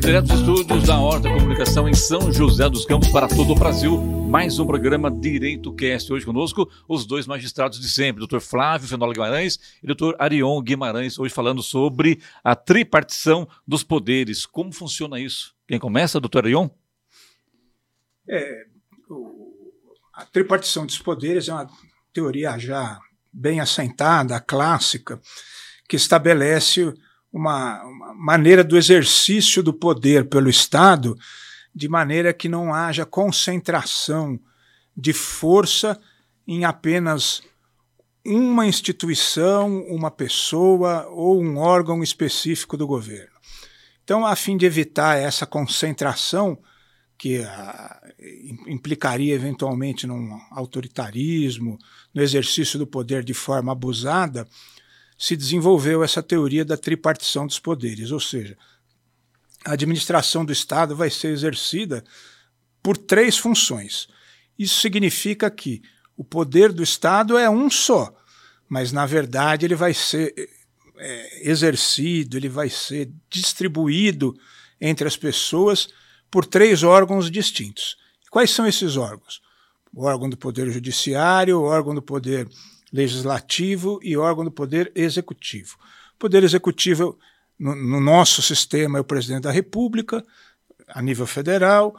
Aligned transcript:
E 0.00 0.02
direto 0.02 0.28
dos 0.28 0.40
estúdios 0.40 0.86
da 0.86 0.98
Horta 0.98 1.28
Comunicação 1.28 1.86
em 1.86 1.92
São 1.92 2.32
José 2.32 2.70
dos 2.70 2.86
Campos 2.86 3.10
para 3.10 3.28
todo 3.28 3.52
o 3.52 3.54
Brasil, 3.54 4.00
mais 4.00 4.58
um 4.58 4.66
programa 4.66 5.10
Direito 5.10 5.74
Cast. 5.74 6.10
Hoje 6.10 6.24
conosco 6.24 6.72
os 6.88 7.04
dois 7.04 7.26
magistrados 7.26 7.78
de 7.78 7.86
sempre, 7.86 8.26
Dr. 8.26 8.40
Flávio 8.40 8.88
Fenola 8.88 9.12
Guimarães 9.12 9.58
e 9.82 9.86
Dr. 9.86 10.14
Arion 10.18 10.58
Guimarães, 10.62 11.18
hoje 11.18 11.34
falando 11.34 11.62
sobre 11.62 12.18
a 12.42 12.56
tripartição 12.56 13.46
dos 13.68 13.84
poderes. 13.84 14.46
Como 14.46 14.72
funciona 14.72 15.20
isso? 15.20 15.54
Quem 15.68 15.78
começa, 15.78 16.18
doutor 16.18 16.46
Arion? 16.46 16.70
É, 18.26 18.64
o, 19.06 19.52
a 20.14 20.24
tripartição 20.24 20.86
dos 20.86 20.98
poderes 20.98 21.46
é 21.46 21.52
uma 21.52 21.68
teoria 22.10 22.56
já 22.58 22.98
bem 23.30 23.60
assentada, 23.60 24.40
clássica, 24.40 25.20
que 25.86 25.96
estabelece 25.96 26.90
uma, 27.32 27.82
uma 27.84 28.14
maneira 28.14 28.64
do 28.64 28.76
exercício 28.76 29.62
do 29.62 29.72
poder 29.72 30.28
pelo 30.28 30.50
Estado 30.50 31.16
de 31.74 31.88
maneira 31.88 32.32
que 32.32 32.48
não 32.48 32.74
haja 32.74 33.06
concentração 33.06 34.38
de 34.96 35.12
força 35.12 36.00
em 36.46 36.64
apenas 36.64 37.42
uma 38.24 38.66
instituição, 38.66 39.82
uma 39.86 40.10
pessoa 40.10 41.06
ou 41.08 41.40
um 41.40 41.56
órgão 41.58 42.02
específico 42.02 42.76
do 42.76 42.86
governo. 42.86 43.30
Então, 44.04 44.26
a 44.26 44.34
fim 44.34 44.56
de 44.56 44.66
evitar 44.66 45.16
essa 45.16 45.46
concentração, 45.46 46.58
que 47.16 47.38
ah, 47.38 48.00
implicaria 48.66 49.34
eventualmente 49.34 50.06
num 50.06 50.38
autoritarismo, 50.50 51.78
no 52.12 52.22
exercício 52.22 52.78
do 52.78 52.86
poder 52.86 53.22
de 53.22 53.34
forma 53.34 53.72
abusada, 53.72 54.48
se 55.20 55.36
desenvolveu 55.36 56.02
essa 56.02 56.22
teoria 56.22 56.64
da 56.64 56.78
tripartição 56.78 57.46
dos 57.46 57.58
poderes, 57.58 58.10
ou 58.10 58.18
seja, 58.18 58.56
a 59.66 59.72
administração 59.72 60.46
do 60.46 60.50
Estado 60.50 60.96
vai 60.96 61.10
ser 61.10 61.28
exercida 61.28 62.02
por 62.82 62.96
três 62.96 63.36
funções. 63.36 64.08
Isso 64.58 64.80
significa 64.80 65.50
que 65.50 65.82
o 66.16 66.24
poder 66.24 66.72
do 66.72 66.82
Estado 66.82 67.36
é 67.36 67.50
um 67.50 67.68
só, 67.68 68.16
mas 68.66 68.92
na 68.92 69.04
verdade 69.04 69.66
ele 69.66 69.74
vai 69.74 69.92
ser 69.92 70.32
é, 70.96 71.50
exercido, 71.50 72.38
ele 72.38 72.48
vai 72.48 72.70
ser 72.70 73.12
distribuído 73.28 74.34
entre 74.80 75.06
as 75.06 75.18
pessoas 75.18 75.90
por 76.30 76.46
três 76.46 76.82
órgãos 76.82 77.30
distintos. 77.30 77.98
Quais 78.30 78.50
são 78.52 78.66
esses 78.66 78.96
órgãos? 78.96 79.42
O 79.92 80.04
órgão 80.04 80.30
do 80.30 80.36
Poder 80.38 80.70
Judiciário, 80.70 81.60
o 81.60 81.64
órgão 81.64 81.94
do 81.94 82.00
Poder 82.00 82.48
legislativo 82.92 84.00
e 84.02 84.16
órgão 84.16 84.44
do 84.44 84.50
poder 84.50 84.90
executivo. 84.94 85.76
Poder 86.18 86.42
executivo, 86.42 87.18
no, 87.58 87.74
no 87.74 88.00
nosso 88.00 88.42
sistema, 88.42 88.98
é 88.98 89.00
o 89.00 89.04
presidente 89.04 89.42
da 89.42 89.50
República, 89.50 90.24
a 90.88 91.00
nível 91.00 91.26
federal. 91.26 91.94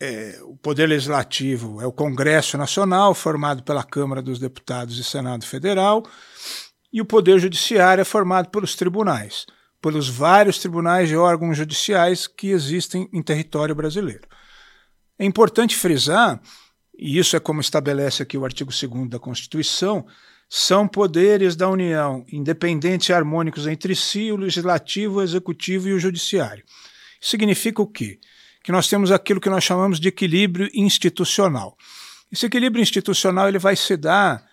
É, 0.00 0.40
o 0.42 0.56
poder 0.56 0.86
legislativo 0.86 1.80
é 1.80 1.86
o 1.86 1.92
Congresso 1.92 2.58
Nacional, 2.58 3.14
formado 3.14 3.62
pela 3.62 3.84
Câmara 3.84 4.20
dos 4.20 4.38
Deputados 4.38 4.98
e 4.98 5.04
Senado 5.04 5.46
Federal. 5.46 6.04
E 6.92 7.00
o 7.00 7.06
poder 7.06 7.38
judiciário 7.38 8.02
é 8.02 8.04
formado 8.04 8.50
pelos 8.50 8.74
tribunais, 8.74 9.46
pelos 9.80 10.08
vários 10.08 10.58
tribunais 10.58 11.10
e 11.10 11.16
órgãos 11.16 11.56
judiciais 11.56 12.26
que 12.26 12.48
existem 12.48 13.08
em 13.12 13.22
território 13.22 13.74
brasileiro. 13.74 14.26
É 15.18 15.24
importante 15.24 15.76
frisar 15.76 16.40
e 16.94 17.18
isso 17.18 17.36
é 17.36 17.40
como 17.40 17.60
estabelece 17.60 18.22
aqui 18.22 18.36
o 18.36 18.44
artigo 18.44 18.70
2 18.70 19.08
da 19.08 19.18
Constituição, 19.18 20.06
são 20.48 20.86
poderes 20.86 21.56
da 21.56 21.68
União, 21.68 22.26
independentes 22.30 23.08
e 23.08 23.12
harmônicos 23.12 23.66
entre 23.66 23.96
si, 23.96 24.30
o 24.30 24.36
legislativo, 24.36 25.18
o 25.18 25.22
executivo 25.22 25.88
e 25.88 25.94
o 25.94 25.98
judiciário. 25.98 26.62
Significa 27.20 27.80
o 27.80 27.86
quê? 27.86 28.18
Que 28.62 28.70
nós 28.70 28.86
temos 28.86 29.10
aquilo 29.10 29.40
que 29.40 29.48
nós 29.48 29.64
chamamos 29.64 29.98
de 29.98 30.08
equilíbrio 30.08 30.68
institucional. 30.74 31.76
Esse 32.30 32.46
equilíbrio 32.46 32.82
institucional 32.82 33.48
ele 33.48 33.58
vai 33.58 33.76
se 33.76 33.96
dar 33.96 34.44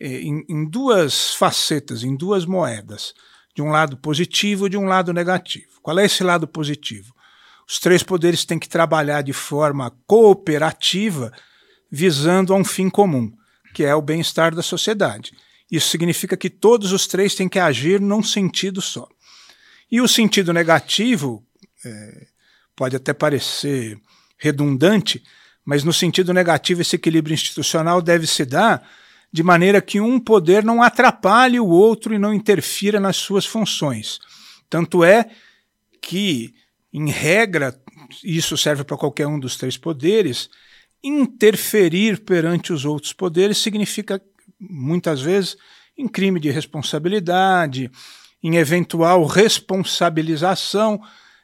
eh, 0.00 0.20
em, 0.22 0.44
em 0.48 0.68
duas 0.68 1.34
facetas, 1.34 2.02
em 2.02 2.16
duas 2.16 2.44
moedas. 2.44 3.14
De 3.54 3.62
um 3.62 3.70
lado 3.70 3.96
positivo 3.96 4.66
e 4.66 4.70
de 4.70 4.76
um 4.76 4.84
lado 4.84 5.14
negativo. 5.14 5.80
Qual 5.80 5.98
é 5.98 6.04
esse 6.04 6.22
lado 6.22 6.46
positivo? 6.46 7.14
Os 7.66 7.78
três 7.78 8.02
poderes 8.02 8.44
têm 8.44 8.58
que 8.58 8.68
trabalhar 8.68 9.22
de 9.22 9.32
forma 9.32 9.90
cooperativa 10.06 11.32
visando 11.90 12.52
a 12.52 12.56
um 12.56 12.64
fim 12.64 12.90
comum, 12.90 13.32
que 13.74 13.84
é 13.84 13.94
o 13.94 14.02
bem-estar 14.02 14.54
da 14.54 14.62
sociedade. 14.62 15.32
Isso 15.70 15.88
significa 15.88 16.36
que 16.36 16.48
todos 16.48 16.92
os 16.92 17.06
três 17.06 17.34
têm 17.34 17.48
que 17.48 17.58
agir 17.58 18.00
num 18.00 18.22
sentido 18.22 18.80
só. 18.80 19.08
E 19.90 20.00
o 20.00 20.08
sentido 20.08 20.52
negativo 20.52 21.44
é, 21.84 22.26
pode 22.74 22.96
até 22.96 23.12
parecer 23.12 23.98
redundante, 24.38 25.22
mas 25.64 25.82
no 25.82 25.92
sentido 25.92 26.32
negativo, 26.32 26.80
esse 26.80 26.96
equilíbrio 26.96 27.34
institucional 27.34 28.00
deve 28.00 28.26
se 28.26 28.44
dar 28.44 28.88
de 29.32 29.42
maneira 29.42 29.82
que 29.82 30.00
um 30.00 30.20
poder 30.20 30.64
não 30.64 30.82
atrapalhe 30.82 31.58
o 31.58 31.66
outro 31.66 32.14
e 32.14 32.18
não 32.18 32.32
interfira 32.32 33.00
nas 33.00 33.16
suas 33.16 33.44
funções. 33.44 34.18
Tanto 34.70 35.04
é 35.04 35.28
que, 36.00 36.54
em 36.92 37.10
regra, 37.10 37.78
isso 38.22 38.56
serve 38.56 38.84
para 38.84 38.96
qualquer 38.96 39.26
um 39.26 39.38
dos 39.38 39.56
três 39.56 39.76
poderes, 39.76 40.48
interferir 41.02 42.20
perante 42.20 42.72
os 42.72 42.84
outros 42.84 43.12
poderes 43.12 43.58
significa, 43.58 44.20
muitas 44.58 45.20
vezes, 45.20 45.56
em 45.96 46.08
crime 46.08 46.40
de 46.40 46.50
responsabilidade, 46.50 47.90
em 48.42 48.56
eventual 48.56 49.24
responsabilização, 49.24 51.00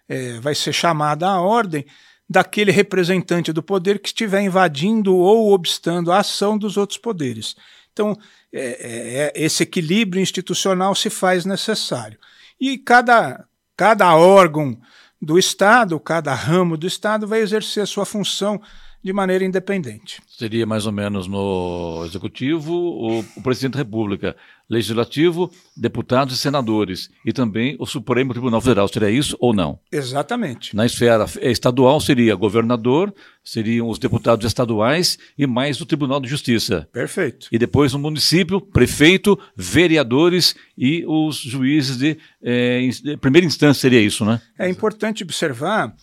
é, 0.09 0.39
vai 0.41 0.55
ser 0.55 0.73
chamada 0.73 1.29
à 1.29 1.41
ordem 1.41 1.87
daquele 2.29 2.71
representante 2.71 3.53
do 3.53 3.63
poder 3.63 3.99
que 3.99 4.09
estiver 4.09 4.41
invadindo 4.41 5.15
ou 5.17 5.53
obstando 5.53 6.11
a 6.11 6.19
ação 6.19 6.57
dos 6.57 6.77
outros 6.77 6.99
poderes. 6.99 7.55
Então, 7.93 8.17
é, 8.53 8.61
é, 8.61 9.33
é 9.39 9.45
esse 9.45 9.63
equilíbrio 9.63 10.23
institucional 10.23 10.95
se 10.95 11.11
faz 11.11 11.45
necessário. 11.45 12.19
E 12.61 12.79
cada, 12.79 13.45
cada 13.77 14.15
órgão 14.17 14.79
do 15.21 15.39
Estado, 15.39 15.99
cada 16.01 16.35
ramo 16.35 16.77
do 16.77 16.87
Estado 16.87 17.27
vai 17.27 17.41
exercer 17.41 17.83
a 17.83 17.87
sua 17.87 18.05
função 18.05 18.61
de 19.03 19.13
maneira 19.13 19.45
independente. 19.45 20.23
Seria 20.29 20.65
mais 20.65 20.87
ou 20.87 20.93
menos 20.93 21.27
no 21.27 22.05
Executivo, 22.07 22.73
o, 22.73 23.21
o 23.21 23.43
Presidente 23.43 23.73
da 23.73 23.79
República, 23.79 24.37
Legislativo, 24.71 25.51
deputados 25.77 26.35
e 26.35 26.39
senadores, 26.39 27.11
e 27.27 27.33
também 27.33 27.77
o 27.79 27.85
Supremo 27.85 28.33
Tribunal 28.33 28.61
Federal. 28.61 28.89
Seria 28.89 29.11
isso 29.11 29.37
ou 29.39 29.53
não? 29.53 29.79
Exatamente. 29.91 30.75
Na 30.75 30.87
esfera 30.87 31.27
estadual 31.43 32.01
seria 32.01 32.35
governador, 32.35 33.13
seriam 33.45 33.89
os 33.89 33.99
deputados 33.99 34.47
estaduais 34.47 35.19
e 35.37 35.47
mais 35.47 35.81
o 35.81 35.87
Tribunal 35.87 36.21
de 36.21 36.29
Justiça. 36.29 36.89
Perfeito. 36.93 37.49
E 37.53 37.59
depois 37.59 37.93
no 37.93 37.99
município, 37.99 38.61
prefeito, 38.61 39.39
vereadores 39.55 40.55
e 40.79 41.05
os 41.07 41.37
juízes 41.37 41.99
de, 41.99 42.17
é, 42.43 42.89
de 42.89 43.17
primeira 43.19 43.47
instância, 43.47 43.83
seria 43.83 44.01
isso, 44.01 44.25
né? 44.25 44.41
É 44.59 44.69
importante 44.71 45.23
observar. 45.23 45.95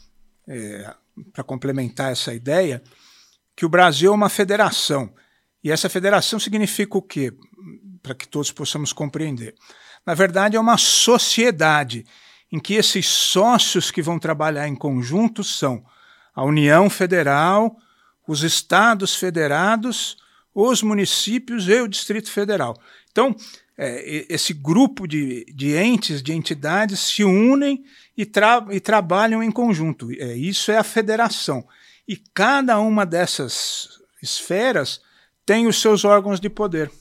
É, 0.48 0.94
para 1.32 1.44
complementar 1.44 2.12
essa 2.12 2.34
ideia, 2.34 2.82
que 3.56 3.66
o 3.66 3.70
Brasil 3.70 4.12
é 4.12 4.16
uma 4.16 4.30
federação. 4.30 5.14
E 5.64 5.72
essa 5.72 5.90
federação 5.90 6.40
significa 6.40 6.98
o 6.98 7.02
quê? 7.02 7.34
Para 8.02 8.16
que 8.16 8.28
todos 8.28 8.52
possamos 8.52 8.94
compreender. 8.94 9.56
Na 10.06 10.14
verdade, 10.14 10.56
é 10.56 10.60
uma 10.60 10.78
sociedade 10.78 12.06
em 12.52 12.60
que 12.60 12.74
esses 12.76 13.08
sócios 13.08 13.92
que 13.92 14.02
vão 14.02 14.18
trabalhar 14.18 14.68
em 14.68 14.76
conjunto 14.76 15.44
são 15.44 15.84
a 16.34 16.44
União 16.44 16.90
Federal, 16.90 17.76
os 18.28 18.44
estados 18.44 19.16
federados, 19.16 20.18
os 20.54 20.82
municípios 20.82 21.68
e 21.68 21.82
o 21.82 21.88
Distrito 21.88 22.32
Federal. 22.32 22.80
Então, 23.12 23.36
é, 23.82 24.26
esse 24.28 24.54
grupo 24.54 25.08
de, 25.08 25.46
de 25.56 25.74
entes, 25.78 26.22
de 26.22 26.34
entidades 26.34 27.00
se 27.00 27.24
unem 27.24 27.82
e, 28.18 28.26
tra 28.26 28.68
e 28.72 28.80
trabalham 28.82 29.42
em 29.42 29.50
conjunto. 29.50 30.12
É, 30.12 30.36
isso 30.36 30.70
é 30.70 30.78
a 30.78 30.84
federação. 30.84 31.66
E 32.06 32.18
cada 32.34 32.78
uma 32.82 33.06
dessas 33.06 33.88
esferas 34.22 35.02
tem 35.46 35.66
os 35.66 35.80
seus 35.80 36.04
órgãos 36.04 36.42
de 36.42 36.50
poder. 36.50 36.92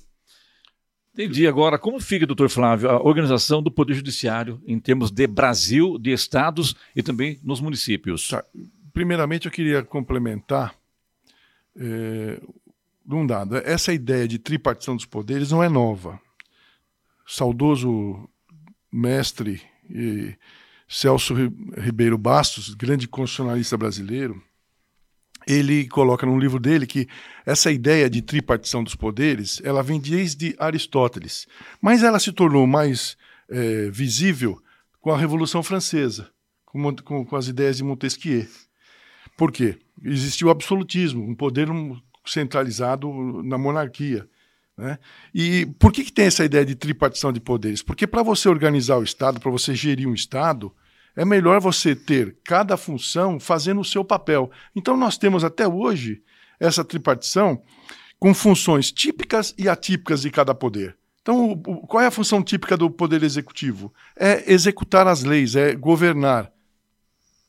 Entendi. 1.12 1.48
Agora, 1.48 1.80
como 1.80 1.98
fica, 1.98 2.25
doutor 2.25 2.48
Flávio, 2.48 2.88
a 2.88 3.02
organização 3.02 3.60
do 3.60 3.72
Poder 3.72 3.94
Judiciário 3.94 4.62
em 4.64 4.78
termos 4.78 5.10
de 5.10 5.26
Brasil, 5.26 5.98
de 5.98 6.12
estados 6.12 6.76
e 6.94 7.02
também 7.02 7.40
nos 7.42 7.60
municípios? 7.60 8.28
Tá. 8.28 8.44
Primeiramente, 8.92 9.46
eu 9.46 9.50
queria 9.50 9.82
complementar 9.82 10.76
é, 11.76 12.40
um 13.10 13.26
dado. 13.26 13.56
Essa 13.56 13.92
ideia 13.92 14.28
de 14.28 14.38
tripartição 14.38 14.94
dos 14.94 15.06
poderes 15.06 15.50
não 15.50 15.60
é 15.60 15.69
nova 15.69 16.20
saudoso 17.28 18.28
mestre 18.90 19.60
Celso 20.88 21.34
Ribeiro 21.76 22.16
Bastos, 22.16 22.75
grande 22.75 23.06
constitucionalista 23.06 23.76
brasileiro, 23.76 24.42
ele 25.46 25.86
coloca 25.86 26.26
num 26.26 26.38
livro 26.38 26.58
dele 26.58 26.86
que 26.86 27.06
essa 27.44 27.70
ideia 27.70 28.08
de 28.08 28.22
tripartição 28.22 28.82
dos 28.82 28.94
poderes 28.94 29.60
ela 29.62 29.82
vem 29.82 30.00
desde 30.00 30.54
Aristóteles, 30.58 31.46
mas 31.80 32.02
ela 32.02 32.19
se 32.19 32.32
tornou 32.32 32.66
mais 32.66 33.16
é, 33.48 33.90
visível 33.90 34.60
com 35.00 35.10
a 35.10 35.19
Revolução 35.19 35.62
Francesa, 35.62 36.31
com, 36.64 36.94
com, 36.96 37.24
com 37.24 37.36
as 37.36 37.48
ideias 37.48 37.76
de 37.76 37.84
Montesquieu. 37.84 38.46
Por 39.36 39.52
quê? 39.52 39.78
Existiu 40.02 40.48
o 40.48 40.50
absolutismo, 40.50 41.22
um 41.22 41.34
poder 41.34 41.69
centralizado 42.26 43.10
na 43.42 43.56
monarquia. 43.56 44.28
Né? 44.78 44.96
E 45.34 45.66
por 45.78 45.92
que, 45.92 46.04
que 46.04 46.12
tem 46.12 46.26
essa 46.26 46.44
ideia 46.44 46.64
de 46.64 46.76
tripartição 46.76 47.32
de 47.32 47.40
poderes? 47.40 47.82
Porque 47.82 48.06
para 48.06 48.22
você 48.22 48.48
organizar 48.48 48.96
o 48.96 49.02
Estado, 49.02 49.40
para 49.40 49.50
você 49.50 49.75
gerir 49.75 50.08
um 50.08 50.14
Estado, 50.14 50.72
é 51.16 51.25
melhor 51.25 51.60
você 51.60 51.96
ter 51.96 52.36
cada 52.44 52.76
função 52.76 53.40
fazendo 53.40 53.80
o 53.80 53.84
seu 53.84 54.04
papel. 54.04 54.48
Então 54.76 54.96
nós 54.96 55.19
temos 55.19 55.42
até 55.42 55.66
hoje 55.66 56.22
essa 56.60 56.84
tripartição 56.84 57.60
com 58.20 58.32
funções 58.32 58.92
típicas 58.92 59.52
e 59.58 59.69
atípicas 59.69 60.22
de 60.22 60.30
cada 60.30 60.54
poder. 60.54 60.96
Então, 61.20 61.60
qual 61.88 62.02
é 62.02 62.06
a 62.06 62.10
função 62.10 62.42
típica 62.42 62.76
do 62.76 62.90
poder 62.90 63.22
executivo? 63.22 63.92
É 64.16 64.50
executar 64.50 65.06
as 65.06 65.24
leis, 65.24 65.56
é 65.56 65.74
governar. 65.74 66.50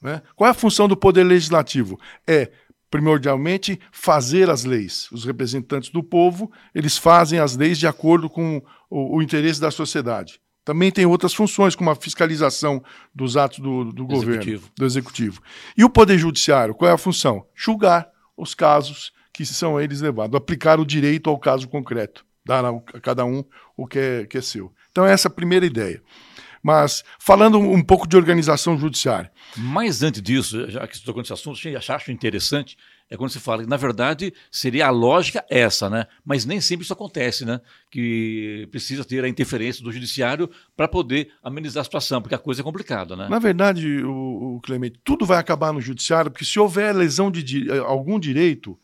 Né? 0.01 0.21
Qual 0.35 0.47
é 0.47 0.51
a 0.51 0.55
função 0.55 0.87
do 0.87 0.97
poder 0.97 1.23
legislativo? 1.23 1.97
É, 2.27 2.51
primordialmente, 2.89 3.79
fazer 3.91 4.49
as 4.49 4.63
leis. 4.63 5.09
Os 5.11 5.25
representantes 5.25 5.89
do 5.89 6.03
povo, 6.03 6.51
eles 6.73 6.97
fazem 6.97 7.39
as 7.39 7.55
leis 7.55 7.77
de 7.77 7.87
acordo 7.87 8.29
com 8.29 8.61
o, 8.89 9.17
o 9.17 9.21
interesse 9.21 9.61
da 9.61 9.71
sociedade. 9.71 10.39
Também 10.65 10.91
tem 10.91 11.05
outras 11.05 11.33
funções, 11.33 11.75
como 11.75 11.89
a 11.89 11.95
fiscalização 11.95 12.83
dos 13.13 13.37
atos 13.37 13.59
do, 13.59 13.85
do 13.85 14.05
governo, 14.05 14.33
executivo. 14.33 14.71
do 14.77 14.85
executivo. 14.85 15.41
E 15.75 15.83
o 15.83 15.89
Poder 15.89 16.17
Judiciário, 16.17 16.75
qual 16.75 16.91
é 16.91 16.93
a 16.93 16.97
função? 16.97 17.45
Julgar 17.55 18.07
os 18.37 18.53
casos 18.53 19.11
que 19.33 19.45
são 19.45 19.79
eles 19.79 20.01
levados, 20.01 20.35
aplicar 20.35 20.79
o 20.79 20.85
direito 20.85 21.29
ao 21.29 21.39
caso 21.39 21.67
concreto, 21.67 22.25
dar 22.45 22.63
a 22.65 22.79
cada 23.01 23.25
um 23.25 23.43
o 23.75 23.87
que 23.87 23.97
é, 23.97 24.25
que 24.25 24.37
é 24.37 24.41
seu. 24.41 24.71
Então, 24.91 25.05
essa 25.05 25.27
é 25.27 25.31
a 25.31 25.33
primeira 25.33 25.65
ideia. 25.65 26.01
Mas 26.61 27.03
falando 27.19 27.59
um 27.59 27.81
pouco 27.81 28.07
de 28.07 28.17
organização 28.17 28.77
judiciária. 28.77 29.31
Mas 29.55 30.03
antes 30.03 30.21
disso, 30.21 30.69
já 30.69 30.87
que 30.87 30.97
você 30.97 31.03
tocou 31.03 31.21
nesse 31.21 31.33
assunto, 31.33 31.59
eu 31.67 31.79
acho 31.79 32.11
interessante 32.11 32.77
é 33.09 33.17
quando 33.17 33.31
se 33.31 33.39
fala 33.39 33.63
que, 33.63 33.69
na 33.69 33.75
verdade, 33.75 34.31
seria 34.51 34.85
a 34.85 34.91
lógica 34.91 35.43
essa, 35.49 35.89
né? 35.89 36.05
Mas 36.23 36.45
nem 36.45 36.61
sempre 36.61 36.83
isso 36.83 36.93
acontece, 36.93 37.43
né? 37.43 37.59
Que 37.89 38.67
precisa 38.69 39.03
ter 39.03 39.23
a 39.23 39.27
interferência 39.27 39.83
do 39.83 39.91
judiciário 39.91 40.47
para 40.77 40.87
poder 40.87 41.31
amenizar 41.41 41.81
a 41.81 41.83
situação, 41.83 42.21
porque 42.21 42.35
a 42.35 42.39
coisa 42.39 42.61
é 42.61 42.63
complicada, 42.63 43.15
né? 43.15 43.27
Na 43.27 43.39
verdade, 43.39 44.03
o, 44.03 44.57
o 44.57 44.61
Clemente, 44.61 44.99
tudo 45.03 45.25
vai 45.25 45.39
acabar 45.39 45.73
no 45.73 45.81
judiciário, 45.81 46.29
porque 46.29 46.45
se 46.45 46.59
houver 46.59 46.95
lesão 46.95 47.31
de, 47.31 47.41
de 47.41 47.71
algum 47.79 48.19
direito, 48.19 48.77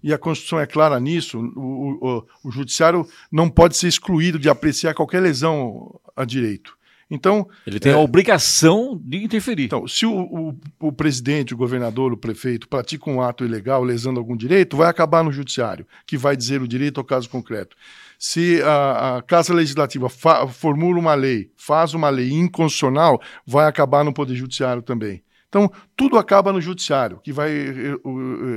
e 0.00 0.12
a 0.12 0.18
Constituição 0.18 0.60
é 0.60 0.66
clara 0.66 0.98
nisso, 1.00 1.38
o, 1.38 1.98
o, 2.00 2.26
o 2.44 2.50
judiciário 2.52 3.06
não 3.32 3.50
pode 3.50 3.76
ser 3.76 3.88
excluído 3.88 4.38
de 4.38 4.48
apreciar 4.48 4.94
qualquer 4.94 5.20
lesão 5.20 6.00
a 6.14 6.24
direito. 6.24 6.76
Então. 7.12 7.46
Ele 7.66 7.78
tem 7.78 7.92
é, 7.92 7.94
a 7.94 7.98
obrigação 7.98 8.98
de 9.04 9.22
interferir. 9.22 9.64
Então, 9.64 9.86
se 9.86 10.06
o, 10.06 10.14
o, 10.14 10.58
o, 10.80 10.90
presidente, 10.90 11.52
o 11.52 11.56
governador, 11.58 12.10
o 12.10 12.16
prefeito 12.16 12.66
pratica 12.66 13.10
um 13.10 13.20
ato 13.20 13.44
ilegal, 13.44 13.84
lesando 13.84 14.18
algum 14.18 14.34
direito, 14.34 14.78
vai 14.78 14.88
acabar 14.88 15.22
no 15.22 15.30
judiciário, 15.30 15.86
que 16.06 16.16
vai 16.16 16.34
dizer 16.34 16.62
o 16.62 16.66
direito 16.66 16.98
ao 16.98 17.04
caso 17.04 17.28
concreto. 17.28 17.76
Se 18.18 18.62
a, 18.62 19.18
a 19.18 19.22
Casa 19.22 19.52
Legislativa 19.52 20.08
formula 20.08 20.98
uma 20.98 21.14
lei, 21.14 21.50
faz 21.54 21.92
uma 21.92 22.08
lei 22.08 22.32
inconstitucional, 22.32 23.20
vai 23.46 23.66
acabar 23.66 24.02
no 24.02 24.14
Poder 24.14 24.34
Judiciário 24.34 24.80
também. 24.80 25.22
Então, 25.50 25.70
tudo 25.94 26.16
acaba 26.16 26.50
no 26.50 26.62
judiciário, 26.62 27.20
que 27.22 27.30
vai 27.30 27.52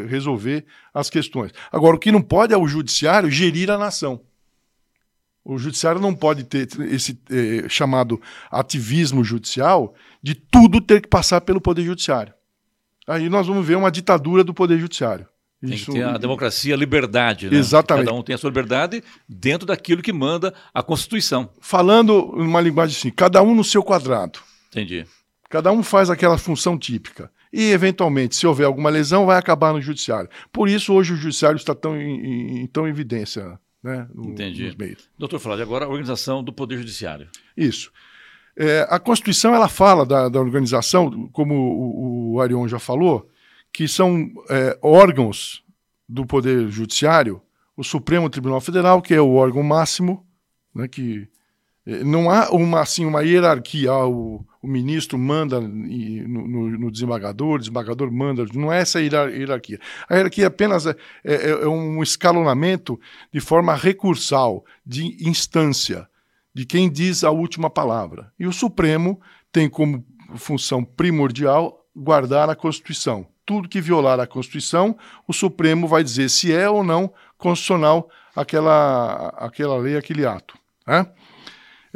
resolver 0.07 0.65
as 0.93 1.09
questões. 1.09 1.51
Agora, 1.69 1.97
o 1.97 1.99
que 1.99 2.09
não 2.09 2.21
pode 2.21 2.53
é 2.53 2.57
o 2.57 2.69
judiciário 2.69 3.29
gerir 3.29 3.69
a 3.69 3.77
nação. 3.77 4.21
O 5.45 5.59
judiciário 5.59 6.01
não 6.01 6.15
pode 6.15 6.43
ter 6.43 6.67
esse 6.91 7.21
eh, 7.29 7.69
chamado 7.69 8.19
ativismo 8.49 9.23
judicial 9.23 9.93
de 10.21 10.33
tudo 10.33 10.81
ter 10.81 11.01
que 11.01 11.07
passar 11.07 11.39
pelo 11.41 11.61
Poder 11.61 11.83
Judiciário. 11.83 12.33
Aí 13.07 13.29
nós 13.29 13.45
vamos 13.45 13.65
ver 13.65 13.75
uma 13.77 13.91
ditadura 13.91 14.43
do 14.43 14.55
Poder 14.55 14.79
Judiciário. 14.79 15.27
Tem 15.61 15.75
Isso... 15.75 15.91
que 15.91 15.99
ter 15.99 16.03
a 16.03 16.17
democracia, 16.17 16.73
a 16.73 16.77
liberdade. 16.77 17.47
Né? 17.47 17.57
Exatamente. 17.57 18.07
Cada 18.07 18.17
um 18.17 18.23
tem 18.23 18.33
a 18.33 18.37
sua 18.39 18.49
liberdade 18.49 19.03
dentro 19.29 19.67
daquilo 19.67 20.01
que 20.01 20.11
manda 20.11 20.51
a 20.73 20.81
Constituição. 20.81 21.47
Falando 21.61 22.25
uma 22.31 22.59
linguagem 22.59 22.97
assim, 22.97 23.11
cada 23.11 23.43
um 23.43 23.53
no 23.53 23.63
seu 23.63 23.83
quadrado. 23.83 24.39
Entendi. 24.69 25.05
Cada 25.47 25.71
um 25.71 25.83
faz 25.83 26.09
aquela 26.09 26.39
função 26.39 26.75
típica. 26.75 27.31
E, 27.53 27.71
eventualmente, 27.71 28.35
se 28.35 28.47
houver 28.47 28.65
alguma 28.65 28.89
lesão, 28.89 29.27
vai 29.27 29.37
acabar 29.37 29.71
no 29.71 29.79
judiciário. 29.79 30.29
Por 30.51 30.67
isso, 30.67 30.91
hoje, 30.91 31.13
o 31.13 31.17
judiciário 31.17 31.55
está 31.55 31.75
tão 31.75 31.95
em, 31.95 32.63
em 32.63 32.67
tão 32.67 32.87
evidência 32.87 33.59
né, 33.85 34.07
no, 34.11 34.31
Entendi. 34.31 34.65
nos 34.65 34.75
meios. 34.75 35.07
Doutor 35.15 35.39
Flávio, 35.39 35.63
agora 35.63 35.85
a 35.85 35.87
organização 35.87 36.43
do 36.43 36.51
Poder 36.51 36.79
Judiciário. 36.79 37.29
Isso. 37.55 37.91
É, 38.57 38.87
a 38.89 38.97
Constituição 38.97 39.53
ela 39.53 39.69
fala 39.69 40.03
da, 40.03 40.27
da 40.27 40.39
organização, 40.39 41.29
como 41.31 41.53
o, 41.53 42.33
o, 42.33 42.41
Arion 42.41 42.67
já 42.67 42.79
falou, 42.79 43.29
que 43.71 43.87
são 43.87 44.27
é, 44.49 44.75
órgãos 44.81 45.63
do 46.09 46.25
Poder 46.25 46.67
Judiciário, 46.69 47.39
o 47.77 47.83
Supremo 47.83 48.27
Tribunal 48.27 48.59
Federal, 48.59 49.03
que 49.03 49.13
é 49.13 49.21
o 49.21 49.35
órgão 49.35 49.61
máximo, 49.61 50.25
né, 50.73 50.87
que 50.87 51.27
não 51.85 52.31
há 52.31 52.49
uma, 52.49 52.81
assim, 52.81 53.05
uma 53.05 53.21
hierarquia, 53.21 53.91
ah, 53.91 54.07
o, 54.07 54.43
o 54.59 54.67
ministro 54.67 55.19
manda 55.19 55.61
no, 55.61 56.47
no, 56.47 56.69
no, 56.79 56.91
desembargador, 56.91 57.55
o 57.55 57.59
desembargador 57.59 58.11
manda, 58.11 58.43
não 58.55 58.73
é 58.73 58.79
essa 58.81 58.99
hierarquia. 58.99 59.79
A 60.09 60.15
hierarquia 60.15 60.47
apenas 60.47 60.87
é, 60.87 60.95
é, 61.23 61.49
é 61.51 61.67
um 61.67 62.01
escalonamento 62.01 62.99
de 63.31 63.39
forma 63.39 63.75
recursal, 63.75 64.65
de 64.83 65.15
instância, 65.27 66.09
de 66.53 66.65
quem 66.65 66.89
diz 66.89 67.23
a 67.23 67.29
última 67.29 67.69
palavra. 67.69 68.31
E 68.39 68.47
o 68.47 68.53
Supremo 68.53 69.21
tem 69.51 69.69
como 69.69 70.03
função 70.37 70.83
primordial 70.83 71.85
guardar 71.95 72.49
a 72.49 72.55
Constituição. 72.55 73.27
Tudo 73.45 73.69
que 73.69 73.79
violar 73.79 74.19
a 74.19 74.25
Constituição, 74.25 74.97
o 75.27 75.33
Supremo 75.33 75.87
vai 75.87 76.03
dizer 76.03 76.29
se 76.29 76.51
é 76.51 76.67
ou 76.67 76.83
não 76.83 77.13
constitucional 77.37 78.09
aquela, 78.35 79.27
aquela 79.37 79.77
lei, 79.77 79.95
aquele 79.95 80.25
ato. 80.25 80.57
Né? 80.87 81.05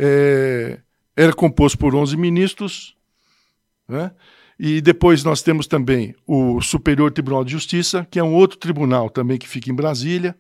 É, 0.02 0.80
era 1.16 1.34
composto 1.34 1.78
por 1.78 1.94
11 1.94 2.16
ministros, 2.16 2.96
né? 3.88 4.12
E 4.58 4.82
depois 4.82 5.24
nós 5.24 5.42
temos 5.42 5.68
também 5.68 6.16
o 6.28 6.62
Superior 6.62 7.12
Tribunal 7.12 7.46
de 7.46 7.52
Justiça, 7.52 8.06
que 8.10 8.20
é 8.20 8.24
um 8.24 8.34
outro 8.34 8.58
tribunal 8.58 9.10
também 9.10 9.38
que 9.38 9.48
fica 9.48 9.70
em 9.70 9.76
Brasília, 9.76 10.36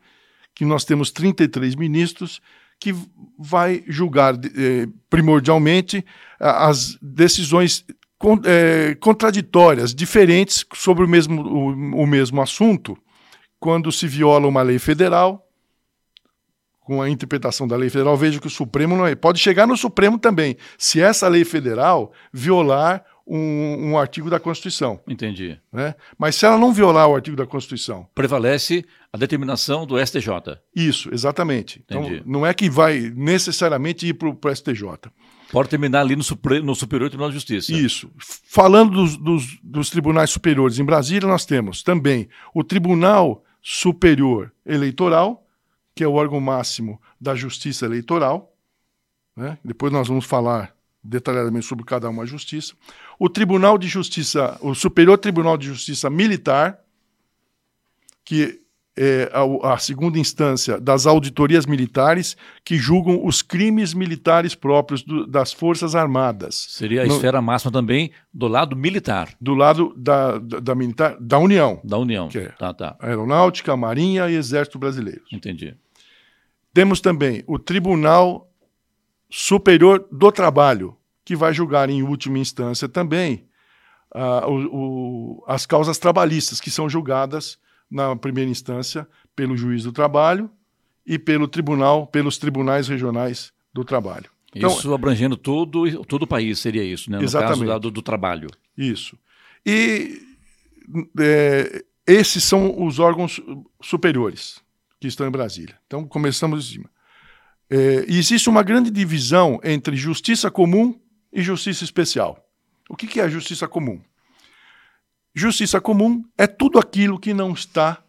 que 0.53 0.65
nós 0.65 0.83
temos 0.83 1.09
33 1.11 1.75
ministros, 1.75 2.41
que 2.79 2.94
vai 3.38 3.83
julgar 3.88 4.35
eh, 4.35 4.88
primordialmente 5.09 6.05
as 6.38 6.98
decisões 7.01 7.86
con 8.17 8.41
eh, 8.43 8.95
contraditórias, 9.00 9.95
diferentes 9.95 10.65
sobre 10.74 11.05
o 11.05 11.07
mesmo, 11.07 11.41
o, 11.41 12.03
o 12.03 12.07
mesmo 12.07 12.41
assunto, 12.41 12.98
quando 13.60 13.91
se 13.91 14.05
viola 14.07 14.48
uma 14.48 14.62
lei 14.62 14.79
federal 14.79 15.49
com 16.89 17.03
a 17.03 17.08
interpretação 17.08 17.67
da 17.67 17.75
lei 17.75 17.88
federal, 17.88 18.17
vejo 18.17 18.41
que 18.41 18.48
o 18.48 18.50
Supremo 18.50 18.98
não 18.98 19.05
é. 19.05 19.13
Pode 19.13 19.38
chegar 19.38 19.67
no 19.67 19.77
Supremo 19.77 20.17
também, 20.17 20.58
se 20.75 21.00
essa 21.00 21.27
lei 21.27 21.46
federal 21.46 22.12
violar 22.34 23.05
um, 23.27 23.91
um 23.91 23.96
artigo 23.96 24.27
da 24.27 24.39
Constituição. 24.39 25.00
Entendi. 25.08 25.55
Né? 25.72 25.93
Mas 26.17 26.36
se 26.36 26.48
ela 26.48 26.58
não 26.58 26.74
violar 26.74 27.08
o 27.08 27.13
artigo 27.15 27.38
da 27.38 27.46
Constituição. 27.46 28.08
Prevalece 28.15 28.84
a 29.13 29.19
determinação 29.19 29.86
do 29.86 30.03
STJ. 30.03 30.31
Isso, 30.75 31.13
exatamente. 31.13 31.79
Então, 31.86 32.01
Entendi. 32.01 32.15
Então, 32.22 32.31
não 32.31 32.43
é 32.43 32.55
que 32.55 32.67
vai 32.72 33.13
necessariamente 33.15 34.08
ir 34.08 34.15
para 34.15 34.27
o 34.27 34.55
STJ. 34.55 35.12
Pode 35.51 35.69
terminar 35.69 36.01
ali 36.01 36.15
no, 36.15 36.24
Supre 36.24 36.60
no 36.60 36.74
Superior 36.74 37.08
Tribunal 37.10 37.29
de 37.29 37.36
Justiça. 37.36 37.72
Isso. 37.72 38.10
Falando 38.17 38.93
dos, 38.93 39.15
dos, 39.15 39.60
dos 39.62 39.91
tribunais 39.91 40.31
superiores, 40.31 40.79
em 40.79 40.84
Brasília 40.84 41.29
nós 41.29 41.46
temos 41.46 41.84
também 41.84 42.27
o 42.51 42.63
Tribunal 42.63 43.43
Superior 43.62 44.51
Eleitoral, 44.65 45.46
que 46.00 46.03
é 46.06 46.08
o 46.08 46.13
órgão 46.13 46.39
máximo 46.39 46.98
da 47.20 47.36
justiça 47.36 47.86
eleitoral. 47.86 48.56
Né? 49.36 49.58
Depois 49.62 49.91
nós 49.91 50.08
vamos 50.08 50.24
falar 50.24 50.74
detalhadamente 51.03 51.65
sobre 51.65 51.84
cada 51.84 52.10
uma 52.10 52.25
justiça. 52.25 52.74
O 53.20 53.27
Tribunal 53.27 53.77
de 53.77 53.89
Justiça, 53.89 54.58
o 54.62 54.74
Superior 54.74 55.18
Tribunal 55.18 55.58
de 55.58 55.68
Justiça 55.68 56.10
Militar, 56.10 56.79
que 58.24 58.62
é 58.98 59.29
a, 59.34 59.74
a, 59.74 59.77
segunda 59.77 60.18
instância 60.18 60.79
das 60.79 61.06
auditorias 61.06 61.65
militares 61.65 62.38
que 62.63 62.77
julgam 62.77 63.25
os 63.25 63.41
crimes 63.41 63.94
militares 63.94 64.56
próprios 64.56 65.03
do, 65.03 65.27
das 65.27 65.51
Forças 65.51 65.96
Armadas. 65.96 66.65
Seria 66.70 67.03
a 67.03 67.06
no, 67.06 67.13
esfera 67.13 67.41
máxima 67.41 67.74
também 67.74 68.12
do 68.34 68.48
lado 68.48 68.74
militar. 68.74 69.36
Do 69.41 69.53
lado 69.53 69.94
da, 69.98 70.38
da, 70.38 70.62
da, 70.62 70.75
militar, 70.75 71.18
da 71.20 71.38
União. 71.39 71.82
Da 71.84 71.98
União. 71.98 72.29
Que 72.29 72.38
é 72.38 72.50
tá, 72.58 72.74
tá. 72.74 72.96
Aeronáutica, 73.01 73.75
Marinha 73.75 74.29
e 74.29 74.36
Exército 74.36 74.79
Brasileiro. 74.79 75.24
Entendi. 75.29 75.75
Temos 76.79 77.01
também 77.01 77.43
o 77.45 77.59
Tribunal 77.59 78.50
Superior 79.29 80.07
do 80.09 80.31
Trabalho, 80.31 80.95
que 81.25 81.36
vai 81.36 81.53
julgar 81.53 81.89
em 81.89 82.01
última 82.03 82.39
instância 82.39 82.88
também 82.88 83.43
uh, 84.15 84.50
o, 84.50 85.41
o, 85.41 85.43
as 85.45 85.65
causas 85.65 85.98
trabalhistas, 85.98 86.62
que 86.62 86.71
são 86.71 86.89
julgadas 86.89 87.59
na 87.91 88.15
primeira 88.15 88.50
instância 88.50 89.05
pelo 89.36 89.57
juiz 89.57 89.83
do 89.83 89.91
trabalho 89.91 90.50
e 91.05 91.19
pelo 91.19 91.50
tribunal, 91.50 92.07
pelos 92.07 92.38
tribunais 92.38 92.88
regionais 92.88 93.51
do 93.74 93.83
trabalho. 93.83 94.29
Então, 94.55 94.69
isso 94.69 94.93
abrangendo 94.93 95.36
todo, 95.36 96.05
todo 96.05 96.24
o 96.24 96.27
país, 96.27 96.59
seria 96.59 96.86
isso, 96.86 97.12
né? 97.12 97.17
No 97.17 97.25
exatamente. 97.25 97.67
caso 97.67 97.79
do, 97.81 97.91
do 97.91 98.01
trabalho. 98.01 98.48
Isso. 98.77 99.19
E 99.65 100.21
é, 101.19 101.83
esses 102.07 102.41
são 102.41 102.81
os 102.81 103.00
órgãos 103.00 103.41
superiores 103.81 104.63
que 105.00 105.08
estão 105.08 105.27
em 105.27 105.32
Brasília. 105.32 105.79
Então, 105.88 106.06
começamos 106.06 106.65
de 106.65 106.74
cima. 106.74 106.89
É, 107.70 108.06
existe 108.08 108.50
uma 108.50 108.63
grande 108.63 108.89
divisão 108.89 109.60
entre 109.63 109.96
justiça 109.96 110.50
comum 110.50 111.00
e 111.32 111.41
justiça 111.41 111.84
especial. 111.84 112.44
O 112.89 112.96
que, 112.96 113.08
que 113.08 113.22
é 113.22 113.29
justiça 113.29 113.68
comum? 113.68 114.01
Justiça 115.34 115.79
comum 115.79 116.25
é 116.38 116.48
tudo 116.48 116.79
aquilo 116.79 117.20
que 117.20 117.34
não 117.34 117.53
está 117.53 118.03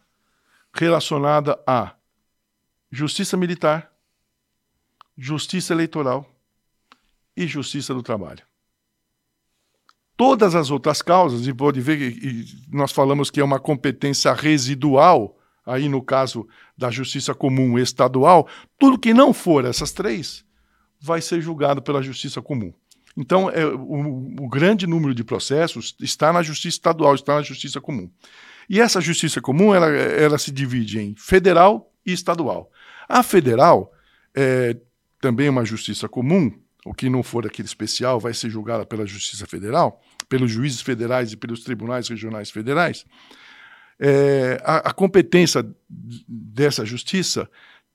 relacionada 0.73 1.59
a 1.67 1.93
justiça 2.91 3.37
militar, 3.37 3.91
justiça 5.17 5.73
eleitoral 5.73 6.25
e 7.37 7.45
justiça 7.45 7.93
do 7.93 8.01
trabalho. 8.01 8.43
Todas 10.17 10.55
as 10.55 10.69
outras 10.71 11.01
causas, 11.01 11.47
e 11.47 11.53
pode 11.53 11.79
ver 11.79 11.97
que 11.97 12.45
nós 12.69 12.91
falamos 12.91 13.29
que 13.29 13.39
é 13.39 13.43
uma 13.43 13.59
competência 13.59 14.33
residual, 14.33 15.37
aí 15.65 15.87
no 15.87 16.01
caso 16.01 16.47
da 16.77 16.89
justiça 16.89 17.33
comum 17.33 17.77
estadual, 17.77 18.47
tudo 18.79 18.99
que 18.99 19.13
não 19.13 19.33
for 19.33 19.65
essas 19.65 19.91
três 19.91 20.45
vai 20.99 21.21
ser 21.21 21.41
julgado 21.41 21.81
pela 21.81 22.01
justiça 22.01 22.41
comum. 22.41 22.73
Então, 23.17 23.49
é, 23.49 23.65
o, 23.65 24.35
o, 24.39 24.49
grande 24.49 24.87
número 24.87 25.13
de 25.13 25.23
processos 25.23 25.95
está 25.99 26.31
na 26.31 26.41
justiça 26.41 26.77
estadual, 26.77 27.13
está 27.15 27.35
na 27.35 27.41
justiça 27.41 27.81
comum. 27.81 28.09
E 28.69 28.79
essa 28.79 29.01
justiça 29.01 29.41
comum, 29.41 29.73
ela, 29.75 29.87
ela 29.87 30.37
se 30.37 30.51
divide 30.51 30.99
em 30.99 31.13
federal 31.17 31.91
e 32.05 32.13
estadual. 32.13 32.71
A 33.09 33.21
federal 33.21 33.91
é 34.33 34.77
também 35.19 35.49
uma 35.49 35.65
justiça 35.65 36.07
comum, 36.07 36.51
o 36.85 36.93
que 36.93 37.09
não 37.09 37.21
for 37.21 37.45
aquele 37.45 37.67
especial 37.67 38.19
vai 38.19 38.33
ser 38.33 38.49
julgada 38.49 38.85
pela 38.85 39.05
Justiça 39.05 39.45
Federal, 39.45 40.01
pelos 40.27 40.49
juízes 40.49 40.81
federais 40.81 41.31
e 41.31 41.37
pelos 41.37 41.63
tribunais 41.63 42.07
regionais 42.09 42.49
federais. 42.49 43.05
É, 44.03 44.59
a, 44.65 44.89
a 44.89 44.93
competência 44.93 45.63
dessa 46.27 46.83
justiça 46.83 47.47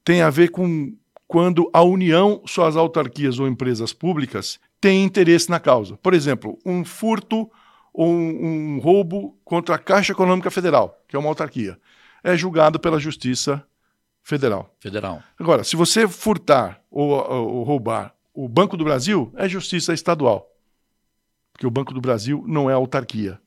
tem 0.04 0.22
a 0.22 0.30
ver 0.30 0.50
com 0.50 0.96
quando 1.26 1.68
a 1.72 1.82
União, 1.82 2.40
suas 2.46 2.76
autarquias 2.76 3.40
ou 3.40 3.48
empresas 3.48 3.92
públicas 3.92 4.60
têm 4.80 5.04
interesse 5.04 5.50
na 5.50 5.58
causa. 5.58 5.96
Por 5.96 6.14
exemplo, 6.14 6.56
um 6.64 6.84
furto 6.84 7.50
ou 7.92 8.08
um, 8.08 8.76
um 8.76 8.78
roubo 8.78 9.36
contra 9.44 9.74
a 9.74 9.78
Caixa 9.78 10.12
Econômica 10.12 10.50
Federal, 10.50 11.02
que 11.08 11.16
é 11.16 11.18
uma 11.18 11.28
autarquia, 11.28 11.76
é 12.22 12.36
julgado 12.36 12.78
pela 12.78 13.00
Justiça 13.00 13.64
Federal. 14.22 14.72
Federal. 14.78 15.22
Agora, 15.38 15.64
se 15.64 15.74
você 15.74 16.06
furtar 16.06 16.80
ou, 16.90 17.10
ou, 17.10 17.48
ou 17.56 17.62
roubar 17.64 18.14
o 18.34 18.48
Banco 18.48 18.76
do 18.76 18.84
Brasil, 18.84 19.32
é 19.36 19.48
Justiça 19.48 19.92
Estadual. 19.92 20.48
Porque 21.52 21.66
o 21.66 21.70
Banco 21.70 21.94
do 21.94 22.00
Brasil 22.00 22.44
não 22.46 22.68
é 22.68 22.74
autarquia. 22.74 23.40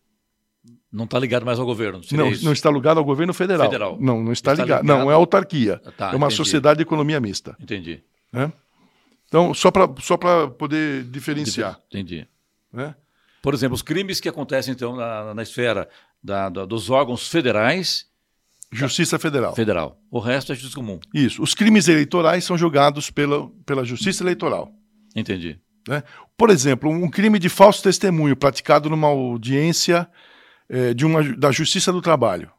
Não 0.91 1.05
está 1.05 1.19
ligado 1.19 1.45
mais 1.45 1.59
ao 1.59 1.65
governo. 1.65 2.01
Não, 2.11 2.31
não 2.31 2.51
está 2.51 2.71
ligado 2.71 2.97
ao 2.97 3.03
governo 3.03 3.33
federal. 3.33 3.67
federal. 3.67 3.97
Não, 3.99 4.23
não 4.23 4.31
está, 4.31 4.53
está 4.53 4.63
ligado. 4.63 4.81
ligado. 4.81 4.99
Não, 4.99 5.11
é 5.11 5.13
autarquia. 5.13 5.77
Tá, 5.95 6.07
é 6.07 6.15
uma 6.15 6.27
entendi. 6.27 6.35
sociedade 6.35 6.77
de 6.77 6.83
economia 6.83 7.19
mista. 7.19 7.55
Entendi. 7.59 8.01
É? 8.33 8.51
Então, 9.27 9.53
só 9.53 9.69
para 9.69 9.87
só 10.01 10.17
poder 10.17 11.03
diferenciar. 11.03 11.79
Entendi. 11.89 12.27
É? 12.75 12.95
Por 13.41 13.53
exemplo, 13.53 13.75
os 13.75 13.83
crimes 13.83 14.19
que 14.19 14.27
acontecem, 14.27 14.73
então, 14.73 14.95
na, 14.95 15.33
na 15.35 15.43
esfera 15.43 15.87
da, 16.23 16.49
da, 16.49 16.65
dos 16.65 16.89
órgãos 16.89 17.27
federais. 17.27 18.07
Justiça 18.71 19.17
Federal. 19.17 19.55
Federal. 19.55 19.99
O 20.11 20.19
resto 20.19 20.51
é 20.51 20.55
justiça 20.55 20.75
comum. 20.75 20.99
Isso. 21.11 21.41
Os 21.41 21.55
crimes 21.55 21.87
eleitorais 21.87 22.43
são 22.43 22.55
julgados 22.55 23.09
pela, 23.09 23.49
pela 23.65 23.83
Justiça 23.83 24.21
Eleitoral. 24.21 24.71
Entendi. 25.15 25.59
Né? 25.87 26.03
Por 26.37 26.51
exemplo, 26.51 26.87
um 26.87 27.09
crime 27.09 27.39
de 27.39 27.49
falso 27.49 27.81
testemunho 27.81 28.35
praticado 28.35 28.87
numa 28.87 29.07
audiência 29.07 30.07
é, 30.69 30.93
de 30.93 31.05
uma, 31.05 31.23
da 31.35 31.51
Justiça 31.51 31.91
do 31.91 32.01
Trabalho. 32.01 32.51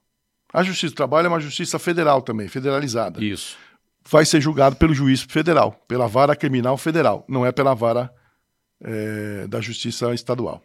A 0.52 0.62
Justiça 0.62 0.92
do 0.92 0.96
Trabalho 0.96 1.26
é 1.26 1.28
uma 1.28 1.40
justiça 1.40 1.78
federal 1.78 2.20
também, 2.20 2.48
federalizada. 2.48 3.22
Isso. 3.22 3.56
Vai 4.08 4.24
ser 4.24 4.40
julgado 4.40 4.76
pelo 4.76 4.92
juiz 4.92 5.22
federal, 5.22 5.72
pela 5.86 6.08
vara 6.08 6.34
criminal 6.34 6.76
federal, 6.76 7.24
não 7.28 7.46
é 7.46 7.52
pela 7.52 7.74
vara 7.74 8.12
é, 8.82 9.46
da 9.46 9.60
Justiça 9.60 10.12
Estadual. 10.12 10.62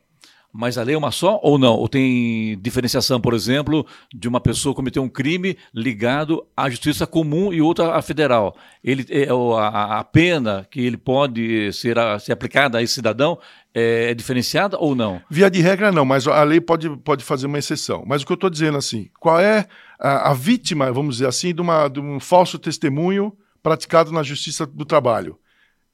Mas 0.58 0.78
a 0.78 0.84
lei 0.84 0.96
é 0.96 0.98
uma 0.98 1.12
só 1.12 1.38
ou 1.44 1.60
não? 1.60 1.74
Ou 1.74 1.90
tem 1.90 2.58
diferenciação, 2.62 3.20
por 3.20 3.34
exemplo, 3.34 3.86
de 4.14 4.26
uma 4.26 4.40
pessoa 4.40 4.74
cometer 4.74 5.02
um 5.02 5.10
crime 5.10 5.58
ligado 5.74 6.48
à 6.56 6.70
justiça 6.70 7.06
comum 7.06 7.52
e 7.52 7.62
outra 7.62 7.94
à 7.94 8.02
federal? 8.02 8.56
Ele, 8.82 9.06
é, 9.10 9.28
a, 9.60 10.00
a 10.00 10.04
pena 10.06 10.66
que 10.72 10.80
ele 10.80 10.96
pode 10.96 11.74
ser, 11.74 11.98
ser 12.22 12.32
aplicada 12.32 12.78
a 12.78 12.82
esse 12.82 12.94
cidadão 12.94 13.38
é, 13.74 14.12
é, 14.12 14.14
diferenciada 14.14 14.78
ou 14.80 14.96
não? 14.96 15.22
Via 15.30 15.52
de 15.52 15.60
regra, 15.60 15.92
não, 15.92 16.06
mas 16.06 16.26
a 16.26 16.44
lei 16.44 16.62
pode, 16.62 16.90
pode 17.00 17.26
fazer 17.26 17.48
uma 17.48 17.60
exceção. 17.60 18.06
Mas 18.08 18.22
o 18.22 18.26
que 18.26 18.32
eu 18.32 18.36
estou 18.36 18.50
dizendo 18.50 18.78
assim, 18.78 19.10
qual 19.20 19.38
é 19.38 19.68
a, 20.00 20.32
a, 20.32 20.34
vítima, 20.34 20.90
vamos 20.90 21.16
dizer 21.16 21.28
assim, 21.28 21.54
de, 21.54 21.60
uma, 21.60 21.90
de 21.90 22.00
um 22.00 22.18
falso 22.18 22.58
testemunho 22.58 23.36
praticado 23.62 24.10
na 24.10 24.24
justiça 24.24 24.66
do 24.66 24.86
trabalho? 24.86 25.38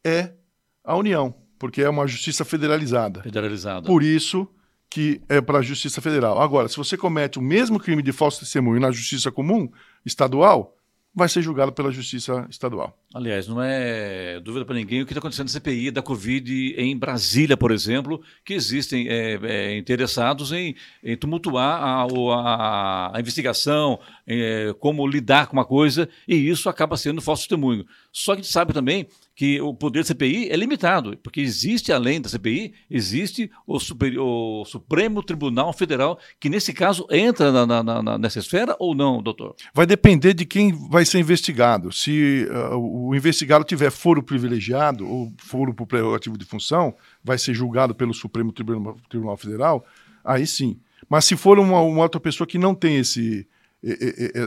É 0.05 0.33
a 0.83 0.95
União 0.95 1.40
porque 1.61 1.83
é 1.83 1.87
uma 1.87 2.07
justiça 2.07 2.43
federalizada. 2.43 3.21
Federalizada. 3.21 3.85
Por 3.85 4.01
isso 4.01 4.47
que 4.89 5.21
é 5.29 5.39
para 5.39 5.59
a 5.59 5.61
Justiça 5.61 6.01
Federal. 6.01 6.41
Agora, 6.41 6.67
se 6.67 6.75
você 6.75 6.97
comete 6.97 7.37
o 7.37 7.41
mesmo 7.41 7.79
crime 7.79 8.01
de 8.01 8.11
falso 8.11 8.39
testemunho 8.39 8.81
na 8.81 8.91
Justiça 8.91 9.31
Comum 9.31 9.69
estadual, 10.03 10.75
vai 11.13 11.29
ser 11.29 11.43
julgado 11.43 11.71
pela 11.71 11.91
Justiça 11.91 12.47
Estadual. 12.49 12.97
Aliás, 13.13 13.45
não 13.45 13.61
é 13.61 14.39
dúvida 14.39 14.63
para 14.63 14.75
ninguém 14.75 15.01
o 15.01 15.05
que 15.05 15.11
está 15.11 15.19
acontecendo 15.19 15.47
na 15.47 15.51
CPI 15.51 15.91
da 15.91 16.01
Covid 16.01 16.75
em 16.77 16.97
Brasília, 16.97 17.57
por 17.57 17.71
exemplo, 17.71 18.21
que 18.45 18.53
existem 18.53 19.09
é, 19.09 19.37
é, 19.43 19.77
interessados 19.77 20.53
em, 20.53 20.75
em 21.03 21.17
tumultuar 21.17 21.83
a, 21.83 22.03
a, 22.05 23.17
a 23.17 23.19
investigação, 23.19 23.99
é, 24.25 24.73
como 24.79 25.05
lidar 25.05 25.47
com 25.47 25.53
uma 25.53 25.65
coisa, 25.65 26.07
e 26.25 26.35
isso 26.35 26.69
acaba 26.69 26.95
sendo 26.95 27.21
falso 27.21 27.43
testemunho. 27.43 27.85
Só 28.13 28.33
que 28.33 28.39
a 28.39 28.43
gente 28.43 28.53
sabe 28.53 28.73
também 28.73 29.07
que 29.35 29.59
o 29.59 29.73
poder 29.73 30.01
da 30.01 30.05
CPI 30.05 30.49
é 30.49 30.55
limitado, 30.55 31.17
porque 31.17 31.41
existe, 31.41 31.91
além 31.91 32.21
da 32.21 32.29
CPI, 32.29 32.73
existe 32.89 33.49
o, 33.65 33.77
o 34.19 34.65
Supremo 34.65 35.23
Tribunal 35.23 35.73
Federal, 35.73 36.19
que 36.39 36.49
nesse 36.49 36.71
caso 36.73 37.07
entra 37.09 37.51
na, 37.51 37.65
na, 37.65 38.03
na, 38.03 38.17
nessa 38.17 38.39
esfera 38.39 38.75
ou 38.77 38.93
não, 38.93 39.21
doutor? 39.21 39.55
Vai 39.73 39.85
depender 39.85 40.33
de 40.33 40.45
quem 40.45 40.71
vai 40.89 41.05
ser 41.05 41.19
investigado. 41.19 41.91
Se 41.91 42.45
uh, 42.51 42.75
o 42.77 43.00
investigado 43.15 43.63
tiver 43.63 43.91
foro 43.91 44.21
privilegiado 44.21 45.07
ou 45.07 45.31
foro 45.37 45.73
por 45.73 45.87
prerrogativo 45.87 46.37
de 46.37 46.45
função, 46.45 46.95
vai 47.23 47.37
ser 47.37 47.53
julgado 47.53 47.95
pelo 47.95 48.13
Supremo 48.13 48.51
Tribunal, 48.51 48.97
Tribunal 49.09 49.37
Federal, 49.37 49.85
aí 50.23 50.45
sim. 50.45 50.79
Mas 51.09 51.25
se 51.25 51.35
for 51.35 51.59
uma, 51.59 51.81
uma 51.81 52.03
outra 52.03 52.19
pessoa 52.19 52.47
que 52.47 52.57
não 52.57 52.75
tem 52.75 52.97
esse 52.97 53.47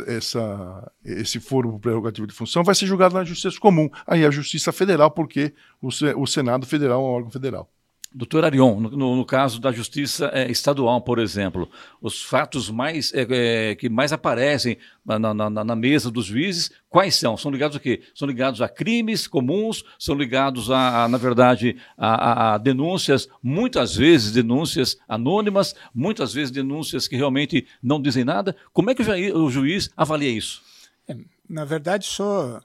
essa, 0.06 0.92
esse 1.04 1.40
foro 1.40 1.76
prerrogativo 1.80 2.26
de 2.26 2.32
função 2.32 2.62
vai 2.62 2.74
ser 2.74 2.86
julgado 2.86 3.14
na 3.14 3.24
Justiça 3.24 3.58
Comum. 3.58 3.90
Aí 4.06 4.24
a 4.24 4.30
Justiça 4.30 4.70
Federal, 4.70 5.10
porque 5.10 5.52
o 5.82 6.26
Senado 6.26 6.66
Federal 6.66 7.00
é 7.00 7.04
um 7.04 7.12
órgão 7.12 7.30
federal. 7.30 7.68
Doutor 8.16 8.44
Arion, 8.44 8.78
no, 8.78 9.16
no, 9.16 9.24
caso 9.24 9.60
da 9.60 9.72
justiça 9.72 10.30
é, 10.32 10.48
estadual, 10.48 11.00
por 11.00 11.18
exemplo, 11.18 11.68
os 12.00 12.22
fatos 12.22 12.70
mais 12.70 13.12
é, 13.12 13.26
é, 13.28 13.74
que 13.74 13.88
mais 13.88 14.12
aparecem 14.12 14.78
na, 15.04 15.18
na, 15.18 15.50
na, 15.50 15.74
mesa 15.74 16.12
dos 16.12 16.26
juízes, 16.26 16.70
quais 16.88 17.16
são? 17.16 17.36
São 17.36 17.50
ligados 17.50 17.76
a 17.76 17.80
quê? 17.80 18.02
São 18.14 18.28
ligados 18.28 18.62
a 18.62 18.68
crimes 18.68 19.26
comuns, 19.26 19.82
são 19.98 20.14
ligados 20.14 20.70
a, 20.70 21.02
a 21.02 21.08
na 21.08 21.18
verdade, 21.18 21.76
a, 21.98 22.54
a, 22.54 22.58
denúncias, 22.58 23.28
muitas 23.42 23.96
vezes 23.96 24.30
denúncias 24.30 24.96
anônimas, 25.08 25.74
muitas 25.92 26.32
vezes 26.32 26.52
denúncias 26.52 27.08
que 27.08 27.16
realmente 27.16 27.66
não 27.82 28.00
dizem 28.00 28.22
nada. 28.22 28.54
Como 28.72 28.90
é 28.90 28.94
que 28.94 29.02
o, 29.02 29.44
o 29.44 29.50
juiz 29.50 29.90
avalia 29.96 30.30
isso? 30.30 30.62
É, 31.08 31.16
na 31.50 31.64
verdade, 31.64 32.06
só 32.06 32.60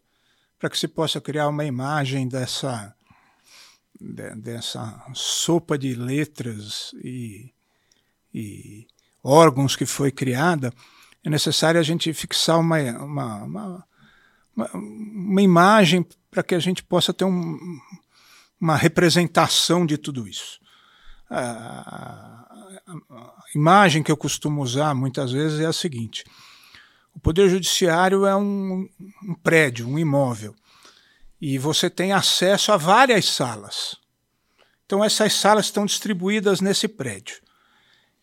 para 0.60 0.70
que 0.70 0.78
se 0.78 0.88
possa 0.88 1.20
criar 1.20 1.48
uma 1.48 1.66
imagem 1.66 2.28
dessa 2.28 2.94
de, 4.00 4.36
dessa 4.36 5.04
sopa 5.14 5.78
de 5.78 5.94
letras 5.94 6.92
e, 7.04 7.52
e, 8.34 8.88
órgãos 9.24 9.76
que 9.76 9.86
foi 9.86 10.12
criada, 10.12 10.74
é 11.24 11.30
necessário 11.30 11.80
a 11.80 11.84
gente 11.84 12.14
fixar 12.14 12.60
uma, 12.60 12.80
uma, 12.80 13.44
uma, 13.44 13.86
uma, 14.56 14.70
uma 14.74 15.42
imagem 15.42 16.06
para 16.32 16.44
que 16.44 16.56
a 16.56 16.60
gente 16.60 16.84
possa 16.84 17.14
ter 17.14 17.26
um, 17.26 17.58
uma 18.60 18.78
representação 18.78 19.86
de 19.86 19.98
tudo 19.98 20.28
isso. 20.28 20.60
A, 21.30 21.40
a, 21.40 22.94
a, 23.10 23.34
imagem 23.54 24.02
que 24.02 24.12
eu 24.12 24.18
costumo 24.18 24.62
usar 24.62 24.96
muitas 24.96 25.32
vezes 25.32 25.60
é 25.60 25.66
a 25.66 25.74
seguinte: 25.74 26.24
o 27.14 27.20
Poder 27.20 27.50
Judiciário 27.50 28.26
é 28.26 28.36
um, 28.36 28.88
um 29.24 29.34
prédio, 29.36 29.88
um 29.88 30.00
imóvel 30.00 30.56
e 31.42 31.58
você 31.58 31.90
tem 31.90 32.12
acesso 32.12 32.72
a 32.72 32.78
várias 32.78 33.26
salas. 33.26 33.96
Então, 34.86 35.04
essas 35.04 35.34
salas 35.34 35.66
estão 35.66 35.86
distribuídas 35.86 36.62
nesse 36.62 36.88
prédio. 36.88 37.42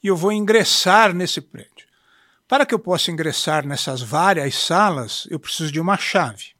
E 0.02 0.08
eu 0.08 0.16
vou 0.16 0.32
ingressar 0.32 1.14
nesse 1.14 1.40
prédio. 1.40 1.86
Para 2.48 2.66
que 2.66 2.74
eu 2.74 2.78
possa 2.78 3.10
ingressar 3.10 3.66
nessas 3.66 4.02
várias 4.02 4.54
salas, 4.54 5.26
eu 5.30 5.38
preciso 5.38 5.72
de 5.72 5.80
uma 5.80 5.96
chave. 5.96 6.54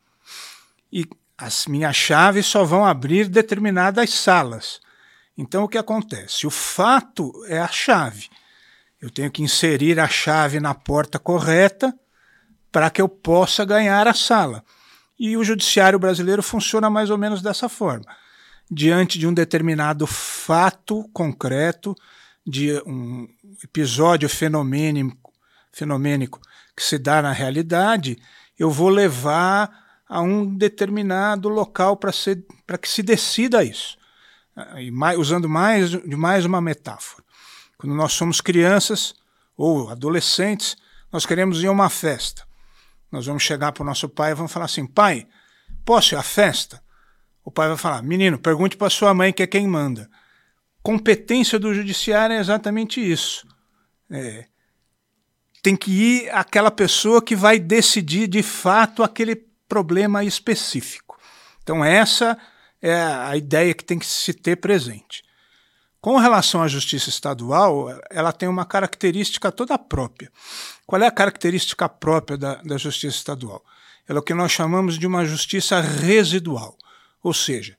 E 0.93 1.05
as 1.39 1.67
minhas 1.67 1.95
chaves 1.95 2.47
só 2.47 2.65
vão 2.65 2.85
abrir 2.85 3.29
determinadas 3.29 4.11
salas. 4.11 4.81
Então 5.37 5.65
o 5.65 5.69
que 5.69 5.79
acontece? 5.79 6.47
O 6.47 6.51
fato 6.51 7.33
é 7.47 7.59
a 7.59 7.69
chave. 7.69 8.29
Eu 9.01 9.11
tenho 9.11 9.31
que 9.31 9.43
inserir 9.43 10.01
a 10.01 10.09
chave 10.09 10.59
na 10.59 10.75
porta 10.75 11.19
correta 11.19 11.95
para 12.73 12.91
que 12.91 13.01
eu 13.01 13.09
possa 13.09 13.65
ganhar 13.65 14.09
a 14.09 14.15
sala. 14.15 14.65
E 15.19 15.37
o 15.37 15.45
judiciário 15.45 15.99
brasileiro 15.99 16.43
funciona 16.43 16.91
mais 16.91 17.11
ou 17.11 17.19
menos 17.19 17.41
dessa 17.41 17.69
forma. 17.69 18.05
Diante 18.71 19.19
de 19.19 19.27
um 19.27 19.33
determinado 19.33 20.07
fato 20.07 21.09
concreto, 21.13 21.95
de 22.47 22.73
um 22.87 23.29
episódio 23.63 24.29
fenomênico, 24.29 25.33
fenomênico 25.73 26.41
que 26.77 26.83
se 26.83 26.99
dá 26.99 27.23
na 27.23 27.33
realidade, 27.33 28.19
eu 28.59 28.71
vou 28.71 28.89
levar 28.89 30.03
a 30.09 30.21
um 30.21 30.47
determinado 30.55 31.49
local 31.49 31.97
para 31.97 32.79
que 32.79 32.89
se 32.89 33.03
decida 33.03 33.65
isso. 33.65 33.97
E 34.79 34.91
mais, 34.91 35.19
usando 35.19 35.49
mais, 35.49 35.91
de 35.91 36.17
mais 36.17 36.45
uma 36.45 36.61
metáfora. 36.61 37.25
Quando 37.77 37.95
nós 37.95 38.13
somos 38.13 38.41
crianças 38.41 39.15
ou 39.57 39.91
adolescentes, 39.91 40.77
nós 41.13 41.27
queremos 41.27 41.63
ir 41.63 41.67
a 41.67 41.73
uma 41.73 41.91
festa. 41.91 42.47
Nós 43.11 43.27
vamos 43.27 43.43
chegar 43.43 43.73
para 43.73 43.83
o 43.83 43.87
nosso 43.87 44.09
pai 44.09 44.33
e 44.33 44.35
vamos 44.35 44.53
falar 44.53 44.67
assim: 44.67 44.87
pai, 44.87 45.27
posso 45.85 46.15
ir 46.15 46.19
à 46.19 46.23
festa? 46.23 46.83
O 47.45 47.51
pai 47.51 47.69
vai 47.69 47.77
falar: 47.77 48.03
menino, 48.03 48.39
pergunte 48.39 48.77
para 48.77 48.91
sua 48.91 49.15
mãe 49.15 49.33
que 49.33 49.43
é 49.43 49.47
quem 49.47 49.67
manda. 49.67 50.11
Competência 50.83 51.59
do 51.59 51.75
judiciário 51.75 52.35
é 52.35 52.41
exatamente 52.41 53.01
isso. 53.01 53.47
É, 54.11 54.47
tem 55.63 55.77
que 55.77 55.91
ir 55.91 56.31
aquela 56.31 56.71
pessoa 56.71 57.21
que 57.21 57.35
vai 57.35 57.59
decidir 57.59 58.29
de 58.29 58.43
fato 58.43 59.03
aquele 59.03 59.35
problema 59.69 60.23
específico. 60.23 61.19
Então, 61.63 61.85
essa 61.85 62.39
é 62.81 62.95
a 62.95 63.37
ideia 63.37 63.75
que 63.75 63.85
tem 63.85 63.99
que 63.99 64.07
se 64.07 64.33
ter 64.33 64.57
presente. 64.57 65.25
Com 66.07 66.19
relação 66.19 66.63
à 66.63 66.69
justiça 66.69 67.09
estadual, 67.09 67.89
ela 68.09 68.31
tem 68.31 68.49
uma 68.49 68.65
característica 68.65 69.51
toda 69.51 69.77
própria. 69.77 70.31
Qual 70.87 71.03
é 71.03 71.07
a 71.09 71.11
característica 71.11 71.89
própria 71.89 72.39
da, 72.39 72.55
da 72.63 72.79
justiça 72.79 73.17
estadual? 73.17 73.61
Ela 74.09 74.21
é 74.21 74.21
o 74.21 74.23
que 74.23 74.33
nós 74.33 74.53
chamamos 74.53 75.01
de 75.01 75.05
uma 75.05 75.25
justiça 75.25 75.81
residual, 75.81 76.79
ou 77.21 77.35
seja, 77.35 77.77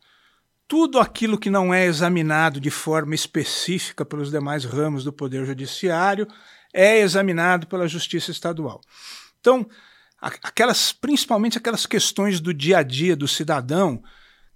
tudo 0.67 0.99
aquilo 0.99 1.37
que 1.37 1.49
não 1.49 1.73
é 1.73 1.85
examinado 1.85 2.59
de 2.59 2.69
forma 2.69 3.15
específica 3.15 4.03
pelos 4.03 4.29
demais 4.29 4.65
ramos 4.65 5.05
do 5.05 5.13
Poder 5.13 5.45
Judiciário 5.45 6.27
é 6.73 6.99
examinado 6.99 7.65
pela 7.65 7.87
Justiça 7.87 8.29
Estadual. 8.29 8.81
Então, 9.39 9.65
aquelas, 10.19 10.91
principalmente 10.91 11.57
aquelas 11.57 11.85
questões 11.85 12.41
do 12.41 12.53
dia 12.53 12.79
a 12.79 12.83
dia 12.83 13.15
do 13.15 13.25
cidadão, 13.25 14.03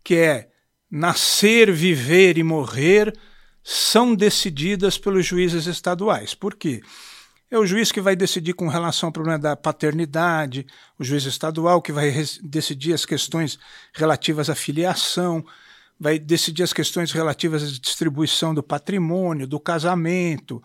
que 0.03 0.15
é 0.15 0.49
nascer, 0.91 1.71
viver 1.71 2.37
e 2.37 2.43
morrer, 2.43 3.17
são 3.63 4.15
decididas 4.15 4.98
pelos 4.98 5.25
juízes 5.25 5.68
estaduais. 5.68 6.34
Por 6.34 6.56
quê? 6.56 6.82
É 7.50 7.58
o 7.58 7.65
juiz 7.65 7.91
que 7.91 8.00
vai 8.00 8.15
decidir 8.15 8.53
com 8.53 8.70
relação 8.70 9.08
ao 9.08 9.13
problema 9.13 9.38
da 9.38 9.58
paternidade, 9.58 10.65
o 10.98 11.03
juiz 11.03 11.25
estadual 11.25 11.82
que 11.82 11.91
vai 11.91 12.10
decidir 12.41 12.94
as 12.94 13.06
questões 13.06 13.60
relativas 13.94 14.50
à 14.50 14.56
filiação, 14.56 15.46
vai 16.00 16.18
decidir 16.18 16.63
as 16.63 16.72
questões 16.72 17.12
relativas 17.12 17.62
à 17.62 17.68
distribuição 17.68 18.56
do 18.56 18.63
patrimônio, 18.63 19.46
do 19.46 19.60
casamento, 19.60 20.63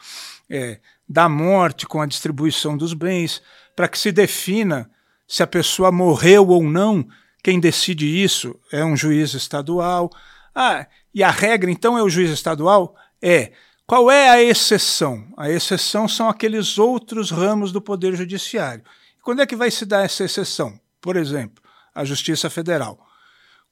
é, 0.48 0.78
da 1.08 1.28
morte 1.28 1.86
com 1.86 2.00
a 2.00 2.06
distribuição 2.06 2.76
dos 2.76 2.94
bens, 2.94 3.42
para 3.74 3.88
que 3.88 3.98
se 3.98 4.12
defina 4.12 4.88
se 5.26 5.42
a 5.42 5.46
pessoa 5.46 5.90
morreu 5.90 6.48
ou 6.48 6.62
não. 6.62 7.06
Quem 7.42 7.58
decide 7.58 8.06
isso 8.06 8.58
é 8.72 8.84
um 8.84 8.96
juiz 8.96 9.34
estadual. 9.34 10.08
Ah, 10.54 10.86
e 11.16 11.22
a 11.22 11.30
regra 11.30 11.70
então 11.70 11.96
é 11.96 12.02
o 12.02 12.10
juiz 12.10 12.30
estadual? 12.30 12.94
É. 13.22 13.50
Qual 13.86 14.10
é 14.10 14.28
a 14.28 14.42
exceção? 14.42 15.26
A 15.34 15.48
exceção 15.48 16.06
são 16.06 16.28
aqueles 16.28 16.76
outros 16.76 17.30
ramos 17.30 17.72
do 17.72 17.80
Poder 17.80 18.14
Judiciário. 18.14 18.84
Quando 19.22 19.40
é 19.40 19.46
que 19.46 19.56
vai 19.56 19.70
se 19.70 19.86
dar 19.86 20.04
essa 20.04 20.24
exceção? 20.24 20.78
Por 21.00 21.16
exemplo, 21.16 21.64
a 21.94 22.04
Justiça 22.04 22.50
Federal. 22.50 22.98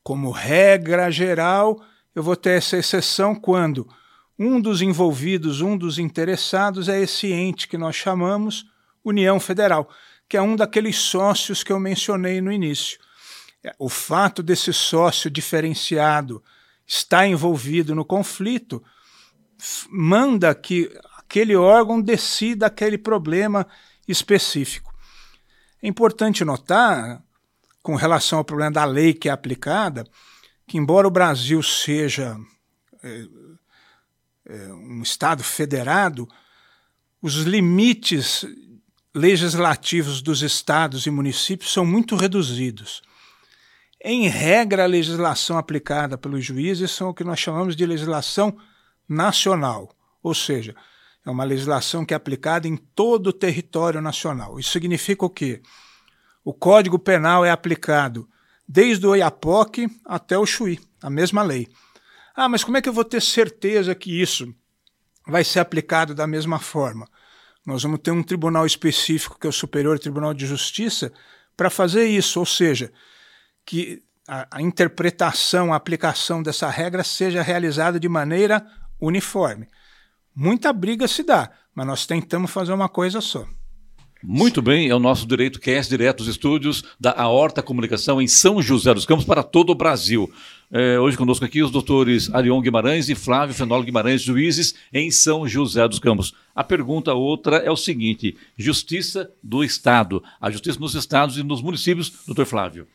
Como 0.03 0.31
regra 0.31 1.11
geral, 1.11 1.85
eu 2.15 2.23
vou 2.23 2.35
ter 2.35 2.57
essa 2.57 2.79
exceção 2.79 3.35
quando 3.35 3.87
um 4.39 4.59
dos 4.59 4.81
envolvidos, 4.81 5.61
um 5.61 5.77
dos 5.77 5.99
interessados 5.99 6.89
é 6.89 6.99
esse 6.99 7.31
ente 7.31 7.69
que 7.69 7.77
nós 7.77 7.95
chamamos 7.95 8.65
União 9.05 9.39
Federal, 9.39 9.87
que 10.27 10.39
é 10.39 10.41
um 10.41 10.57
daqueles 10.57 10.97
sócios 10.97 11.63
que 11.63 11.75
eu 11.75 11.79
mencionei 11.79 12.41
no 12.41 12.51
início. 12.51 12.99
É, 13.63 13.75
o 13.79 13.91
fato 13.91 14.43
desse 14.43 14.73
sócio 14.73 15.29
diferenciado 15.31 16.43
está 16.87 17.27
envolvido 17.27 17.95
no 17.95 18.05
conflito, 18.05 18.83
manda 19.89 20.55
que 20.55 20.91
aquele 21.17 21.57
órgão 21.57 22.01
decida 22.01 22.67
aquele 22.67 22.99
problema 22.99 23.67
específico. 24.07 24.95
É 25.83 25.89
importante 25.89 26.45
notar, 26.45 27.23
com 27.83 27.95
relação 27.95 28.39
ao 28.39 28.45
problema 28.45 28.73
da 28.73 28.85
lei 28.85 29.13
que 29.13 29.29
é 29.29 29.33
aplicada, 29.33 30.07
que, 30.67 30.79
embora 30.79 31.07
o 31.07 31.11
Brasil 31.11 31.63
seja 31.63 32.37
é, 33.03 33.27
é, 34.47 34.73
um 34.73 35.03
Estado 35.03 35.45
federado, 35.45 36.27
os 37.21 37.37
limites 37.37 38.47
legislativos 39.15 40.21
dos 40.21 40.43
estados 40.43 41.07
e 41.07 41.11
municípios 41.11 41.73
são 41.73 41.85
muito 41.85 42.17
reduzidos. 42.17 43.03
Em 44.07 44.29
regra, 44.29 44.85
a 44.85 44.87
legislação 44.87 45.57
aplicada 45.57 46.19
pelos 46.19 46.45
juízes 46.45 46.91
são 46.91 47.09
o 47.09 47.15
que 47.15 47.25
nós 47.25 47.41
chamamos 47.41 47.75
de 47.75 47.87
legislação 47.87 48.55
nacional, 49.09 49.97
ou 50.23 50.35
seja, 50.35 50.77
é 51.25 51.31
uma 51.31 51.43
legislação 51.43 52.05
que 52.05 52.13
é 52.13 52.17
aplicada 52.17 52.69
em 52.69 52.77
todo 52.77 53.29
o 53.29 53.33
território 53.33 54.03
nacional. 54.03 54.61
Isso 54.61 54.73
significa 54.73 55.25
o 55.25 55.31
quê? 55.31 55.63
O 56.45 56.53
Código 56.53 56.99
Penal 56.99 57.47
é 57.47 57.51
aplicado 57.51 58.29
desde 58.69 59.07
o 59.07 59.11
Oiapoque 59.13 59.89
até 60.05 60.37
o 60.37 60.45
Chuí, 60.45 60.79
a 61.03 61.09
mesma 61.09 61.43
lei. 61.43 61.67
Ah, 62.37 62.47
mas 62.47 62.63
como 62.63 62.77
é 62.77 62.83
que 62.83 62.89
eu 62.91 62.93
vou 62.93 63.07
ter 63.07 63.23
certeza 63.23 63.95
que 63.95 64.21
isso 64.21 64.55
vai 65.27 65.45
ser 65.45 65.61
aplicado 65.61 66.15
da 66.15 66.27
mesma 66.27 66.59
forma? 66.59 67.09
Nós 67.65 67.83
vamos 67.83 68.01
ter 68.01 68.11
um 68.11 68.23
tribunal 68.23 68.67
específico, 68.67 69.39
que 69.41 69.47
é 69.47 69.51
o 69.51 69.53
Superior 69.53 69.99
Tribunal 69.99 70.35
de 70.35 70.45
Justiça, 70.45 71.11
para 71.57 71.71
fazer 71.71 72.05
isso, 72.07 72.39
ou 72.39 72.45
seja, 72.45 72.93
que 73.65 74.03
a, 74.29 74.47
a 74.51 74.63
interpretação, 74.63 75.73
a 75.73 75.77
aplicação 75.77 76.43
dessa 76.43 76.69
regra 76.71 77.05
seja 77.05 77.43
realizada 77.43 77.99
de 78.01 78.09
maneira 78.09 78.67
uniforme. 79.01 79.67
Muita 80.35 80.73
briga 80.73 81.07
se 81.07 81.23
dá, 81.23 81.51
mas 81.75 81.87
nós 81.87 82.07
tentamos 82.07 82.51
fazer 82.51 82.73
uma 82.73 82.89
coisa 82.89 83.21
só. 83.21 83.47
Muito 84.27 84.63
bem, 84.63 84.89
é 84.89 84.95
o 84.95 84.99
nosso 84.99 85.27
Direito 85.27 85.61
Cast, 85.61 85.91
direto 85.91 86.19
dos 86.19 86.29
estúdios 86.29 86.83
da 86.99 87.13
Aorta 87.13 87.63
Comunicação 87.63 88.23
em 88.23 88.27
São 88.27 88.63
José 88.63 88.95
dos 88.95 89.05
Campos 89.05 89.27
para 89.27 89.43
todo 89.43 89.69
o 89.69 89.75
Brasil. 89.75 90.33
É, 90.73 90.99
hoje 90.99 91.15
conosco 91.15 91.45
aqui 91.45 91.63
os 91.63 91.71
doutores 91.71 92.33
Arion 92.33 92.59
Guimarães 92.63 93.11
e 93.11 93.15
Flávio 93.15 93.55
Fenolo 93.55 93.85
Guimarães, 93.85 94.23
juízes 94.23 94.75
em 94.91 95.11
São 95.11 95.47
José 95.47 95.87
dos 95.87 95.99
Campos. 95.99 96.33
A 96.55 96.65
pergunta 96.65 97.13
outra 97.13 97.59
é 97.59 97.71
o 97.71 97.77
seguinte: 97.77 98.35
Justiça 98.57 99.31
do 99.43 99.63
Estado, 99.63 100.23
a 100.41 100.51
justiça 100.51 100.81
nos 100.81 100.95
estados 100.95 101.37
e 101.37 101.43
nos 101.43 101.61
municípios, 101.61 102.11
doutor 102.27 102.47
Flávio. 102.47 102.89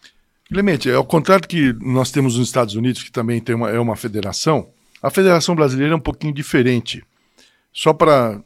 Clemente, 0.51 0.89
ao 0.89 1.05
contrário 1.05 1.47
que 1.47 1.73
nós 1.73 2.11
temos 2.11 2.35
nos 2.35 2.47
Estados 2.47 2.73
Unidos, 2.73 3.03
que 3.03 3.11
também 3.11 3.39
tem 3.39 3.55
uma, 3.55 3.69
é 3.69 3.79
uma 3.79 3.95
federação, 3.95 4.69
a 5.01 5.11
federação 5.11 5.55
brasileira 5.55 5.93
é 5.93 5.95
um 5.95 6.01
pouquinho 6.01 6.33
diferente. 6.33 7.03
Só 7.71 7.93
para 7.93 8.41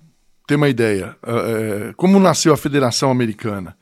ter 0.46 0.56
uma 0.56 0.68
ideia, 0.68 1.16
é, 1.24 1.94
como 1.96 2.20
nasceu 2.20 2.54
a 2.54 2.58
Federação 2.58 3.10
Americana? 3.10 3.78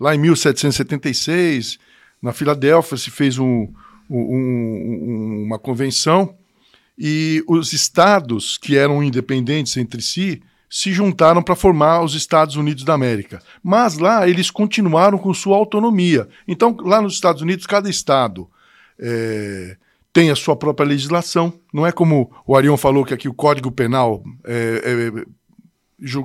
Lá 0.00 0.14
em 0.14 0.18
1776, 0.18 1.78
na 2.22 2.32
Filadélfia, 2.32 2.96
se 2.96 3.10
fez 3.10 3.38
um, 3.38 3.68
um, 4.08 5.42
uma 5.46 5.58
convenção 5.58 6.36
e 6.96 7.42
os 7.48 7.72
estados 7.72 8.56
que 8.56 8.76
eram 8.76 9.02
independentes 9.02 9.76
entre 9.76 10.00
si 10.00 10.40
se 10.74 10.92
juntaram 10.92 11.40
para 11.40 11.54
formar 11.54 12.02
os 12.02 12.16
Estados 12.16 12.56
Unidos 12.56 12.82
da 12.82 12.94
América. 12.94 13.40
Mas 13.62 13.96
lá 13.96 14.28
eles 14.28 14.50
continuaram 14.50 15.16
com 15.16 15.32
sua 15.32 15.56
autonomia. 15.56 16.28
Então, 16.48 16.76
lá 16.80 17.00
nos 17.00 17.14
Estados 17.14 17.42
Unidos, 17.42 17.64
cada 17.64 17.88
estado 17.88 18.50
é, 18.98 19.76
tem 20.12 20.32
a 20.32 20.34
sua 20.34 20.56
própria 20.56 20.84
legislação. 20.84 21.52
Não 21.72 21.86
é 21.86 21.92
como 21.92 22.28
o 22.44 22.56
Arion 22.56 22.76
falou 22.76 23.04
que 23.04 23.14
aqui 23.14 23.28
o 23.28 23.32
Código 23.34 23.70
Penal 23.70 24.24
é, 24.42 25.12
é 25.16 25.24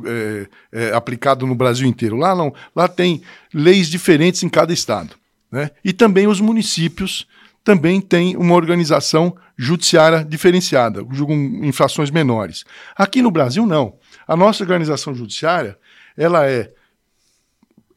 é, 0.07 0.47
é, 0.71 0.93
aplicado 0.95 1.45
no 1.45 1.53
Brasil 1.53 1.87
inteiro. 1.87 2.17
Lá 2.17 2.33
não. 2.33 2.51
Lá 2.75 2.87
tem 2.87 3.21
leis 3.53 3.87
diferentes 3.87 4.41
em 4.41 4.49
cada 4.49 4.73
estado. 4.73 5.15
Né? 5.51 5.69
E 5.85 5.93
também 5.93 6.25
os 6.25 6.41
municípios 6.41 7.27
também 7.63 8.01
têm 8.01 8.35
uma 8.35 8.55
organização 8.55 9.35
judiciária 9.55 10.25
diferenciada, 10.25 11.05
julgam 11.11 11.35
infrações 11.35 12.09
menores. 12.09 12.63
Aqui 12.95 13.21
no 13.21 13.29
Brasil, 13.29 13.63
não. 13.65 13.93
A 14.29 14.35
nossa 14.35 14.63
organização 14.63 15.15
judiciária 15.15 15.75
ela 16.15 16.47
é 16.47 16.71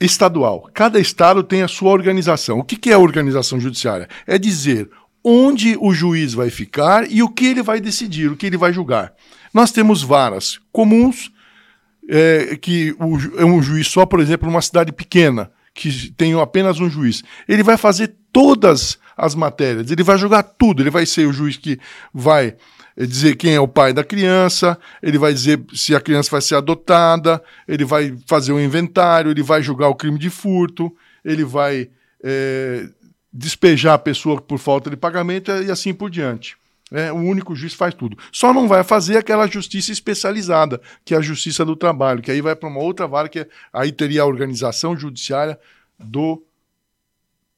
estadual. 0.00 0.70
Cada 0.72 0.98
estado 0.98 1.42
tem 1.42 1.60
a 1.60 1.68
sua 1.68 1.90
organização. 1.90 2.58
O 2.60 2.64
que, 2.64 2.74
que 2.74 2.88
é 2.88 2.94
a 2.94 2.98
organização 2.98 3.60
judiciária? 3.60 4.08
É 4.26 4.38
dizer 4.38 4.88
onde 5.22 5.76
o 5.78 5.92
juiz 5.92 6.32
vai 6.32 6.48
ficar 6.48 7.08
e 7.10 7.22
o 7.22 7.28
que 7.28 7.44
ele 7.44 7.62
vai 7.62 7.82
decidir, 7.82 8.30
o 8.30 8.36
que 8.36 8.46
ele 8.46 8.56
vai 8.56 8.72
julgar. 8.72 9.12
Nós 9.52 9.72
temos 9.72 10.02
varas 10.02 10.58
comuns, 10.72 11.30
é, 12.08 12.56
que 12.56 12.96
o, 12.98 13.38
é 13.38 13.44
um 13.44 13.62
juiz 13.62 13.88
só, 13.88 14.06
por 14.06 14.18
exemplo, 14.18 14.48
numa 14.48 14.62
cidade 14.62 14.90
pequena, 14.90 15.52
que 15.74 16.10
tem 16.12 16.32
apenas 16.40 16.80
um 16.80 16.88
juiz. 16.88 17.22
Ele 17.46 17.62
vai 17.62 17.76
fazer 17.76 18.16
todas 18.32 18.98
as 19.14 19.34
matérias, 19.34 19.90
ele 19.90 20.02
vai 20.02 20.16
julgar 20.16 20.42
tudo, 20.42 20.82
ele 20.82 20.90
vai 20.90 21.04
ser 21.04 21.26
o 21.26 21.32
juiz 21.32 21.58
que 21.58 21.78
vai 22.12 22.56
dizer 22.96 23.36
quem 23.36 23.54
é 23.54 23.60
o 23.60 23.68
pai 23.68 23.92
da 23.92 24.04
criança, 24.04 24.78
ele 25.02 25.18
vai 25.18 25.32
dizer 25.32 25.62
se 25.74 25.94
a 25.94 26.00
criança 26.00 26.30
vai 26.30 26.40
ser 26.40 26.56
adotada, 26.56 27.42
ele 27.66 27.84
vai 27.84 28.16
fazer 28.26 28.52
o 28.52 28.56
um 28.56 28.60
inventário, 28.60 29.30
ele 29.30 29.42
vai 29.42 29.62
julgar 29.62 29.88
o 29.88 29.94
crime 29.94 30.18
de 30.18 30.30
furto, 30.30 30.94
ele 31.24 31.44
vai 31.44 31.90
é, 32.22 32.88
despejar 33.32 33.94
a 33.94 33.98
pessoa 33.98 34.40
por 34.40 34.58
falta 34.58 34.90
de 34.90 34.96
pagamento 34.96 35.50
e 35.50 35.70
assim 35.70 35.94
por 35.94 36.10
diante. 36.10 36.56
É, 36.90 37.10
o 37.10 37.16
único 37.16 37.56
juiz 37.56 37.72
faz 37.72 37.94
tudo. 37.94 38.18
Só 38.30 38.52
não 38.52 38.68
vai 38.68 38.84
fazer 38.84 39.16
aquela 39.16 39.46
justiça 39.46 39.90
especializada, 39.90 40.78
que 41.04 41.14
é 41.14 41.16
a 41.16 41.22
justiça 41.22 41.64
do 41.64 41.74
trabalho, 41.74 42.20
que 42.20 42.30
aí 42.30 42.42
vai 42.42 42.54
para 42.54 42.68
uma 42.68 42.80
outra 42.80 43.06
vara, 43.06 43.30
que 43.30 43.40
é, 43.40 43.48
aí 43.72 43.90
teria 43.90 44.22
a 44.22 44.26
organização 44.26 44.94
judiciária 44.94 45.58
do, 45.98 46.44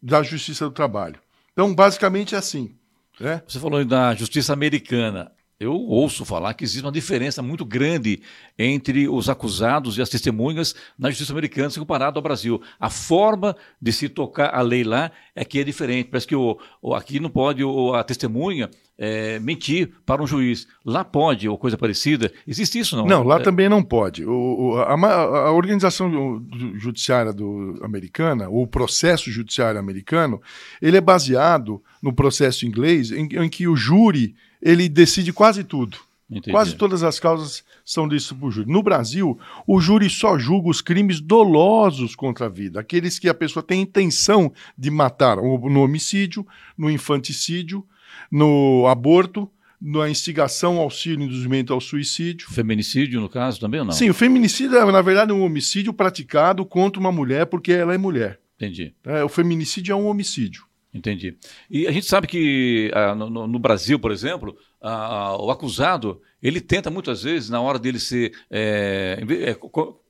da 0.01 0.23
justiça 0.23 0.67
do 0.67 0.71
trabalho. 0.71 1.19
Então, 1.53 1.75
basicamente 1.75 2.37
é 2.37 2.39
assim. 2.39 2.77
É. 3.21 3.41
Você 3.47 3.59
falou 3.59 3.85
da 3.85 4.15
justiça 4.15 4.53
americana. 4.53 5.31
Eu 5.65 5.75
ouço 5.75 6.25
falar 6.27 6.53
que 6.53 6.63
existe 6.63 6.85
uma 6.85 6.93
diferença 6.93 7.43
muito 7.43 7.65
grande 7.65 8.21
entre 8.59 9.09
os 9.09 9.31
acusados 9.31 9.97
e 9.97 10.03
as 10.03 10.11
testemunhas 10.11 10.75
na 10.99 11.09
justiça 11.09 11.33
americana 11.33 11.71
se 11.71 11.79
comparado 11.79 12.19
ao 12.19 12.23
Brasil. 12.23 12.61
A 12.79 12.91
forma 12.91 13.57
de 13.81 13.93
se 13.93 14.11
tocar 14.11 14.55
a 14.55 14.61
lei 14.61 14.85
lá 14.85 15.11
é 15.35 15.43
que 15.43 15.59
é 15.59 15.65
diferente. 15.65 16.11
Parece 16.11 16.27
que 16.27 16.37
o, 16.37 16.59
o 16.83 16.95
aqui 16.95 17.19
não 17.19 17.31
pode 17.31 17.65
o, 17.65 17.95
a 17.95 18.05
testemunha 18.05 18.69
é, 18.99 19.39
mentir 19.41 19.91
para 20.05 20.23
um 20.23 20.27
juiz. 20.27 20.69
Lá 20.85 21.03
pode, 21.03 21.49
ou 21.49 21.57
coisa 21.57 21.79
parecida. 21.79 22.31
Existe 22.47 22.79
isso, 22.79 22.95
não? 22.95 23.07
Não, 23.07 23.23
lá 23.23 23.37
é. 23.37 23.41
também 23.41 23.69
não 23.69 23.83
pode. 23.83 24.25
O, 24.25 24.77
a, 24.77 24.93
a, 24.93 25.53
organização 25.53 26.45
judiciária 26.75 27.33
do, 27.33 27.81
americana, 27.83 28.49
o 28.51 28.67
processo 28.67 29.31
judiciário 29.31 29.81
americano, 29.81 30.41
ele 30.81 30.99
é 30.99 31.01
baseado 31.01 31.83
no 32.03 32.13
processo 32.13 32.67
inglês, 32.67 33.11
em, 33.11 33.29
em 33.33 33.49
que 33.49 33.67
o 33.67 33.75
júri 33.75 34.35
ele 34.65 34.89
decide 34.89 35.31
quase 35.31 35.63
tudo. 35.63 35.99
Entendi. 36.31 36.51
Quase 36.53 36.75
todas 36.75 37.03
as 37.03 37.21
causas 37.21 37.63
são 37.85 38.09
decididas 38.09 38.41
por 38.41 38.51
júri. 38.51 38.73
No 38.73 38.83
Brasil, 38.83 39.39
o 39.67 39.79
júri 39.79 40.09
só 40.09 40.39
julga 40.39 40.71
os 40.71 40.81
crimes 40.81 41.21
dolosos 41.21 42.17
contra 42.17 42.47
a 42.47 42.49
vida, 42.49 42.81
aqueles 42.81 43.19
que 43.19 43.29
a 43.29 43.35
pessoa 43.35 43.63
tem 43.63 43.83
intenção 43.83 44.51
de 44.77 44.91
matar, 44.91 45.37
no 45.37 45.83
homicídio, 45.83 46.47
no 46.79 46.91
infanticídio, 46.91 47.87
no 48.33 48.87
aborto, 48.89 49.51
na 49.79 50.09
instigação, 50.09 50.79
auxílio 50.79 51.27
induzimento 51.27 51.75
ao 51.75 51.81
suicídio. 51.81 52.49
Feminicídio, 52.49 53.21
no 53.21 53.29
caso, 53.29 53.61
também 53.61 53.81
ou 53.81 53.87
não? 53.87 53.93
Sim, 53.93 54.09
o 54.09 54.15
feminicídio 54.15 54.79
é, 54.79 54.91
na 54.91 55.03
verdade, 55.03 55.31
um 55.31 55.45
homicídio 55.45 55.93
praticado 55.93 56.65
contra 56.65 56.99
uma 56.99 57.13
mulher 57.13 57.45
porque 57.45 57.71
ela 57.71 57.95
é 57.95 57.99
mulher. 57.99 58.41
Entendi. 58.57 58.95
É, 59.05 59.23
o 59.23 59.29
feminicídio 59.29 59.93
é 59.93 59.97
um 59.97 60.07
homicídio. 60.07 60.65
Entendi. 60.95 61.37
E 61.69 61.89
a 61.89 61.91
gente 61.91 62.07
sabe 62.07 62.29
que 62.29 62.89
ah, 62.95 63.17
no, 63.17 63.49
no, 63.49 63.59
Brasil, 63.59 63.99
por 63.99 64.13
exemplo, 64.13 64.57
ah, 64.81 65.37
o 65.41 65.51
acusado 65.51 66.23
ele 66.41 66.61
tenta 66.61 66.89
muitas 66.89 67.25
vezes 67.25 67.51
na 67.51 67.61
hora 67.61 67.81
dele 67.81 67.99
ser 67.99 68.33
é, 68.49 69.19
é, 69.21 69.59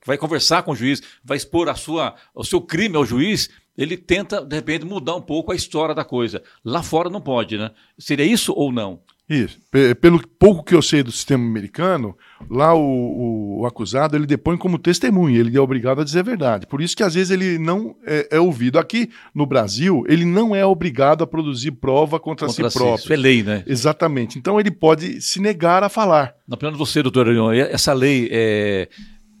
vai 0.05 0.15
conversar 0.15 0.61
com 0.61 0.73
o 0.73 0.75
juiz, 0.75 1.01
vai 1.23 1.37
expor 1.37 1.69
a 1.69 1.75
sua, 1.75 2.13
o 2.35 2.43
seu 2.43 2.61
crime 2.61 2.95
ao 2.95 3.05
juiz, 3.05 3.49
ele 3.75 3.97
tenta 3.97 4.45
de 4.45 4.55
repente 4.55 4.85
mudar 4.85 5.15
um 5.15 5.21
pouco 5.21 5.51
a 5.51 5.55
história 5.55 5.95
da 5.95 6.05
coisa. 6.05 6.43
Lá 6.63 6.83
fora 6.83 7.09
não 7.09 7.19
pode, 7.19 7.57
né? 7.57 7.71
Seria 7.97 8.25
isso 8.25 8.53
ou 8.53 8.71
não? 8.71 9.01
Isso. 9.27 9.57
Pelo 9.99 10.21
pouco 10.37 10.63
que 10.63 10.75
eu 10.75 10.83
sei 10.83 11.01
do 11.01 11.11
sistema 11.11 11.43
americano, 11.43 12.15
lá 12.47 12.75
o, 12.75 13.59
o, 13.59 13.65
acusado 13.65 14.15
ele 14.15 14.27
depõe 14.27 14.55
como 14.55 14.77
testemunha, 14.77 15.39
ele 15.39 15.57
é 15.57 15.59
obrigado 15.59 16.01
a 16.01 16.03
dizer 16.03 16.19
a 16.19 16.23
verdade. 16.23 16.67
Por 16.67 16.79
isso 16.79 16.95
que 16.95 17.01
às 17.01 17.15
vezes 17.15 17.31
ele 17.31 17.57
não 17.57 17.95
é, 18.05 18.27
é 18.31 18.39
ouvido. 18.39 18.77
Aqui 18.77 19.09
no 19.33 19.47
Brasil, 19.47 20.03
ele 20.07 20.25
não 20.25 20.55
é 20.55 20.63
obrigado 20.63 21.23
a 21.23 21.27
produzir 21.27 21.71
prova 21.71 22.19
contra, 22.19 22.45
contra 22.45 22.69
si 22.69 22.77
próprio. 22.77 23.03
Isso 23.03 23.13
é 23.13 23.15
lei, 23.15 23.41
né? 23.41 23.63
Exatamente. 23.65 24.37
Então 24.37 24.59
ele 24.59 24.69
pode 24.69 25.19
se 25.19 25.41
negar 25.41 25.83
a 25.83 25.89
falar. 25.89 26.35
Na 26.47 26.53
opinião 26.53 26.73
de 26.73 26.77
você, 26.77 27.01
doutor 27.01 27.27
Arion, 27.27 27.51
essa 27.51 27.93
lei 27.93 28.29
é, 28.31 28.87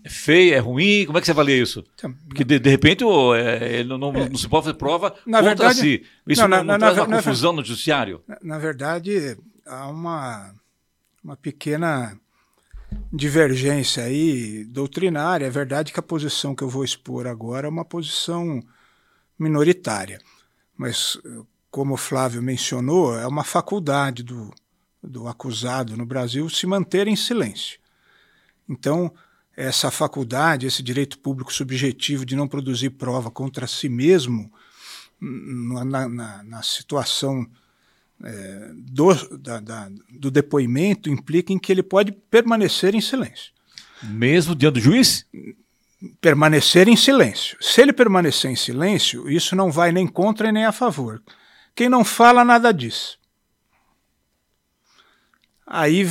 é 0.03 0.09
feia, 0.09 0.55
é 0.55 0.59
ruim? 0.59 1.05
Como 1.05 1.19
é 1.19 1.21
que 1.21 1.27
você 1.27 1.31
avalia 1.31 1.61
isso? 1.61 1.83
Então, 1.93 2.11
Porque 2.27 2.43
de, 2.43 2.57
de 2.57 2.69
repente 2.71 3.03
é, 3.35 3.83
não, 3.83 3.99
não, 3.99 4.09
é, 4.15 4.29
não, 4.29 4.35
se 4.35 4.49
pode 4.49 4.65
fazer 4.65 4.77
prova 4.77 5.11
contra 5.11 5.43
verdade, 5.43 5.79
si. 5.79 6.03
Isso 6.27 6.41
não, 6.47 6.57
não, 6.57 6.63
não 6.63 6.79
traz 6.79 6.97
uma 6.97 7.05
confusão 7.05 7.53
no 7.53 7.63
judiciário? 7.63 8.23
Na, 8.27 8.37
na 8.41 8.57
verdade 8.57 9.37
há 9.65 9.87
uma, 9.87 10.53
uma 11.23 11.35
pequena 11.35 12.17
divergência 13.11 14.03
aí 14.03 14.63
doutrinária. 14.65 15.45
É 15.45 15.49
verdade 15.49 15.91
que 15.91 15.99
a 15.99 16.03
posição 16.03 16.55
que 16.55 16.63
eu 16.63 16.69
vou 16.69 16.83
expor 16.83 17.27
agora 17.27 17.67
é 17.67 17.69
uma 17.69 17.85
posição 17.85 18.63
minoritária, 19.37 20.21
mas, 20.77 21.17
como 21.69 21.95
o 21.95 21.97
Flávio 21.97 22.41
mencionou, 22.41 23.17
é 23.17 23.27
uma 23.27 23.43
faculdade 23.43 24.23
do, 24.23 24.53
do 25.03 25.27
acusado 25.27 25.97
no 25.97 26.05
Brasil 26.05 26.49
se 26.49 26.65
manter 26.65 27.07
em 27.07 27.15
silêncio. 27.15 27.79
Então, 28.67 29.13
essa 29.55 29.91
faculdade, 29.91 30.67
esse 30.67 30.83
direito 30.83 31.19
público 31.19 31.51
subjetivo 31.51 32.25
de 32.25 32.35
não 32.35 32.47
produzir 32.47 32.91
prova 32.91 33.29
contra 33.29 33.67
si 33.67 33.89
mesmo, 33.89 34.51
na, 35.19 36.07
na, 36.07 36.43
na 36.43 36.61
situação 36.61 37.47
é, 38.23 38.71
do, 38.73 39.37
da, 39.37 39.59
da, 39.59 39.89
do 40.09 40.31
depoimento 40.31 41.09
implica 41.09 41.51
em 41.51 41.59
que 41.59 41.71
ele 41.71 41.83
pode 41.83 42.11
permanecer 42.11 42.95
em 42.95 43.01
silêncio. 43.01 43.51
Mesmo 44.03 44.55
diante 44.55 44.75
do 44.75 44.79
juiz? 44.79 45.25
Permanecer 46.21 46.87
em 46.87 46.95
silêncio. 46.95 47.57
Se 47.61 47.81
ele 47.81 47.93
permanecer 47.93 48.51
em 48.51 48.55
silêncio, 48.55 49.29
isso 49.29 49.55
não 49.55 49.71
vai 49.71 49.91
nem 49.91 50.07
contra 50.07 50.51
nem 50.51 50.65
a 50.65 50.71
favor. 50.71 51.21
Quem 51.73 51.89
não 51.89 52.05
fala, 52.05 52.45
nada 52.45 52.73
diz. 52.73 53.17
Aí 55.65 56.07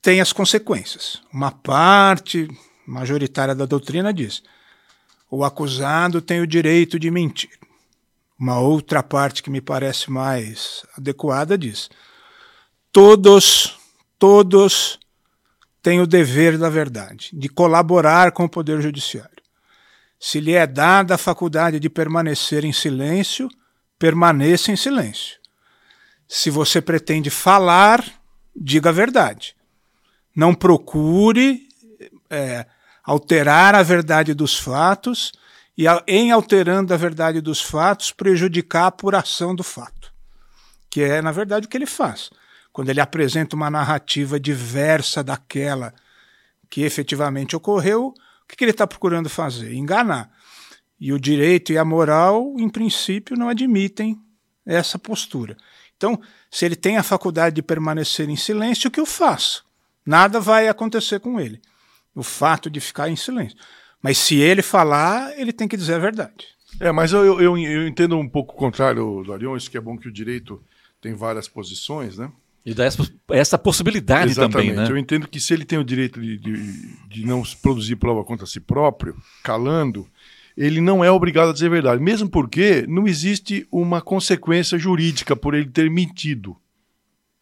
tem 0.00 0.20
as 0.20 0.32
consequências. 0.32 1.22
Uma 1.32 1.52
parte 1.52 2.48
majoritária 2.86 3.54
da 3.54 3.64
doutrina 3.64 4.12
diz: 4.12 4.42
o 5.30 5.44
acusado 5.44 6.20
tem 6.20 6.40
o 6.40 6.46
direito 6.46 6.98
de 6.98 7.10
mentir. 7.10 7.61
Uma 8.38 8.58
outra 8.58 9.02
parte 9.02 9.42
que 9.42 9.50
me 9.50 9.60
parece 9.60 10.10
mais 10.10 10.84
adequada 10.96 11.56
diz: 11.56 11.88
todos, 12.90 13.78
todos 14.18 14.98
têm 15.82 16.00
o 16.00 16.06
dever 16.06 16.58
da 16.58 16.68
verdade, 16.68 17.30
de 17.32 17.48
colaborar 17.48 18.32
com 18.32 18.44
o 18.44 18.48
Poder 18.48 18.80
Judiciário. 18.80 19.30
Se 20.18 20.38
lhe 20.38 20.52
é 20.52 20.66
dada 20.66 21.16
a 21.16 21.18
faculdade 21.18 21.80
de 21.80 21.90
permanecer 21.90 22.64
em 22.64 22.72
silêncio, 22.72 23.48
permaneça 23.98 24.70
em 24.70 24.76
silêncio. 24.76 25.38
Se 26.28 26.48
você 26.48 26.80
pretende 26.80 27.28
falar, 27.28 28.04
diga 28.54 28.90
a 28.90 28.92
verdade. 28.92 29.56
Não 30.34 30.54
procure 30.54 31.68
é, 32.30 32.66
alterar 33.04 33.74
a 33.74 33.82
verdade 33.82 34.32
dos 34.32 34.56
fatos 34.58 35.32
e, 35.76 35.84
em 36.06 36.30
alterando 36.30 36.92
a 36.92 36.96
verdade 36.96 37.40
dos 37.40 37.60
fatos, 37.60 38.10
prejudicar 38.10 38.84
a 38.84 38.86
apuração 38.88 39.54
do 39.54 39.62
fato. 39.62 40.12
Que 40.90 41.02
é, 41.02 41.22
na 41.22 41.32
verdade, 41.32 41.66
o 41.66 41.68
que 41.68 41.76
ele 41.76 41.86
faz. 41.86 42.30
Quando 42.72 42.90
ele 42.90 43.00
apresenta 43.00 43.56
uma 43.56 43.70
narrativa 43.70 44.38
diversa 44.38 45.22
daquela 45.22 45.94
que 46.68 46.82
efetivamente 46.82 47.56
ocorreu, 47.56 48.08
o 48.08 48.46
que 48.46 48.62
ele 48.64 48.70
está 48.70 48.86
procurando 48.86 49.28
fazer? 49.28 49.74
Enganar. 49.74 50.30
E 51.00 51.12
o 51.12 51.18
direito 51.18 51.72
e 51.72 51.78
a 51.78 51.84
moral, 51.84 52.54
em 52.58 52.68
princípio, 52.68 53.36
não 53.36 53.48
admitem 53.48 54.20
essa 54.64 54.98
postura. 54.98 55.56
Então, 55.96 56.20
se 56.50 56.64
ele 56.64 56.76
tem 56.76 56.96
a 56.96 57.02
faculdade 57.02 57.56
de 57.56 57.62
permanecer 57.62 58.28
em 58.28 58.36
silêncio, 58.36 58.90
que 58.90 59.00
eu 59.00 59.06
faço? 59.06 59.64
Nada 60.04 60.40
vai 60.40 60.68
acontecer 60.68 61.20
com 61.20 61.40
ele. 61.40 61.60
O 62.14 62.22
fato 62.22 62.70
de 62.70 62.80
ficar 62.80 63.08
em 63.08 63.16
silêncio. 63.16 63.56
Mas 64.02 64.18
se 64.18 64.36
ele 64.36 64.62
falar, 64.62 65.32
ele 65.38 65.52
tem 65.52 65.68
que 65.68 65.76
dizer 65.76 65.94
a 65.94 65.98
verdade. 65.98 66.48
É, 66.80 66.90
mas 66.90 67.12
eu, 67.12 67.40
eu, 67.40 67.56
eu 67.56 67.86
entendo 67.86 68.16
um 68.18 68.28
pouco 68.28 68.54
o 68.54 68.56
contrário 68.56 69.22
do 69.24 69.32
Arion, 69.32 69.56
isso 69.56 69.70
que 69.70 69.76
é 69.76 69.80
bom 69.80 69.96
que 69.96 70.08
o 70.08 70.12
direito 70.12 70.60
tem 71.00 71.14
várias 71.14 71.48
posições, 71.48 72.18
né? 72.18 72.30
E 72.64 72.72
dá 72.72 72.84
essa, 72.84 73.08
essa 73.30 73.58
possibilidade 73.58 74.32
Exatamente. 74.32 74.70
também, 74.70 74.84
né? 74.84 74.90
Eu 74.90 74.96
entendo 74.96 75.26
que 75.26 75.40
se 75.40 75.52
ele 75.52 75.64
tem 75.64 75.78
o 75.78 75.84
direito 75.84 76.20
de, 76.20 76.38
de, 76.38 76.96
de 77.08 77.26
não 77.26 77.42
produzir 77.60 77.96
prova 77.96 78.24
contra 78.24 78.46
si 78.46 78.60
próprio, 78.60 79.16
calando, 79.42 80.06
ele 80.56 80.80
não 80.80 81.04
é 81.04 81.10
obrigado 81.10 81.50
a 81.50 81.52
dizer 81.52 81.66
a 81.66 81.70
verdade. 81.70 82.00
Mesmo 82.00 82.28
porque 82.28 82.84
não 82.88 83.08
existe 83.08 83.66
uma 83.70 84.00
consequência 84.00 84.78
jurídica 84.78 85.34
por 85.34 85.54
ele 85.54 85.68
ter 85.68 85.90
mentido. 85.90 86.56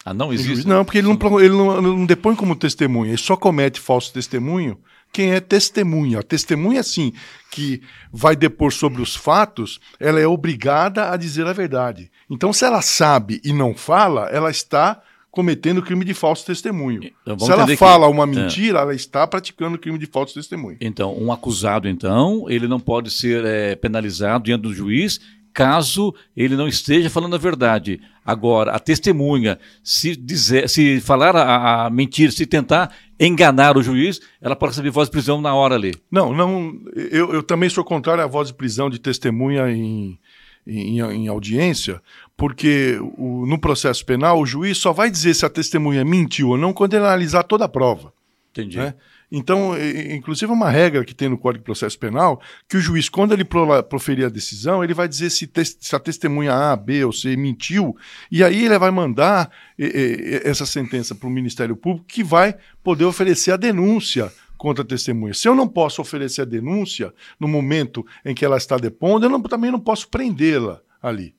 Ah, 0.04 0.14
não 0.14 0.32
existe? 0.32 0.66
Não, 0.66 0.84
porque 0.84 0.98
ele 0.98 1.08
não, 1.08 1.40
ele 1.40 1.54
não, 1.54 1.82
não 1.82 2.06
depõe 2.06 2.34
como 2.34 2.56
testemunha, 2.56 3.10
ele 3.10 3.18
só 3.18 3.36
comete 3.36 3.78
falso 3.78 4.10
testemunho 4.12 4.78
quem 5.12 5.32
é 5.32 5.40
testemunha. 5.40 6.20
A 6.20 6.22
testemunha, 6.22 6.82
sim, 6.82 7.12
que 7.50 7.82
vai 8.12 8.36
depor 8.36 8.72
sobre 8.72 9.02
os 9.02 9.14
fatos, 9.16 9.80
ela 9.98 10.20
é 10.20 10.26
obrigada 10.26 11.10
a 11.10 11.16
dizer 11.16 11.46
a 11.46 11.52
verdade. 11.52 12.10
Então, 12.28 12.52
se 12.52 12.64
ela 12.64 12.82
sabe 12.82 13.40
e 13.44 13.52
não 13.52 13.74
fala, 13.74 14.28
ela 14.28 14.50
está 14.50 15.00
cometendo 15.30 15.82
crime 15.82 16.04
de 16.04 16.12
falso 16.12 16.44
testemunho. 16.44 17.10
Então, 17.22 17.38
se 17.38 17.50
ela 17.50 17.66
fala 17.76 18.06
que... 18.06 18.12
uma 18.12 18.24
é. 18.24 18.26
mentira, 18.26 18.78
é. 18.78 18.82
ela 18.82 18.94
está 18.94 19.26
praticando 19.26 19.78
crime 19.78 19.98
de 19.98 20.06
falso 20.06 20.34
testemunho. 20.34 20.76
Então, 20.80 21.16
um 21.16 21.32
acusado, 21.32 21.88
então, 21.88 22.46
ele 22.48 22.66
não 22.66 22.80
pode 22.80 23.10
ser 23.10 23.44
é, 23.44 23.76
penalizado 23.76 24.44
diante 24.44 24.62
do 24.62 24.74
juiz 24.74 25.20
caso 25.52 26.14
ele 26.36 26.56
não 26.56 26.68
esteja 26.68 27.10
falando 27.10 27.34
a 27.34 27.38
verdade. 27.38 28.00
Agora, 28.24 28.72
a 28.72 28.78
testemunha, 28.78 29.58
se 29.82 30.14
dizer, 30.14 30.68
se 30.68 31.00
falar 31.00 31.34
a, 31.34 31.86
a 31.86 31.90
mentira, 31.90 32.30
se 32.30 32.46
tentar 32.46 32.94
enganar 33.18 33.76
o 33.76 33.82
juiz, 33.82 34.20
ela 34.40 34.56
pode 34.56 34.72
receber 34.72 34.90
voz 34.90 35.08
de 35.08 35.12
prisão 35.12 35.40
na 35.40 35.54
hora 35.54 35.74
ali. 35.74 35.94
Não, 36.10 36.32
não. 36.32 36.78
Eu, 36.94 37.32
eu 37.32 37.42
também 37.42 37.68
sou 37.68 37.84
contrário 37.84 38.22
à 38.22 38.26
voz 38.26 38.48
de 38.48 38.54
prisão 38.54 38.88
de 38.88 38.98
testemunha 38.98 39.70
em, 39.70 40.18
em, 40.66 41.00
em 41.00 41.28
audiência, 41.28 42.00
porque 42.36 42.98
o, 43.18 43.46
no 43.46 43.58
processo 43.58 44.04
penal 44.04 44.40
o 44.40 44.46
juiz 44.46 44.78
só 44.78 44.92
vai 44.92 45.10
dizer 45.10 45.34
se 45.34 45.44
a 45.44 45.50
testemunha 45.50 46.04
mentiu 46.04 46.50
ou 46.50 46.56
não 46.56 46.72
quando 46.72 46.94
ele 46.94 47.04
analisar 47.04 47.42
toda 47.42 47.64
a 47.64 47.68
prova. 47.68 48.12
Entendi. 48.52 48.78
Né? 48.78 48.94
Então, 49.30 49.74
inclusive, 50.12 50.50
uma 50.50 50.68
regra 50.68 51.04
que 51.04 51.14
tem 51.14 51.28
no 51.28 51.38
Código 51.38 51.62
de 51.62 51.64
Processo 51.64 51.98
Penal 51.98 52.40
que 52.68 52.76
o 52.76 52.80
juiz, 52.80 53.08
quando 53.08 53.32
ele 53.32 53.44
proferir 53.88 54.26
a 54.26 54.28
decisão, 54.28 54.82
ele 54.82 54.92
vai 54.92 55.06
dizer 55.06 55.30
se, 55.30 55.48
se 55.78 55.94
a 55.94 56.00
testemunha 56.00 56.52
A, 56.52 56.74
B 56.74 57.04
ou 57.04 57.12
C 57.12 57.36
mentiu, 57.36 57.96
e 58.30 58.42
aí 58.42 58.64
ele 58.64 58.78
vai 58.78 58.90
mandar 58.90 59.50
essa 59.78 60.66
sentença 60.66 61.14
para 61.14 61.28
o 61.28 61.30
Ministério 61.30 61.76
Público, 61.76 62.06
que 62.08 62.24
vai 62.24 62.56
poder 62.82 63.04
oferecer 63.04 63.52
a 63.52 63.56
denúncia 63.56 64.32
contra 64.58 64.82
a 64.82 64.86
testemunha. 64.86 65.32
Se 65.32 65.48
eu 65.48 65.54
não 65.54 65.66
posso 65.68 66.02
oferecer 66.02 66.42
a 66.42 66.44
denúncia 66.44 67.14
no 67.38 67.48
momento 67.48 68.04
em 68.24 68.34
que 68.34 68.44
ela 68.44 68.56
está 68.56 68.76
depondo, 68.76 69.26
eu 69.26 69.30
não, 69.30 69.40
também 69.40 69.70
não 69.70 69.80
posso 69.80 70.08
prendê-la 70.08 70.82
ali. 71.00 71.34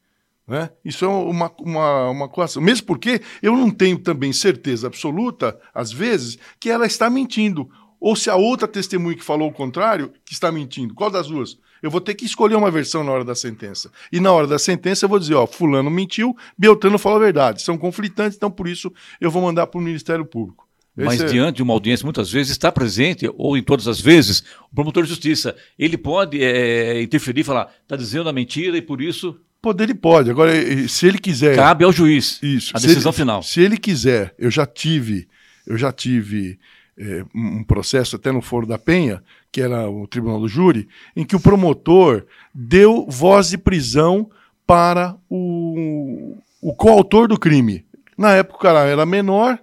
Né? 0.48 0.70
Isso 0.84 1.06
é 1.06 1.08
uma, 1.08 1.52
uma, 1.60 2.10
uma 2.10 2.28
coisa. 2.28 2.60
Mesmo 2.60 2.88
porque 2.88 3.22
eu 3.42 3.56
não 3.56 3.70
tenho 3.70 4.00
também 4.00 4.34
certeza 4.34 4.88
absoluta, 4.88 5.58
às 5.74 5.92
vezes, 5.92 6.38
que 6.60 6.70
ela 6.70 6.86
está 6.86 7.10
mentindo. 7.10 7.70
Ou 8.02 8.16
se 8.16 8.32
a 8.32 8.36
outra 8.36 8.68
testemunha 8.68 9.16
que 9.16 9.24
falou 9.24 9.50
o 9.50 9.54
contrário, 9.54 10.12
que 10.26 10.34
está 10.34 10.52
mentindo. 10.52 10.96
Qual 10.96 11.12
das 11.12 11.28
duas? 11.28 11.58
Eu 11.84 11.92
vou 11.92 12.02
ter 12.02 12.16
que 12.16 12.26
escolher 12.26 12.56
uma 12.56 12.72
versão 12.72 13.04
na 13.04 13.12
hora 13.12 13.24
da 13.24 13.36
sentença. 13.36 13.92
E 14.12 14.20
na 14.20 14.32
hora 14.32 14.48
da 14.48 14.58
sentença 14.58 15.06
eu 15.06 15.10
vou 15.10 15.20
dizer, 15.20 15.36
ó, 15.36 15.46
fulano 15.46 15.90
mentiu, 15.90 16.36
Beltrano 16.58 16.98
falou 16.98 17.20
a 17.20 17.22
verdade. 17.22 17.62
São 17.62 17.78
conflitantes, 17.78 18.36
então 18.36 18.50
por 18.50 18.68
isso 18.68 18.92
eu 19.20 19.30
vou 19.30 19.44
mandar 19.44 19.68
para 19.68 19.80
o 19.80 19.82
Ministério 19.82 20.26
Público. 20.26 20.68
Mas 20.98 21.22
é... 21.22 21.26
diante 21.26 21.58
de 21.58 21.64
uma 21.64 21.74
audiência, 21.74 22.04
muitas 22.04 22.32
vezes 22.32 22.52
está 22.52 22.72
presente, 22.72 23.32
ou 23.38 23.56
em 23.56 23.64
todas 23.64 23.88
as 23.88 24.02
vezes, 24.02 24.44
o 24.72 24.76
promotor 24.76 25.04
de 25.04 25.10
justiça. 25.10 25.56
Ele 25.78 25.98
pode 25.98 26.44
é, 26.44 27.02
interferir, 27.02 27.44
falar, 27.44 27.72
está 27.84 27.96
dizendo 27.96 28.28
a 28.28 28.34
mentira 28.34 28.76
e 28.78 28.82
por 28.82 29.00
isso 29.00 29.40
Poder 29.62 29.84
ele 29.84 29.94
pode. 29.94 30.32
Agora, 30.32 30.52
se 30.88 31.06
ele 31.06 31.20
quiser. 31.20 31.56
Cabe 31.56 31.86
ao 31.86 31.94
juiz. 31.94 32.40
Isso. 32.42 32.76
A 32.76 32.80
decisão 32.80 33.12
ele, 33.12 33.18
final. 33.18 33.44
Se 33.44 33.62
ele 33.62 33.78
quiser, 33.78 34.34
eu 34.40 34.50
já 34.50 34.66
tive, 34.66 35.28
eu 35.68 35.78
já 35.78 35.92
tive 35.92 36.58
é, 36.98 37.26
um 37.34 37.64
processo 37.64 38.16
até 38.16 38.32
no 38.32 38.42
Foro 38.42 38.66
da 38.66 38.78
Penha, 38.78 39.24
que 39.52 39.62
era 39.62 39.90
o 39.90 40.08
Tribunal 40.08 40.40
do 40.40 40.48
Júri, 40.48 40.88
em 41.16 41.26
que 41.26 41.36
o 41.36 41.40
promotor 41.40 42.26
deu 42.54 43.08
voz 43.10 43.50
de 43.50 43.58
prisão 43.58 44.30
para 44.66 45.16
o, 45.30 46.38
o 46.62 46.74
coautor 46.74 47.28
do 47.28 47.40
crime. 47.40 47.86
Na 48.18 48.34
época 48.34 48.58
o 48.58 48.62
cara 48.62 48.86
era 48.86 49.06
menor 49.06 49.60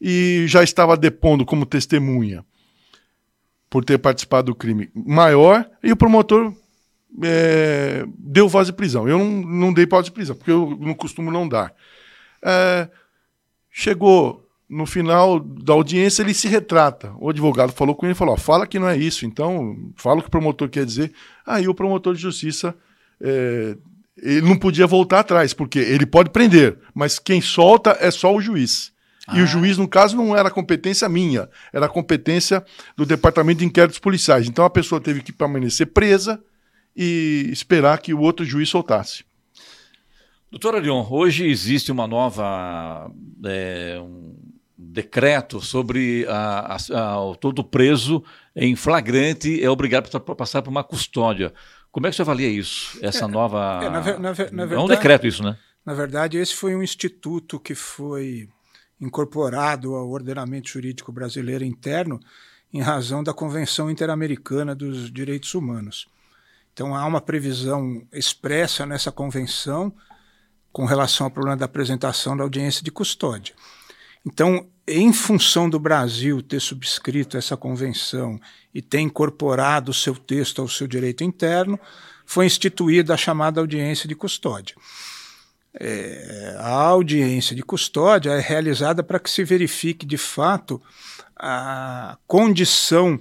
e 0.00 0.44
já 0.46 0.62
estava 0.62 0.96
depondo 0.96 1.46
como 1.46 1.64
testemunha 1.64 2.44
por 3.68 3.84
ter 3.84 3.98
participado 3.98 4.52
do 4.52 4.54
crime 4.54 4.90
maior, 4.94 5.68
e 5.82 5.90
o 5.90 5.96
promotor 5.96 6.54
é, 7.22 8.04
deu 8.16 8.48
voz 8.48 8.68
de 8.68 8.72
prisão. 8.72 9.08
Eu 9.08 9.18
não, 9.18 9.30
não 9.42 9.72
dei 9.72 9.86
voz 9.86 10.04
de 10.04 10.12
prisão, 10.12 10.36
porque 10.36 10.50
eu 10.50 10.76
não 10.80 10.94
costumo 10.94 11.30
não 11.30 11.48
dar. 11.48 11.74
É, 12.42 12.88
chegou 13.70 14.45
no 14.68 14.84
final 14.84 15.38
da 15.38 15.72
audiência, 15.72 16.22
ele 16.22 16.34
se 16.34 16.48
retrata. 16.48 17.14
O 17.18 17.30
advogado 17.30 17.72
falou 17.72 17.94
com 17.94 18.06
ele 18.06 18.12
e 18.12 18.16
falou: 18.16 18.34
ó, 18.34 18.36
fala 18.36 18.66
que 18.66 18.78
não 18.78 18.88
é 18.88 18.96
isso, 18.96 19.24
então 19.24 19.92
fala 19.96 20.18
o 20.18 20.22
que 20.22 20.28
o 20.28 20.30
promotor 20.30 20.68
quer 20.68 20.84
dizer. 20.84 21.12
Aí 21.46 21.68
o 21.68 21.74
promotor 21.74 22.14
de 22.14 22.20
justiça. 22.20 22.74
É, 23.20 23.76
ele 24.18 24.40
não 24.40 24.56
podia 24.56 24.86
voltar 24.86 25.20
atrás, 25.20 25.52
porque 25.52 25.78
ele 25.78 26.06
pode 26.06 26.30
prender, 26.30 26.78
mas 26.94 27.18
quem 27.18 27.40
solta 27.40 27.96
é 28.00 28.10
só 28.10 28.34
o 28.34 28.40
juiz. 28.40 28.90
Ah. 29.26 29.36
E 29.36 29.40
o 29.40 29.44
ah. 29.44 29.46
juiz, 29.46 29.76
no 29.76 29.86
caso, 29.86 30.16
não 30.16 30.34
era 30.34 30.50
competência 30.50 31.06
minha, 31.06 31.48
era 31.70 31.86
competência 31.86 32.64
do 32.96 33.04
Departamento 33.04 33.58
de 33.58 33.66
Inquéritos 33.66 33.98
Policiais. 33.98 34.48
Então 34.48 34.64
a 34.64 34.70
pessoa 34.70 35.00
teve 35.02 35.22
que 35.22 35.32
permanecer 35.32 35.88
presa 35.88 36.42
e 36.96 37.46
esperar 37.52 37.98
que 37.98 38.14
o 38.14 38.20
outro 38.20 38.44
juiz 38.44 38.70
soltasse. 38.70 39.22
Doutor 40.50 40.76
Arion, 40.76 41.06
hoje 41.10 41.46
existe 41.46 41.92
uma 41.92 42.06
nova 42.06 43.10
é, 43.44 43.98
um 44.00 44.34
decreto 44.92 45.60
sobre 45.60 46.26
a, 46.28 46.76
a, 46.76 47.30
a, 47.32 47.34
todo 47.36 47.64
preso 47.64 48.22
em 48.54 48.74
flagrante 48.76 49.62
é 49.62 49.68
obrigado 49.68 50.08
a 50.14 50.20
passar 50.20 50.62
por 50.62 50.70
uma 50.70 50.84
custódia. 50.84 51.52
Como 51.90 52.06
é 52.06 52.10
que 52.10 52.16
você 52.16 52.22
avalia 52.22 52.48
isso? 52.48 52.98
Essa 53.02 53.24
é, 53.24 53.28
nova. 53.28 53.80
É, 53.82 53.90
na, 53.90 54.00
na, 54.00 54.18
na 54.18 54.32
verdade, 54.32 54.74
é 54.74 54.78
um 54.78 54.86
decreto 54.86 55.26
isso, 55.26 55.42
né? 55.42 55.56
Na 55.84 55.94
verdade, 55.94 56.36
esse 56.36 56.54
foi 56.54 56.74
um 56.74 56.82
instituto 56.82 57.60
que 57.60 57.74
foi 57.74 58.48
incorporado 59.00 59.94
ao 59.94 60.08
ordenamento 60.10 60.68
jurídico 60.68 61.12
brasileiro 61.12 61.64
interno 61.64 62.20
em 62.72 62.80
razão 62.80 63.22
da 63.22 63.32
Convenção 63.32 63.90
Interamericana 63.90 64.74
dos 64.74 65.10
Direitos 65.10 65.54
Humanos. 65.54 66.06
Então 66.72 66.94
há 66.94 67.06
uma 67.06 67.20
previsão 67.20 68.06
expressa 68.12 68.84
nessa 68.84 69.10
convenção 69.10 69.94
com 70.72 70.84
relação 70.84 71.26
ao 71.26 71.30
problema 71.30 71.56
da 71.56 71.64
apresentação 71.64 72.36
da 72.36 72.42
audiência 72.42 72.84
de 72.84 72.90
custódia. 72.90 73.54
Então, 74.26 74.68
em 74.86 75.12
função 75.12 75.68
do 75.68 75.80
Brasil 75.80 76.40
ter 76.40 76.60
subscrito 76.60 77.36
essa 77.36 77.56
convenção 77.56 78.40
e 78.72 78.80
ter 78.80 79.00
incorporado 79.00 79.90
o 79.90 79.94
seu 79.94 80.14
texto 80.14 80.62
ao 80.62 80.68
seu 80.68 80.86
direito 80.86 81.24
interno, 81.24 81.78
foi 82.24 82.46
instituída 82.46 83.14
a 83.14 83.16
chamada 83.16 83.60
audiência 83.60 84.08
de 84.08 84.14
custódia. 84.14 84.76
É, 85.78 86.56
a 86.58 86.70
audiência 86.70 87.54
de 87.54 87.62
custódia 87.62 88.30
é 88.30 88.40
realizada 88.40 89.02
para 89.02 89.18
que 89.18 89.30
se 89.30 89.44
verifique 89.44 90.06
de 90.06 90.16
fato 90.16 90.80
a 91.36 92.16
condição 92.26 93.18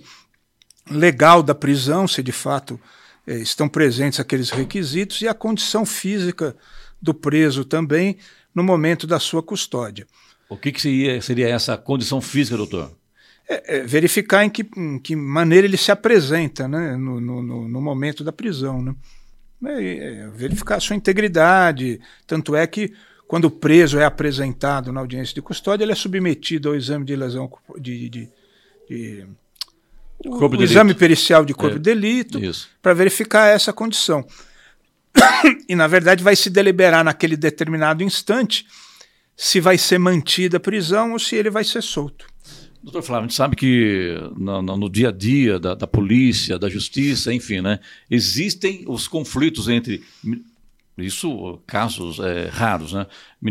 legal 0.89 1.43
da 1.43 1.53
prisão, 1.53 2.07
se 2.07 2.23
de 2.23 2.31
fato 2.31 2.79
é, 3.27 3.35
estão 3.35 3.67
presentes 3.67 4.19
aqueles 4.19 4.51
requisitos 4.51 5.21
e 5.21 5.27
a 5.27 5.33
condição 5.33 5.85
física 5.85 6.55
do 7.01 7.13
preso 7.13 7.65
também 7.65 8.17
no 8.53 8.63
momento 8.63 9.05
da 9.05 9.19
sua 9.19 9.43
custódia. 9.43 10.07
O 10.49 10.57
que, 10.57 10.71
que 10.71 10.81
seria, 10.81 11.21
seria, 11.21 11.49
essa 11.49 11.77
condição 11.77 12.21
física, 12.21 12.57
doutor? 12.57 12.91
É, 13.47 13.77
é 13.77 13.83
verificar 13.83 14.43
em 14.43 14.49
que, 14.49 14.65
em 14.77 14.99
que, 14.99 15.15
maneira 15.15 15.65
ele 15.65 15.77
se 15.77 15.91
apresenta 15.91 16.67
né, 16.67 16.95
no, 16.95 17.19
no, 17.19 17.67
no 17.67 17.81
momento 17.81 18.23
da 18.23 18.31
prisão. 18.31 18.81
Né? 18.81 18.95
É, 19.65 20.23
é, 20.23 20.29
verificar 20.29 20.75
a 20.75 20.79
sua 20.79 20.95
integridade. 20.95 21.99
Tanto 22.27 22.55
é 22.55 22.65
que, 22.67 22.93
quando 23.27 23.45
o 23.45 23.51
preso 23.51 23.99
é 23.99 24.05
apresentado 24.05 24.91
na 24.91 24.99
audiência 24.99 25.33
de 25.33 25.41
custódia, 25.41 25.83
ele 25.83 25.91
é 25.91 25.95
submetido 25.95 26.69
ao 26.69 26.75
exame 26.75 27.05
de 27.05 27.15
lesão 27.15 27.51
de, 27.79 28.09
de, 28.09 28.29
de 28.87 29.27
o, 30.23 30.37
o 30.37 30.63
exame 30.63 30.93
pericial 30.93 31.43
de 31.43 31.53
corpo 31.53 31.75
é, 31.75 31.79
de 31.79 31.83
delito 31.83 32.39
para 32.81 32.93
verificar 32.93 33.47
essa 33.47 33.73
condição. 33.73 34.25
e, 35.67 35.75
na 35.75 35.87
verdade, 35.87 36.23
vai 36.23 36.35
se 36.35 36.49
deliberar 36.49 37.03
naquele 37.03 37.35
determinado 37.35 38.03
instante 38.03 38.65
se 39.35 39.59
vai 39.59 39.77
ser 39.77 39.97
mantida 39.97 40.57
a 40.57 40.59
prisão 40.59 41.13
ou 41.13 41.19
se 41.19 41.35
ele 41.35 41.49
vai 41.49 41.63
ser 41.63 41.81
solto. 41.81 42.25
Doutor 42.85 43.01
Flávio, 43.01 43.25
a 43.25 43.27
gente 43.27 43.35
sabe 43.35 43.55
que 43.55 44.15
no, 44.37 44.61
no 44.61 44.89
dia 44.89 45.09
a 45.09 45.11
dia 45.11 45.59
da, 45.59 45.73
da, 45.73 45.87
polícia, 45.87 46.59
da 46.59 46.69
justiça, 46.69 47.33
enfim, 47.33 47.59
né, 47.59 47.79
existem 48.09 48.85
os 48.87 49.07
conflitos 49.07 49.67
entre. 49.67 50.03
Isso, 50.97 51.59
casos 51.67 52.19
é, 52.19 52.47
raros, 52.47 52.93
né? 52.93 53.07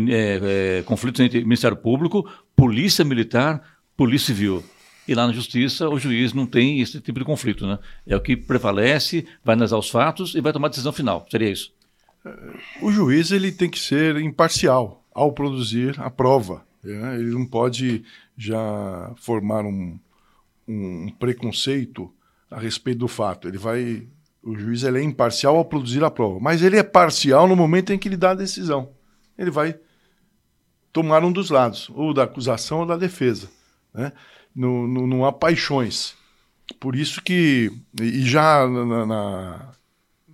É, 0.09 0.79
é, 0.79 0.83
conflitos 0.83 1.19
entre 1.19 1.43
Ministério 1.43 1.77
Público, 1.77 2.27
Polícia 2.55 3.05
Militar, 3.05 3.61
Polícia 3.95 4.33
Civil. 4.33 4.63
E 5.07 5.13
lá 5.13 5.27
na 5.27 5.33
justiça, 5.33 5.87
o 5.87 5.99
juiz 5.99 6.33
não 6.33 6.47
tem 6.47 6.79
esse 6.79 6.99
tipo 6.99 7.19
de 7.19 7.25
conflito, 7.25 7.67
né? 7.67 7.77
É 8.07 8.15
o 8.15 8.21
que 8.21 8.35
prevalece, 8.35 9.27
vai 9.43 9.53
analisar 9.53 9.77
os 9.77 9.89
fatos 9.89 10.33
e 10.33 10.41
vai 10.41 10.51
tomar 10.51 10.67
a 10.67 10.69
decisão 10.69 10.91
final. 10.91 11.27
Seria 11.29 11.51
isso? 11.51 11.71
O 12.81 12.91
juiz 12.91 13.31
ele 13.31 13.51
tem 13.51 13.69
que 13.69 13.77
ser 13.77 14.15
imparcial 14.17 15.04
ao 15.15 15.31
produzir 15.31 15.97
a 15.99 16.11
prova. 16.11 16.65
Né? 16.83 17.15
Ele 17.15 17.31
não 17.31 17.45
pode 17.45 18.03
já 18.37 19.13
formar 19.15 19.63
um, 19.65 19.97
um 20.67 21.09
preconceito 21.17 22.13
a 22.51 22.59
respeito 22.59 22.99
do 22.99 23.07
fato. 23.07 23.47
Ele 23.47 23.57
vai, 23.57 24.05
o 24.43 24.55
juiz 24.57 24.83
ele 24.83 24.99
é 24.99 25.03
imparcial 25.03 25.55
ao 25.55 25.63
produzir 25.63 26.03
a 26.03 26.11
prova, 26.11 26.37
mas 26.41 26.61
ele 26.61 26.77
é 26.77 26.83
parcial 26.83 27.47
no 27.47 27.55
momento 27.55 27.93
em 27.93 27.97
que 27.97 28.09
ele 28.09 28.17
dá 28.17 28.31
a 28.31 28.35
decisão. 28.35 28.91
Ele 29.37 29.49
vai 29.49 29.79
tomar 30.91 31.23
um 31.23 31.31
dos 31.31 31.49
lados, 31.49 31.89
ou 31.93 32.13
da 32.13 32.23
acusação 32.23 32.81
ou 32.81 32.85
da 32.85 32.97
defesa. 32.97 33.49
Né? 33.93 34.11
Não, 34.53 34.85
não, 34.85 35.07
não 35.07 35.25
há 35.25 35.31
paixões. 35.31 36.13
Por 36.79 36.95
isso 36.95 37.21
que, 37.21 37.71
e 38.01 38.21
já 38.21 38.67
na, 38.67 39.05
na, 39.05 39.71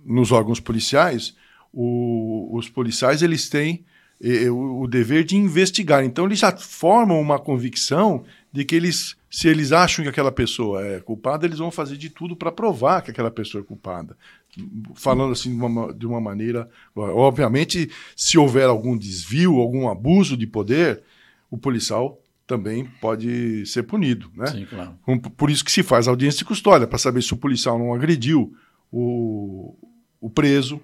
nos 0.04 0.32
órgãos 0.32 0.60
policiais, 0.60 1.36
o, 1.72 2.56
os 2.56 2.68
policiais 2.68 3.22
eles 3.22 3.48
têm 3.48 3.84
o, 4.50 4.86
dever 4.86 5.24
de 5.24 5.36
investigar. 5.36 6.04
Então 6.04 6.26
eles 6.26 6.38
já 6.38 6.56
formam 6.56 7.20
uma 7.20 7.38
convicção 7.38 8.24
de 8.52 8.64
que 8.64 8.76
eles, 8.76 9.16
se 9.28 9.48
eles 9.48 9.72
acham 9.72 10.04
que 10.04 10.08
aquela 10.08 10.30
pessoa 10.30 10.86
é 10.86 11.00
culpada, 11.00 11.46
eles 11.46 11.58
vão 11.58 11.70
fazer 11.70 11.96
de 11.96 12.08
tudo 12.08 12.36
para 12.36 12.52
provar 12.52 13.02
que 13.02 13.10
aquela 13.10 13.30
pessoa 13.30 13.62
é 13.62 13.66
culpada. 13.66 14.16
Falando 14.94 15.32
assim 15.32 15.56
de 15.56 15.64
uma, 15.64 15.92
de 15.92 16.06
uma 16.06 16.20
maneira. 16.20 16.68
Obviamente, 16.94 17.90
se 18.14 18.38
houver 18.38 18.66
algum 18.66 18.96
desvio, 18.96 19.58
algum 19.58 19.88
abuso 19.88 20.36
de 20.36 20.46
poder, 20.46 21.02
o 21.50 21.58
policial 21.58 22.20
também 22.46 22.84
pode 23.00 23.64
ser 23.66 23.82
punido. 23.82 24.30
Né? 24.36 24.46
Sim, 24.46 24.66
claro. 24.66 24.98
Por 25.36 25.50
isso 25.50 25.64
que 25.64 25.72
se 25.72 25.82
faz 25.82 26.06
audiência 26.06 26.38
de 26.38 26.44
custódia, 26.44 26.86
para 26.86 26.98
saber 26.98 27.22
se 27.22 27.32
o 27.32 27.36
policial 27.36 27.78
não 27.78 27.94
agrediu 27.94 28.54
o, 28.92 29.74
o 30.20 30.28
preso, 30.28 30.80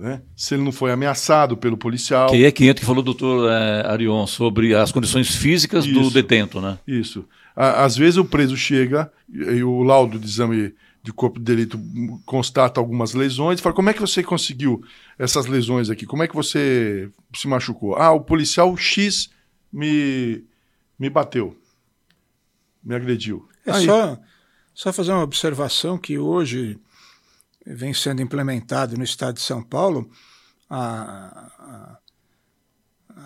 né? 0.00 0.22
se 0.34 0.54
ele 0.54 0.62
não 0.62 0.72
foi 0.72 0.90
ameaçado 0.90 1.56
pelo 1.56 1.76
policial. 1.76 2.30
Que 2.30 2.44
é 2.44 2.50
500 2.50 2.80
que 2.80 2.86
falou 2.86 3.02
o 3.02 3.04
doutor 3.04 3.50
é, 3.50 3.86
Arion 3.86 4.26
sobre 4.26 4.74
as 4.74 4.90
condições 4.90 5.34
físicas 5.36 5.84
Isso. 5.84 6.00
do 6.00 6.10
detento. 6.10 6.60
Né? 6.60 6.78
Isso. 6.86 7.24
às 7.54 7.96
vezes 7.96 8.16
o 8.16 8.24
preso 8.24 8.56
chega 8.56 9.12
e 9.30 9.62
o 9.62 9.82
laudo 9.82 10.18
de 10.18 10.26
exame 10.26 10.72
de 11.02 11.12
corpo 11.12 11.38
de 11.38 11.44
delito 11.44 11.80
constata 12.24 12.80
algumas 12.80 13.14
lesões 13.14 13.58
e 13.58 13.62
fala, 13.62 13.74
como 13.74 13.90
é 13.90 13.94
que 13.94 14.00
você 14.00 14.22
conseguiu 14.22 14.82
essas 15.18 15.46
lesões 15.46 15.90
aqui? 15.90 16.06
Como 16.06 16.22
é 16.22 16.28
que 16.28 16.34
você 16.34 17.10
se 17.34 17.46
machucou? 17.46 17.96
Ah, 17.96 18.12
o 18.12 18.20
policial 18.20 18.74
X 18.76 19.30
me 19.72 20.42
me 20.98 21.08
bateu, 21.08 21.56
me 22.84 22.94
agrediu. 22.94 23.48
É 23.64 23.72
só, 23.72 24.18
só 24.74 24.92
fazer 24.92 25.12
uma 25.12 25.22
observação 25.22 25.96
que 25.96 26.18
hoje 26.18 26.78
vem 27.66 27.92
sendo 27.92 28.22
implementado 28.22 28.96
no 28.96 29.04
estado 29.04 29.34
de 29.34 29.42
São 29.42 29.62
Paulo 29.62 30.10
a, 30.68 31.50
a, 31.58 31.98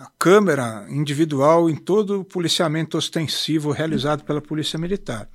a 0.03 0.11
câmera 0.19 0.85
individual 0.89 1.69
em 1.69 1.75
todo 1.75 2.21
o 2.21 2.25
policiamento 2.25 2.97
ostensivo 2.97 3.71
realizado 3.71 4.23
pela 4.23 4.41
Polícia 4.41 4.79
Militar. 4.79 5.29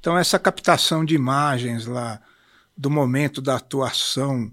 Então, 0.00 0.16
essa 0.16 0.38
captação 0.38 1.04
de 1.04 1.14
imagens 1.14 1.86
lá 1.86 2.20
do 2.76 2.88
momento 2.88 3.42
da 3.42 3.56
atuação 3.56 4.50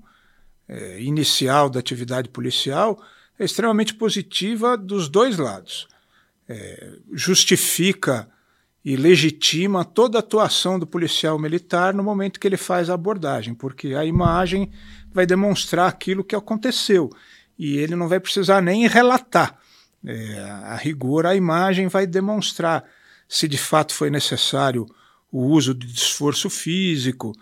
é, 0.67 1.01
inicial 1.01 1.69
da 1.69 1.79
atividade 1.79 2.29
policial 2.29 3.01
é 3.37 3.45
extremamente 3.45 3.93
positiva 3.93 4.75
dos 4.75 5.07
dois 5.07 5.37
lados 5.37 5.87
é, 6.47 6.93
justifica 7.13 8.29
e 8.85 8.95
legitima 8.95 9.83
toda 9.83 10.19
a 10.19 10.19
atuação 10.19 10.77
do 10.77 10.85
policial 10.85 11.39
militar 11.39 11.91
no 11.91 12.03
momento 12.03 12.39
que 12.39 12.47
ele 12.47 12.55
faz 12.55 12.87
a 12.87 12.93
abordagem, 12.93 13.55
porque 13.55 13.95
a 13.95 14.05
imagem 14.05 14.71
vai 15.11 15.25
demonstrar 15.25 15.89
aquilo 15.89 16.23
que 16.23 16.35
aconteceu 16.35 17.09
e 17.57 17.77
ele 17.77 17.95
não 17.95 18.07
vai 18.07 18.19
precisar 18.19 18.61
nem 18.61 18.87
relatar. 18.87 19.57
É, 20.05 20.39
a 20.65 20.75
rigor, 20.75 21.25
a 21.25 21.35
imagem 21.35 21.87
vai 21.87 22.05
demonstrar 22.05 22.83
se 23.27 23.47
de 23.47 23.57
fato 23.57 23.91
foi 23.91 24.11
necessário 24.11 24.85
o 25.31 25.47
uso 25.47 25.73
de 25.73 25.91
esforço 25.91 26.47
físico, 26.47 27.33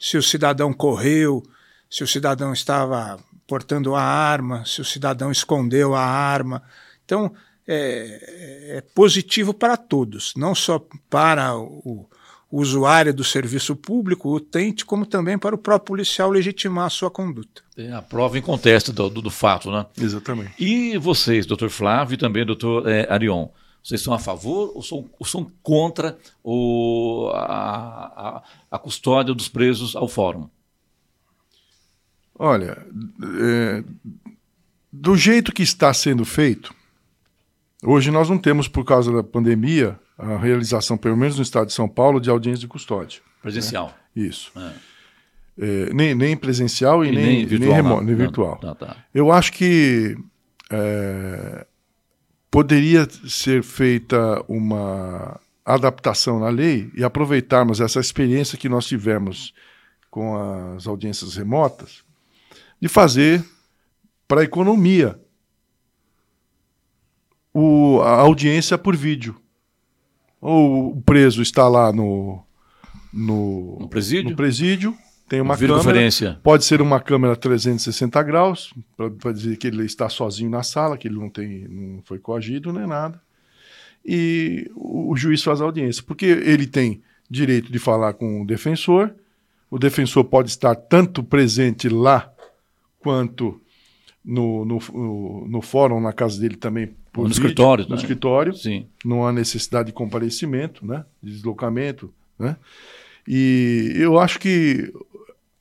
se 0.00 0.16
o 0.16 0.22
cidadão 0.22 0.72
correu, 0.72 1.44
se 1.88 2.02
o 2.02 2.08
cidadão 2.08 2.52
estava 2.52 3.20
portando 3.46 3.94
a 3.94 4.02
arma, 4.02 4.64
se 4.66 4.80
o 4.80 4.84
cidadão 4.84 5.30
escondeu 5.30 5.94
a 5.94 6.02
arma. 6.02 6.62
Então, 7.04 7.32
é, 7.68 8.78
é 8.78 8.80
positivo 8.94 9.52
para 9.52 9.76
todos, 9.76 10.32
não 10.34 10.54
só 10.54 10.82
para 11.10 11.54
o, 11.54 12.08
o 12.50 12.60
usuário 12.60 13.12
do 13.12 13.22
serviço 13.22 13.76
público, 13.76 14.30
o 14.30 14.36
utente, 14.36 14.86
como 14.86 15.04
também 15.04 15.38
para 15.38 15.54
o 15.54 15.58
próprio 15.58 15.86
policial 15.86 16.30
legitimar 16.30 16.86
a 16.86 16.90
sua 16.90 17.10
conduta. 17.10 17.62
É 17.76 17.92
a 17.92 18.00
prova 18.00 18.38
em 18.38 18.42
conteste 18.42 18.90
do, 18.90 19.10
do, 19.10 19.20
do, 19.20 19.30
fato, 19.30 19.70
né? 19.70 19.84
Exatamente. 20.00 20.52
E 20.58 20.96
vocês, 20.96 21.44
doutor 21.44 21.68
Flávio 21.68 22.14
e 22.14 22.18
também 22.18 22.46
doutor 22.46 22.88
é, 22.88 23.06
Arion, 23.12 23.48
vocês 23.82 24.00
são 24.00 24.14
a 24.14 24.18
favor 24.18 24.72
ou 24.74 24.82
são, 24.82 25.08
ou 25.18 25.26
são 25.26 25.50
contra 25.62 26.18
o, 26.42 27.30
a, 27.34 27.40
a, 27.40 28.42
a, 28.70 28.78
custódia 28.78 29.34
dos 29.34 29.48
presos 29.48 29.94
ao 29.94 30.08
fórum? 30.08 30.48
Olha, 32.38 32.86
é, 33.40 33.84
do 34.92 35.16
jeito 35.16 35.52
que 35.52 35.62
está 35.62 35.92
sendo 35.92 36.24
feito, 36.24 36.74
Hoje 37.82 38.10
nós 38.10 38.28
não 38.28 38.38
temos, 38.38 38.66
por 38.66 38.84
causa 38.84 39.12
da 39.12 39.22
pandemia, 39.22 39.98
a 40.16 40.36
realização, 40.36 40.96
pelo 40.96 41.16
menos 41.16 41.36
no 41.36 41.42
estado 41.42 41.68
de 41.68 41.72
São 41.72 41.88
Paulo, 41.88 42.20
de 42.20 42.28
audiência 42.28 42.60
de 42.60 42.66
custódia. 42.66 43.20
Presencial. 43.40 43.86
Né? 44.14 44.26
Isso. 44.26 44.52
É. 44.56 44.72
É, 45.60 45.92
nem, 45.92 46.14
nem 46.14 46.36
presencial 46.36 47.04
e, 47.04 47.08
e 47.08 47.12
nem, 47.12 47.24
nem, 47.24 47.46
virtual. 47.46 47.68
Nem, 47.68 47.76
remoto, 47.76 48.04
nem 48.04 48.14
virtual. 48.14 48.56
Tá, 48.58 48.74
tá. 48.74 48.96
Eu 49.12 49.32
acho 49.32 49.52
que 49.52 50.16
é, 50.70 51.66
poderia 52.50 53.08
ser 53.26 53.62
feita 53.62 54.42
uma 54.48 55.40
adaptação 55.64 56.40
na 56.40 56.48
lei 56.48 56.90
e 56.94 57.04
aproveitarmos 57.04 57.80
essa 57.80 58.00
experiência 58.00 58.56
que 58.56 58.68
nós 58.68 58.86
tivemos 58.86 59.52
com 60.10 60.36
as 60.74 60.86
audiências 60.86 61.36
remotas 61.36 62.02
de 62.80 62.88
fazer 62.88 63.44
para 64.26 64.40
a 64.40 64.44
economia 64.44 65.18
o, 67.58 68.02
a 68.02 68.20
audiência 68.20 68.78
por 68.78 68.96
vídeo. 68.96 69.36
Ou 70.40 70.96
o 70.96 71.02
preso 71.02 71.42
está 71.42 71.66
lá 71.68 71.92
no, 71.92 72.40
no, 73.12 73.78
no 73.80 73.88
presídio? 73.88 74.30
No 74.30 74.36
presídio 74.36 74.96
tem 75.28 75.40
uma 75.40 75.56
câmera. 75.56 76.40
Pode 76.42 76.64
ser 76.64 76.80
uma 76.80 77.00
câmera 77.00 77.34
360 77.34 78.22
graus, 78.22 78.72
para 79.18 79.32
dizer 79.32 79.56
que 79.56 79.66
ele 79.66 79.84
está 79.84 80.08
sozinho 80.08 80.50
na 80.50 80.62
sala, 80.62 80.96
que 80.96 81.08
ele 81.08 81.18
não, 81.18 81.28
tem, 81.28 81.66
não 81.68 82.02
foi 82.02 82.18
coagido 82.18 82.72
nem 82.72 82.86
nada. 82.86 83.20
E 84.04 84.70
o, 84.74 85.12
o 85.12 85.16
juiz 85.16 85.42
faz 85.42 85.60
a 85.60 85.64
audiência, 85.64 86.02
porque 86.02 86.26
ele 86.26 86.66
tem 86.66 87.02
direito 87.28 87.70
de 87.70 87.78
falar 87.78 88.14
com 88.14 88.42
o 88.42 88.46
defensor, 88.46 89.12
o 89.70 89.78
defensor 89.78 90.24
pode 90.24 90.48
estar 90.48 90.74
tanto 90.74 91.22
presente 91.22 91.88
lá 91.90 92.32
quanto 93.00 93.60
no, 94.24 94.64
no, 94.64 94.78
no, 94.94 95.48
no 95.48 95.60
fórum, 95.60 96.00
na 96.00 96.12
casa 96.12 96.40
dele 96.40 96.56
também 96.56 96.94
no 97.22 97.28
vídeo, 97.28 97.40
escritório. 97.40 97.84
No 97.84 97.90
né? 97.90 97.96
escritório. 97.96 98.54
Sim. 98.54 98.86
Não 99.04 99.26
há 99.26 99.32
necessidade 99.32 99.88
de 99.88 99.92
comparecimento, 99.92 100.86
né? 100.86 101.04
de 101.22 101.32
deslocamento. 101.32 102.12
Né? 102.38 102.56
E 103.26 103.92
eu 103.96 104.18
acho 104.18 104.38
que 104.38 104.92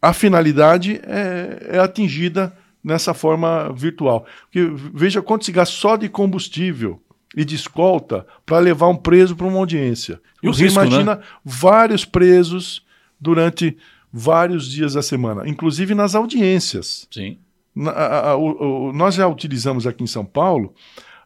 a 0.02 0.14
finalidade 0.14 1.00
é, 1.04 1.76
é 1.78 1.80
atingida 1.80 2.56
nessa 2.84 3.14
forma 3.14 3.74
virtual. 3.74 4.26
Porque 4.44 4.72
veja 4.94 5.22
quanto 5.22 5.46
se 5.46 5.52
gasta 5.52 5.76
só 5.76 5.96
de 5.96 6.08
combustível 6.08 7.02
e 7.36 7.44
de 7.44 7.56
escolta 7.56 8.26
para 8.46 8.60
levar 8.60 8.88
um 8.88 8.96
preso 8.96 9.36
para 9.36 9.46
uma 9.46 9.58
audiência. 9.58 10.22
E 10.42 10.48
Você 10.48 10.64
risco, 10.64 10.80
imagina 10.80 11.16
né? 11.16 11.22
vários 11.44 12.06
presos 12.06 12.86
durante 13.20 13.78
vários 14.12 14.70
dias 14.70 14.94
da 14.94 15.02
semana, 15.02 15.48
inclusive 15.48 15.94
nas 15.94 16.16
audiências. 16.16 17.08
Sim. 17.12 17.38
Na, 17.76 17.92
a, 17.92 18.30
a, 18.32 18.36
o, 18.36 18.92
nós 18.94 19.16
já 19.16 19.28
utilizamos 19.28 19.86
aqui 19.86 20.04
em 20.04 20.08
São 20.08 20.26
Paulo 20.26 20.74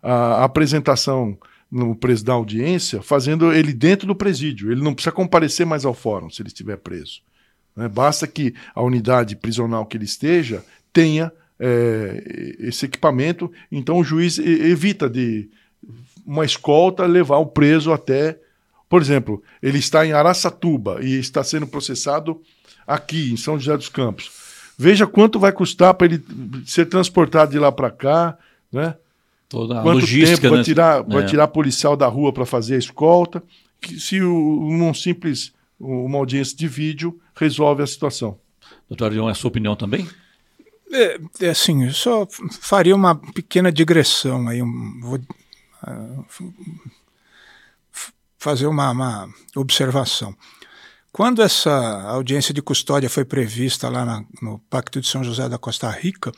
a 0.01 0.43
apresentação 0.43 1.37
no 1.71 1.95
preso 1.95 2.25
da 2.25 2.33
audiência, 2.33 3.01
fazendo 3.01 3.53
ele 3.53 3.71
dentro 3.71 4.05
do 4.05 4.15
presídio. 4.15 4.71
Ele 4.71 4.83
não 4.83 4.93
precisa 4.93 5.13
comparecer 5.13 5.65
mais 5.65 5.85
ao 5.85 5.93
fórum 5.93 6.29
se 6.29 6.41
ele 6.41 6.49
estiver 6.49 6.77
preso. 6.77 7.21
Né? 7.75 7.87
Basta 7.87 8.27
que 8.27 8.53
a 8.75 8.81
unidade 8.81 9.35
prisional 9.35 9.85
que 9.85 9.95
ele 9.95 10.03
esteja 10.03 10.63
tenha 10.91 11.31
é, 11.57 12.57
esse 12.59 12.85
equipamento, 12.85 13.51
então 13.71 13.97
o 13.99 14.03
juiz 14.03 14.37
evita 14.39 15.09
de 15.09 15.49
uma 16.25 16.43
escolta 16.43 17.05
levar 17.05 17.37
o 17.37 17.45
preso 17.45 17.93
até. 17.93 18.37
Por 18.89 19.01
exemplo, 19.01 19.41
ele 19.61 19.77
está 19.77 20.05
em 20.05 20.11
Araçatuba 20.11 20.99
e 21.01 21.17
está 21.19 21.43
sendo 21.43 21.67
processado 21.67 22.41
aqui, 22.85 23.31
em 23.31 23.37
São 23.37 23.57
José 23.57 23.77
dos 23.77 23.89
Campos. 23.89 24.31
Veja 24.77 25.05
quanto 25.05 25.39
vai 25.39 25.51
custar 25.51 25.93
para 25.93 26.07
ele 26.07 26.23
ser 26.65 26.87
transportado 26.87 27.51
de 27.51 27.59
lá 27.59 27.71
para 27.71 27.91
cá, 27.91 28.37
né? 28.71 28.95
Toda 29.51 29.81
a 29.81 29.83
Quanto 29.83 29.99
logística, 29.99 30.41
tempo 30.43 30.49
vai 30.51 30.59
né? 30.59 30.63
tirar, 30.63 31.01
vai 31.03 31.23
é. 31.23 31.25
tirar 31.25 31.47
policial 31.49 31.97
da 31.97 32.07
rua 32.07 32.31
para 32.31 32.45
fazer 32.45 32.75
a 32.75 32.79
escolta? 32.79 33.43
Que 33.81 33.99
se 33.99 34.21
o, 34.21 34.69
um 34.69 34.93
simples 34.93 35.51
uma 35.77 36.19
audiência 36.19 36.55
de 36.55 36.69
vídeo 36.69 37.19
resolve 37.35 37.83
a 37.83 37.87
situação. 37.87 38.39
Doutor 38.87 39.07
Arion, 39.07 39.27
é 39.27 39.31
a 39.31 39.35
sua 39.35 39.49
opinião 39.49 39.75
também? 39.75 40.07
É, 40.89 41.19
é 41.41 41.49
assim, 41.49 41.85
eu 41.85 41.93
só 41.93 42.25
faria 42.61 42.95
uma 42.95 43.13
pequena 43.15 43.71
digressão 43.71 44.47
aí, 44.47 44.61
um, 44.61 44.99
vou 45.01 45.19
uh, 45.83 46.25
fazer 48.37 48.67
uma, 48.67 48.91
uma, 48.91 49.29
observação. 49.55 50.33
Quando 51.11 51.41
essa 51.41 51.73
audiência 52.03 52.53
de 52.53 52.61
custódia 52.61 53.09
foi 53.09 53.25
prevista 53.25 53.89
lá 53.89 54.05
na, 54.05 54.23
no 54.41 54.59
Pacto 54.69 55.01
de 55.01 55.07
São 55.07 55.25
José 55.25 55.49
da 55.49 55.57
Costa 55.57 55.89
Rica, 55.89 56.31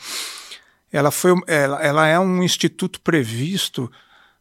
ela, 0.94 1.10
foi, 1.10 1.34
ela, 1.48 1.82
ela 1.82 2.08
é 2.08 2.20
um 2.20 2.44
instituto 2.44 3.02
previsto 3.02 3.92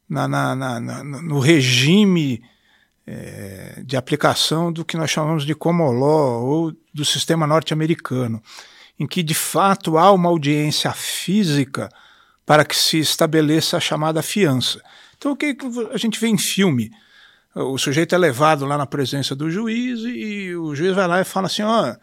na, 0.07 0.29
na, 0.29 0.55
na, 0.55 1.03
no 1.03 1.39
regime 1.39 2.43
é, 3.07 3.83
de 3.85 3.97
aplicação 3.97 4.71
do 4.71 4.85
que 4.85 4.99
nós 4.99 5.11
chamamos 5.11 5.47
de 5.47 5.55
common 5.55 5.91
law 5.93 6.45
ou 6.45 6.77
do 6.93 7.05
sistema 7.07 7.47
norte-americano, 7.47 8.43
em 9.01 9.07
que 9.07 9.23
de 9.23 9.35
fato 9.35 9.97
há 9.97 10.13
uma 10.13 10.29
audiência 10.29 10.93
física 10.93 11.89
para 12.45 12.67
que 12.67 12.77
se 12.77 12.99
estabeleça 12.99 13.79
a 13.79 13.81
chamada 13.81 14.23
fiança. 14.23 14.83
Então, 15.17 15.33
o 15.33 15.37
que 15.37 15.57
a 15.91 15.97
gente 15.97 16.21
vê 16.21 16.29
em 16.29 16.37
filme? 16.37 16.91
O 17.55 17.79
sujeito 17.79 18.15
é 18.15 18.19
levado 18.19 18.67
lá 18.67 18.77
na 18.77 18.87
presença 18.87 19.35
do 19.35 19.51
juiz 19.51 20.01
e 20.01 20.55
o 20.55 20.75
juiz 20.75 20.95
vai 20.95 21.07
lá 21.07 21.21
e 21.21 21.25
fala 21.25 21.47
assim: 21.47 21.63
ó, 21.63 21.95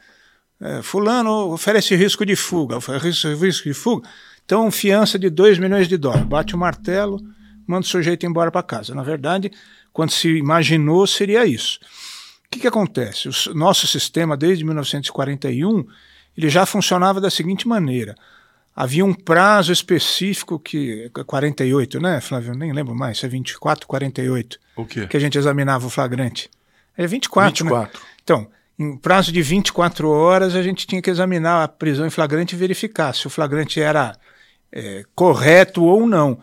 é, 0.62 0.82
Fulano 0.82 1.52
oferece 1.52 1.95
risco 1.95 2.26
de 2.26 2.36
fuga, 2.36 2.78
oferece 2.78 3.34
risco 3.36 3.68
de 3.68 3.74
fuga, 3.74 4.08
então 4.50 4.72
fiança 4.72 5.20
de 5.20 5.30
2 5.30 5.60
milhões 5.60 5.88
de 5.88 5.95
dólares. 5.95 6.26
Bate 6.26 6.56
o 6.56 6.58
martelo, 6.58 7.22
manda 7.68 7.86
o 7.86 7.88
sujeito 7.88 8.26
embora 8.26 8.50
para 8.50 8.64
casa. 8.64 8.95
Na 8.95 9.04
verdade, 9.04 9.52
quando 9.93 10.10
se 10.10 10.28
imaginou, 10.28 11.06
seria 11.06 11.45
isso. 11.45 11.80
O 12.47 12.50
que, 12.50 12.62
que 12.62 12.68
acontece? 12.68 13.30
O 13.30 13.54
nosso 13.54 13.86
sistema, 13.86 14.36
desde 14.36 14.66
1941, 14.66 15.86
ele 16.36 16.50
já 16.50 16.66
funcionava 16.66 17.22
da 17.22 17.30
seguinte 17.30 17.68
maneira. 17.68 18.16
Havia 18.76 19.06
um 19.06 19.14
prazo 19.14 19.72
específico 19.72 20.58
que. 20.58 21.12
48, 21.28 22.00
né, 22.00 22.20
Flávio? 22.20 22.56
Nem 22.56 22.74
lembro 22.74 22.95
mais, 22.95 23.20
se 23.20 23.28
é 23.28 23.30
24, 23.30 23.86
48. 23.86 24.60
O 24.76 24.84
quê? 24.84 25.06
Que 25.06 25.16
a 25.16 25.20
gente 25.20 25.38
examinava 25.38 25.86
o 25.86 25.91
flagrante. 25.91 26.50
É 26.97 27.06
24, 27.06 27.66
24. 27.66 28.00
né? 28.00 28.06
Então, 28.24 28.47
em 28.80 28.97
prazo 28.97 29.32
de 29.32 29.43
24 29.43 30.10
horas, 30.10 30.56
a 30.56 30.64
gente 30.64 30.88
tinha 30.88 31.04
que 31.04 31.10
examinar 31.12 31.64
a 31.64 31.68
prisão 31.68 32.08
em 32.08 32.10
flagrante 32.10 32.56
e 32.56 32.58
verificar 32.58 33.14
se 33.14 33.28
o 33.28 33.30
flagrante 33.30 33.80
era 33.80 34.18
é, 34.72 35.03
correto 35.15 35.84
ou 35.84 36.07
não. 36.07 36.39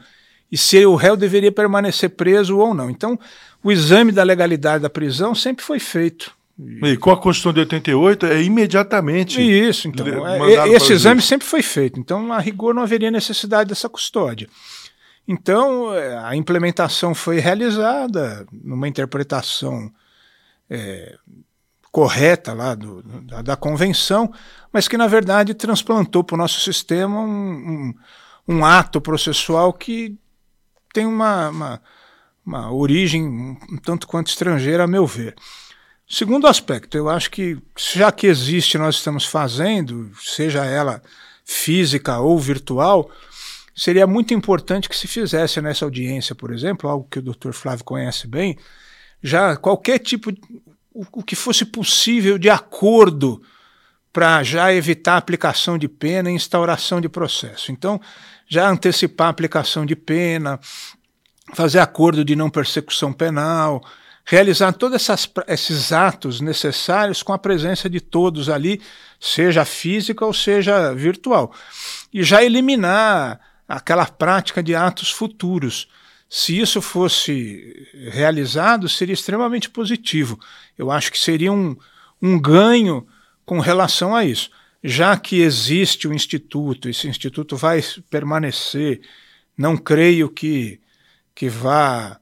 E 0.50 0.56
se 0.56 0.84
o 0.86 0.94
réu 0.94 1.16
deveria 1.16 1.50
permanecer 1.50 2.10
preso 2.10 2.58
ou 2.58 2.74
não. 2.74 2.88
Então, 2.88 3.18
o 3.62 3.72
exame 3.72 4.12
da 4.12 4.22
legalidade 4.22 4.82
da 4.82 4.90
prisão 4.90 5.34
sempre 5.34 5.64
foi 5.64 5.78
feito. 5.78 6.32
E 6.58 6.96
com 6.96 7.10
a 7.10 7.16
Constituição 7.16 7.52
de 7.52 7.60
88 7.60 8.26
é 8.26 8.42
imediatamente. 8.42 9.40
Isso, 9.40 9.88
então. 9.88 10.06
É, 10.26 10.68
esse 10.70 10.92
exame 10.92 11.20
sempre 11.20 11.46
foi 11.46 11.62
feito. 11.62 12.00
Então, 12.00 12.32
a 12.32 12.38
rigor, 12.38 12.74
não 12.74 12.82
haveria 12.82 13.10
necessidade 13.10 13.68
dessa 13.68 13.88
custódia. 13.88 14.48
Então, 15.28 15.92
é, 15.94 16.16
a 16.24 16.34
implementação 16.34 17.14
foi 17.14 17.40
realizada 17.40 18.46
numa 18.50 18.88
interpretação 18.88 19.90
é, 20.70 21.16
correta 21.96 22.52
lá 22.52 22.74
do, 22.74 23.02
da, 23.22 23.40
da, 23.40 23.56
convenção, 23.56 24.30
mas 24.70 24.86
que, 24.86 24.98
na 24.98 25.06
verdade, 25.06 25.54
transplantou 25.54 26.22
para 26.22 26.34
o 26.34 26.36
nosso 26.36 26.60
sistema 26.60 27.18
um, 27.18 27.24
um, 27.26 27.94
um, 28.46 28.64
ato 28.66 29.00
processual 29.00 29.72
que 29.72 30.14
tem 30.92 31.06
uma, 31.06 31.48
uma, 31.48 31.82
uma 32.44 32.70
origem 32.70 33.26
um 33.26 33.78
tanto 33.82 34.06
quanto 34.06 34.26
estrangeira, 34.26 34.84
a 34.84 34.86
meu 34.86 35.06
ver. 35.06 35.34
Segundo 36.06 36.46
aspecto, 36.46 36.98
eu 36.98 37.08
acho 37.08 37.30
que 37.30 37.56
já 37.74 38.12
que 38.12 38.26
existe, 38.26 38.76
nós 38.76 38.96
estamos 38.96 39.24
fazendo, 39.24 40.10
seja 40.20 40.66
ela 40.66 41.00
física 41.46 42.18
ou 42.18 42.38
virtual, 42.38 43.10
seria 43.74 44.06
muito 44.06 44.34
importante 44.34 44.86
que 44.86 44.96
se 44.98 45.08
fizesse 45.08 45.62
nessa 45.62 45.86
audiência, 45.86 46.34
por 46.34 46.52
exemplo, 46.52 46.90
algo 46.90 47.08
que 47.10 47.20
o 47.20 47.22
Dr. 47.22 47.52
Flávio 47.52 47.86
conhece 47.86 48.26
bem, 48.26 48.58
já 49.22 49.56
qualquer 49.56 49.98
tipo, 49.98 50.30
o, 50.96 51.20
o 51.20 51.22
que 51.22 51.36
fosse 51.36 51.64
possível 51.64 52.38
de 52.38 52.48
acordo 52.48 53.42
para 54.12 54.42
já 54.42 54.72
evitar 54.72 55.14
a 55.14 55.18
aplicação 55.18 55.76
de 55.76 55.88
pena 55.88 56.30
e 56.30 56.34
instauração 56.34 57.02
de 57.02 57.08
processo. 57.08 57.70
Então, 57.70 58.00
já 58.48 58.66
antecipar 58.66 59.26
a 59.26 59.30
aplicação 59.30 59.84
de 59.84 59.94
pena, 59.94 60.58
fazer 61.52 61.80
acordo 61.80 62.24
de 62.24 62.34
não 62.34 62.48
persecução 62.48 63.12
penal, 63.12 63.84
realizar 64.24 64.72
todos 64.72 65.06
esses 65.46 65.92
atos 65.92 66.40
necessários 66.40 67.22
com 67.22 67.34
a 67.34 67.38
presença 67.38 67.90
de 67.90 68.00
todos 68.00 68.48
ali, 68.48 68.80
seja 69.20 69.66
física 69.66 70.24
ou 70.24 70.32
seja 70.32 70.94
virtual. 70.94 71.52
E 72.12 72.22
já 72.22 72.42
eliminar 72.42 73.38
aquela 73.68 74.06
prática 74.06 74.62
de 74.62 74.74
atos 74.74 75.10
futuros. 75.10 75.88
Se 76.28 76.58
isso 76.58 76.82
fosse 76.82 77.88
realizado, 78.10 78.88
seria 78.88 79.14
extremamente 79.14 79.70
positivo. 79.70 80.38
Eu 80.76 80.90
acho 80.90 81.10
que 81.12 81.18
seria 81.18 81.52
um, 81.52 81.76
um 82.20 82.38
ganho 82.40 83.06
com 83.44 83.60
relação 83.60 84.14
a 84.14 84.24
isso. 84.24 84.50
Já 84.82 85.16
que 85.16 85.40
existe 85.40 86.06
o 86.06 86.14
Instituto, 86.14 86.88
esse 86.88 87.08
Instituto 87.08 87.56
vai 87.56 87.80
permanecer, 88.10 89.00
não 89.56 89.76
creio 89.76 90.28
que, 90.28 90.80
que 91.34 91.48
vá 91.48 92.18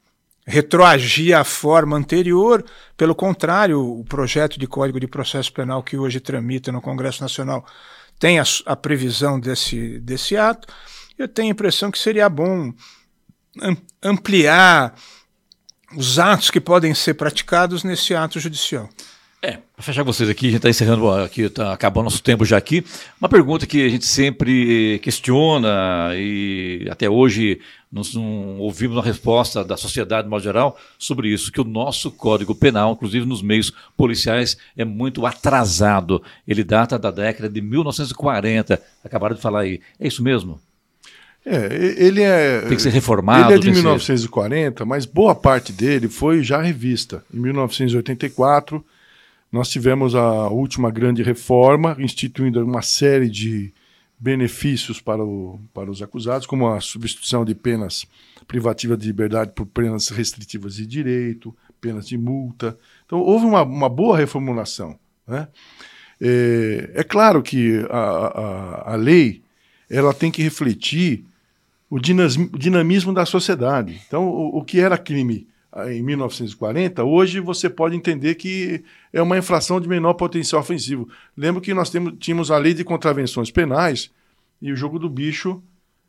retroagir 0.47 1.37
à 1.37 1.43
forma 1.43 1.97
anterior. 1.97 2.65
Pelo 2.97 3.15
contrário, 3.15 3.81
o 3.81 4.05
projeto 4.05 4.59
de 4.59 4.67
Código 4.67 5.01
de 5.01 5.07
Processo 5.07 5.53
Penal 5.53 5.83
que 5.83 5.97
hoje 5.97 6.21
tramita 6.21 6.71
no 6.71 6.81
Congresso 6.81 7.23
Nacional 7.23 7.67
tem 8.19 8.39
a, 8.39 8.45
a 8.67 8.77
previsão 8.77 9.41
desse, 9.41 9.99
desse 10.01 10.37
ato. 10.37 10.69
Eu 11.19 11.27
tenho 11.29 11.49
a 11.49 11.53
impressão 11.53 11.91
que 11.91 11.99
seria 11.99 12.29
bom 12.29 12.73
ampliar 14.03 14.95
os 15.97 16.19
atos 16.19 16.51
que 16.51 16.61
podem 16.61 16.95
ser 16.95 17.15
praticados 17.15 17.85
nesse 17.85 18.15
ato 18.15 18.41
judicial. 18.41 18.89
É, 19.41 19.59
para 19.77 19.85
fechar 19.85 20.03
vocês 20.03 20.27
aqui, 20.31 20.47
a 20.47 20.51
gente 20.53 20.57
está 20.57 20.71
encerrando 20.71 21.11
aqui, 21.11 21.43
está 21.43 21.75
acabando 21.75 22.05
nosso 22.05 22.23
tempo 22.23 22.47
já 22.47 22.57
aqui. 22.57 22.83
Uma 23.21 23.29
pergunta 23.29 23.67
que 23.67 23.85
a 23.85 23.89
gente 23.91 24.07
sempre 24.07 24.99
questiona 25.03 26.13
e 26.15 26.89
até 26.91 27.11
hoje 27.11 27.61
nós 27.93 28.15
não 28.15 28.59
ouvimos 28.59 28.97
uma 28.97 29.03
resposta 29.03 29.63
da 29.63 29.77
sociedade, 29.77 30.25
de 30.25 30.31
modo 30.31 30.43
geral, 30.43 30.79
sobre 30.99 31.29
isso, 31.29 31.53
que 31.53 31.61
o 31.61 31.65
nosso 31.65 32.11
Código 32.11 32.55
Penal, 32.55 32.93
inclusive 32.93 33.27
nos 33.27 33.43
meios 33.43 33.71
policiais, 33.97 34.57
é 34.75 34.85
muito 34.85 35.27
atrasado. 35.27 36.23
Ele 36.49 36.65
data 36.65 36.99
da 36.99 37.11
década 37.11 37.47
de 37.47 37.61
1940. 37.61 38.83
Acabaram 39.05 39.37
de 39.37 39.43
falar 39.43 39.61
aí. 39.61 39.79
É 40.01 40.09
isso 40.09 40.23
mesmo? 40.23 40.59
É, 41.47 41.95
ele 41.99 42.23
é. 42.23 42.63
Tem 42.63 42.77
que 42.77 42.83
ser 42.83 42.91
reformado. 42.91 43.53
Ele 43.53 43.59
é 43.59 43.59
de 43.59 43.71
1940, 43.71 44.79
ser... 44.79 44.85
mas 44.89 45.05
boa 45.05 45.35
parte 45.35 45.73
dele 45.73 46.09
foi 46.09 46.43
já 46.43 46.61
revista. 46.63 47.23
Em 47.33 47.39
1984 47.39 48.85
nós 49.53 49.69
tivemos 49.69 50.17
a 50.17 50.49
última 50.49 50.91
grande 50.91 51.23
reforma, 51.23 51.95
instituindo 52.01 52.65
uma 52.65 52.83
série 52.83 53.31
de 53.31 53.73
benefícios 54.19 55.01
para, 55.01 55.23
o, 55.23 55.61
para 55.73 55.89
os 55.89 56.03
acusados, 56.03 56.45
como 56.45 56.67
a 56.67 56.81
substituição 56.81 57.45
de 57.45 57.55
penas 57.55 58.05
privativas 58.49 58.99
de 58.99 59.07
liberdade 59.07 59.53
por 59.55 59.67
penas 59.67 60.09
restritivas 60.09 60.75
de 60.75 60.85
direito, 60.85 61.55
penas 61.81 62.09
de 62.09 62.19
multa. 62.19 62.77
Então, 63.07 63.21
houve 63.21 63.47
uma, 63.47 63.63
uma 63.63 63.89
boa 63.89 64.17
reformulação. 64.17 64.99
Né? 65.25 65.47
É, 66.21 66.91
é 66.95 67.05
claro 67.05 67.41
que 67.41 67.87
a, 67.91 67.99
a, 67.99 68.93
a 68.95 68.97
lei 68.97 69.43
ela 69.89 70.13
tem 70.13 70.33
que 70.33 70.43
refletir 70.43 71.25
o 71.91 71.99
dinamismo 71.99 73.13
da 73.13 73.27
sociedade. 73.27 74.01
Então, 74.07 74.27
o, 74.27 74.59
o 74.59 74.65
que 74.65 74.81
era 74.81 74.99
crime 74.99 75.47
em 75.89 76.03
1940, 76.03 77.03
hoje 77.03 77.41
você 77.41 77.69
pode 77.69 77.97
entender 77.97 78.37
que 78.37 78.85
é 79.13 79.21
uma 79.21 79.37
infração 79.37 79.81
de 79.81 79.89
menor 79.89 80.15
potencial 80.15 80.61
ofensivo. 80.61 81.09
Lembro 81.37 81.61
que 81.61 81.75
nós 81.75 81.91
temos, 81.91 82.15
tínhamos 82.19 82.51
a 82.51 82.59
lei 82.59 82.75
de 82.75 82.85
contravenções 82.85 83.51
penais 83.51 84.11
e 84.63 84.71
o 84.71 84.77
jogo 84.77 84.99
do 84.99 85.11
bicho 85.11 85.61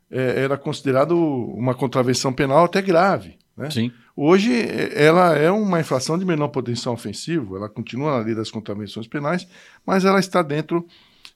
é, 0.08 0.42
era 0.42 0.56
considerado 0.56 1.16
uma 1.16 1.74
contravenção 1.74 2.32
penal 2.32 2.64
até 2.64 2.80
grave. 2.80 3.36
Né? 3.56 3.70
Sim. 3.70 3.92
Hoje 4.14 4.52
ela 4.94 5.34
é 5.36 5.50
uma 5.50 5.80
infração 5.80 6.16
de 6.16 6.24
menor 6.24 6.48
potencial 6.48 6.94
ofensivo, 6.94 7.56
ela 7.56 7.68
continua 7.68 8.18
na 8.18 8.24
lei 8.24 8.34
das 8.34 8.50
contravenções 8.50 9.06
penais, 9.08 9.46
mas 9.84 10.04
ela 10.04 10.20
está 10.20 10.42
dentro 10.42 10.86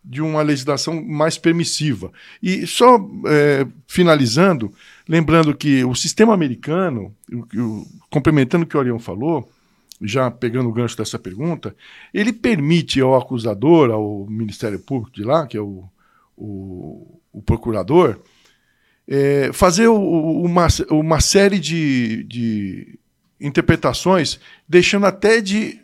de 0.03 0.23
uma 0.23 0.43
legislação 0.43 1.03
mais 1.05 1.37
permissiva. 1.37 2.11
E 2.43 2.67
só 2.67 2.99
é, 3.27 3.67
finalizando, 3.87 4.73
lembrando 5.09 5.55
que 5.55 5.85
o 5.85 5.95
sistema 5.95 6.33
americano, 6.33 7.15
o, 7.31 7.61
o, 7.61 7.87
complementando 8.09 8.65
o 8.65 8.67
que 8.67 8.77
o 8.77 8.81
Orião 8.81 8.99
falou, 8.99 9.51
já 10.01 10.31
pegando 10.31 10.69
o 10.69 10.73
gancho 10.73 10.97
dessa 10.97 11.19
pergunta, 11.19 11.77
ele 12.13 12.33
permite 12.33 13.01
ao 13.01 13.15
acusador, 13.15 13.91
ao 13.91 14.27
Ministério 14.27 14.79
Público 14.79 15.15
de 15.15 15.23
lá, 15.23 15.47
que 15.47 15.57
é 15.57 15.61
o, 15.61 15.85
o, 16.37 17.21
o 17.33 17.43
procurador, 17.43 18.19
é, 19.07 19.53
fazer 19.53 19.89
uma, 19.89 20.69
uma 20.89 21.21
série 21.21 21.59
de, 21.59 22.25
de 22.25 22.99
interpretações, 23.39 24.41
deixando 24.67 25.05
até 25.05 25.41
de 25.41 25.81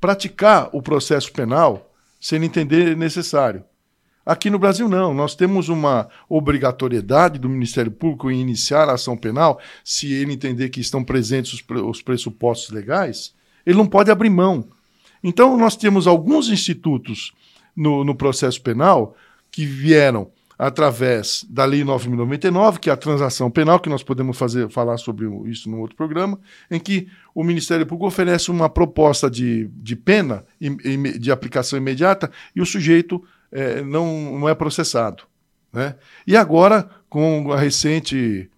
praticar 0.00 0.70
o 0.72 0.80
processo 0.80 1.32
penal 1.32 1.87
se 2.20 2.34
ele 2.34 2.46
entender 2.46 2.96
necessário. 2.96 3.64
Aqui 4.24 4.50
no 4.50 4.58
Brasil, 4.58 4.88
não. 4.88 5.14
Nós 5.14 5.34
temos 5.34 5.70
uma 5.70 6.08
obrigatoriedade 6.28 7.38
do 7.38 7.48
Ministério 7.48 7.90
Público 7.90 8.30
em 8.30 8.40
iniciar 8.40 8.88
a 8.88 8.92
ação 8.92 9.16
penal, 9.16 9.58
se 9.82 10.12
ele 10.12 10.34
entender 10.34 10.68
que 10.68 10.80
estão 10.80 11.02
presentes 11.02 11.54
os, 11.54 11.64
os 11.86 12.02
pressupostos 12.02 12.70
legais, 12.70 13.34
ele 13.64 13.78
não 13.78 13.86
pode 13.86 14.10
abrir 14.10 14.28
mão. 14.28 14.68
Então, 15.24 15.56
nós 15.56 15.76
temos 15.76 16.06
alguns 16.06 16.50
institutos 16.50 17.32
no, 17.74 18.04
no 18.04 18.14
processo 18.14 18.60
penal 18.60 19.16
que 19.50 19.64
vieram 19.64 20.30
através 20.58 21.46
da 21.48 21.64
Lei 21.64 21.84
9.099, 21.84 22.78
que 22.78 22.90
é 22.90 22.92
a 22.92 22.96
transação 22.96 23.48
penal, 23.48 23.78
que 23.78 23.88
nós 23.88 24.02
podemos 24.02 24.36
fazer, 24.36 24.68
falar 24.68 24.96
sobre 24.96 25.26
isso 25.48 25.70
no 25.70 25.78
outro 25.78 25.96
programa, 25.96 26.38
em 26.68 26.80
que 26.80 27.06
o 27.32 27.44
Ministério 27.44 27.86
Público 27.86 28.08
oferece 28.08 28.50
uma 28.50 28.68
proposta 28.68 29.30
de, 29.30 29.68
de 29.68 29.94
pena 29.94 30.44
de 31.20 31.30
aplicação 31.30 31.78
imediata 31.78 32.28
e 32.56 32.60
o 32.60 32.66
sujeito 32.66 33.22
é, 33.52 33.82
não, 33.82 34.40
não 34.40 34.48
é 34.48 34.54
processado. 34.54 35.22
Né? 35.72 35.94
E 36.26 36.36
agora, 36.36 36.90
com 37.08 37.52
a 37.52 37.56
recente 37.56 38.50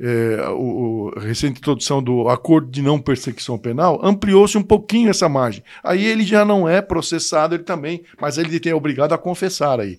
é, 0.00 0.48
o, 0.50 1.12
a 1.16 1.20
recente 1.20 1.58
introdução 1.58 2.02
do 2.02 2.28
acordo 2.28 2.70
de 2.70 2.80
não 2.80 2.98
perseguição 2.98 3.58
penal, 3.58 4.00
ampliou-se 4.02 4.56
um 4.56 4.62
pouquinho 4.62 5.10
essa 5.10 5.28
margem. 5.28 5.62
Aí 5.82 6.04
ele 6.04 6.24
já 6.24 6.44
não 6.44 6.66
é 6.66 6.80
processado, 6.80 7.54
ele 7.54 7.64
também, 7.64 8.02
mas 8.18 8.38
ele 8.38 8.58
tem 8.58 8.72
obrigado 8.72 9.12
a 9.12 9.18
confessar 9.18 9.78
aí. 9.78 9.98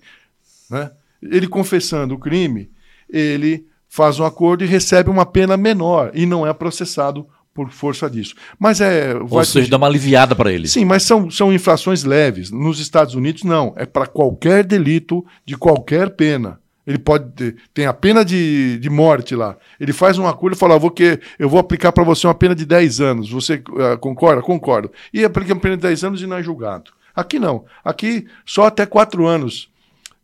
Né? 0.68 0.90
Ele 1.22 1.48
confessando 1.48 2.14
o 2.14 2.18
crime, 2.18 2.70
ele 3.08 3.66
faz 3.88 4.18
um 4.18 4.24
acordo 4.24 4.64
e 4.64 4.66
recebe 4.66 5.10
uma 5.10 5.24
pena 5.24 5.56
menor 5.56 6.10
e 6.14 6.26
não 6.26 6.46
é 6.46 6.52
processado 6.52 7.26
por 7.56 7.70
força 7.70 8.10
disso. 8.10 8.34
Mas 8.58 8.82
é. 8.82 9.14
Ou 9.14 9.44
seja, 9.44 9.70
dá 9.70 9.78
uma 9.78 9.86
aliviada 9.86 10.36
para 10.36 10.52
ele. 10.52 10.68
Sim, 10.68 10.84
mas 10.84 11.04
são, 11.04 11.30
são 11.30 11.50
infrações 11.50 12.04
leves. 12.04 12.50
Nos 12.50 12.78
Estados 12.78 13.14
Unidos, 13.14 13.44
não. 13.44 13.72
É 13.76 13.86
para 13.86 14.06
qualquer 14.06 14.62
delito 14.62 15.24
de 15.44 15.56
qualquer 15.56 16.10
pena. 16.10 16.60
Ele 16.86 16.98
pode 16.98 17.32
ter, 17.32 17.56
tem 17.74 17.86
a 17.86 17.92
pena 17.92 18.24
de, 18.24 18.78
de 18.78 18.90
morte 18.90 19.34
lá. 19.34 19.56
Ele 19.80 19.92
faz 19.92 20.18
um 20.18 20.28
acordo 20.28 20.54
e 20.54 20.58
fala: 20.58 20.78
vou 20.78 20.90
que, 20.90 21.18
eu 21.38 21.48
vou 21.48 21.58
aplicar 21.58 21.90
para 21.92 22.04
você 22.04 22.26
uma 22.26 22.34
pena 22.34 22.54
de 22.54 22.66
10 22.66 23.00
anos. 23.00 23.30
Você 23.30 23.54
uh, 23.54 23.98
concorda? 23.98 24.42
Concordo. 24.42 24.92
E 25.12 25.24
aplica 25.24 25.54
uma 25.54 25.60
pena 25.60 25.76
de 25.76 25.82
10 25.82 26.04
anos 26.04 26.22
e 26.22 26.26
não 26.26 26.36
é 26.36 26.42
julgado. 26.42 26.92
Aqui 27.14 27.38
não. 27.38 27.64
Aqui 27.82 28.26
só 28.44 28.66
até 28.66 28.84
4 28.84 29.26
anos 29.26 29.70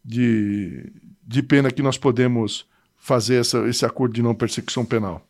de, 0.04 0.92
de 1.22 1.42
pena 1.42 1.70
que 1.70 1.82
nós 1.82 1.96
podemos 1.96 2.66
fazer 2.96 3.40
essa, 3.40 3.66
esse 3.68 3.84
acordo 3.84 4.14
de 4.14 4.22
não 4.22 4.34
persecução 4.34 4.84
penal. 4.84 5.26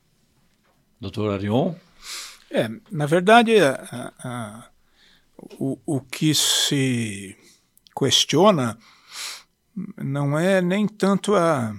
Doutor 1.01 1.33
Arion? 1.33 1.75
É, 2.51 2.69
na 2.91 3.07
verdade, 3.07 3.59
a, 3.59 4.13
a, 4.19 4.69
o, 5.59 5.79
o 5.87 6.01
que 6.01 6.35
se 6.35 7.37
questiona 7.97 8.79
não 9.97 10.39
é 10.39 10.61
nem 10.61 10.87
tanto 10.87 11.35
a, 11.35 11.75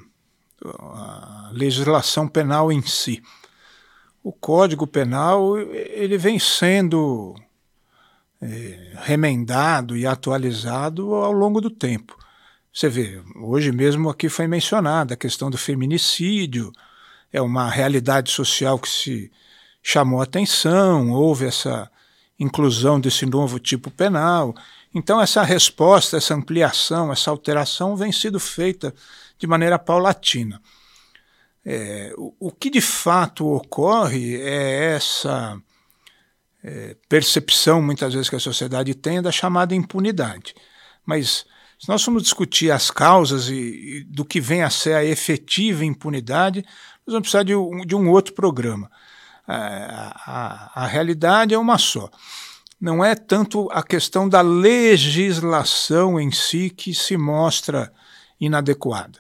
a 0.66 1.50
legislação 1.54 2.28
penal 2.28 2.72
em 2.72 2.82
si. 2.82 3.22
O 4.24 4.32
Código 4.32 4.88
Penal 4.88 5.58
ele 5.58 6.18
vem 6.18 6.40
sendo 6.40 7.36
é, 8.42 8.94
remendado 8.96 9.96
e 9.96 10.08
atualizado 10.08 11.14
ao 11.14 11.32
longo 11.32 11.62
do 11.62 11.70
tempo. 11.70 12.18
Você 12.74 12.90
vê, 12.90 13.22
hoje 13.36 13.72
mesmo 13.72 14.10
aqui 14.10 14.28
foi 14.28 14.48
mencionada 14.48 15.14
a 15.14 15.18
questão 15.18 15.52
do 15.52 15.60
feminicídio, 15.60 16.72
é 17.32 17.40
uma 17.40 17.70
realidade 17.70 18.32
social 18.32 18.80
que 18.80 18.90
se 18.90 19.32
chamou 19.82 20.22
atenção, 20.22 21.12
houve 21.12 21.46
essa 21.46 21.92
inclusão 22.40 23.00
desse 23.00 23.28
novo 23.28 23.60
tipo 23.60 23.92
penal. 23.92 24.56
Então, 24.94 25.22
essa 25.22 25.44
resposta, 25.44 26.18
essa 26.18 26.34
ampliação, 26.34 27.12
essa 27.12 27.30
alteração 27.30 27.96
vem 27.96 28.12
sendo 28.12 28.40
feita 28.40 28.94
de 29.38 29.46
maneira 29.46 29.78
paulatina. 29.78 30.60
É, 31.64 32.12
o, 32.18 32.34
o, 32.40 32.52
que 32.52 32.72
de 32.72 32.82
fato 32.82 33.48
ocorre 33.48 34.42
é 34.42 34.96
essa 34.96 35.62
é, 36.64 36.96
percepção, 37.08 37.82
muitas 37.84 38.14
vezes, 38.14 38.30
que 38.30 38.36
a 38.36 38.40
sociedade 38.40 38.96
tem 38.96 39.22
da 39.22 39.32
chamada 39.32 39.76
impunidade. 39.76 40.56
Mas, 41.06 41.46
se 41.84 41.90
nós 41.90 42.02
formos 42.02 42.24
discutir 42.24 42.72
as 42.72 42.90
causas 42.90 43.50
e, 43.50 43.56
e 43.56 44.04
do 44.06 44.24
que 44.24 44.40
vem 44.40 44.64
a 44.64 44.70
ser 44.70 44.94
a 44.94 45.04
efetiva 45.04 45.84
impunidade, 45.84 46.64
nós 47.06 47.14
vamos 47.14 47.24
precisar 47.24 47.44
de 47.44 47.54
um, 47.54 47.86
de 47.86 47.94
um 47.94 48.10
outro 48.10 48.34
programa. 48.34 48.90
A, 49.46 50.72
a, 50.76 50.84
a 50.84 50.88
realidade 50.88 51.54
é 51.54 51.58
uma 51.58 51.78
só 51.78 52.10
não 52.80 53.04
é 53.04 53.16
tanto 53.16 53.70
a 53.72 53.82
questão 53.82 54.28
da 54.28 54.42
legislação 54.42 56.20
em 56.20 56.32
si 56.32 56.70
que 56.70 56.94
se 56.94 57.16
mostra 57.16 57.94
inadequada. 58.38 59.20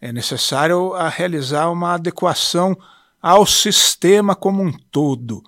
É 0.00 0.12
necessário 0.12 0.94
a 0.94 1.08
realizar 1.08 1.70
uma 1.70 1.94
adequação 1.94 2.76
ao 3.22 3.46
sistema 3.46 4.34
como 4.34 4.60
um 4.60 4.72
todo. 4.72 5.44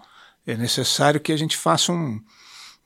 É 0.46 0.56
necessário 0.56 1.20
que 1.20 1.32
a 1.32 1.36
gente 1.36 1.56
faça 1.56 1.90
um, 1.90 2.20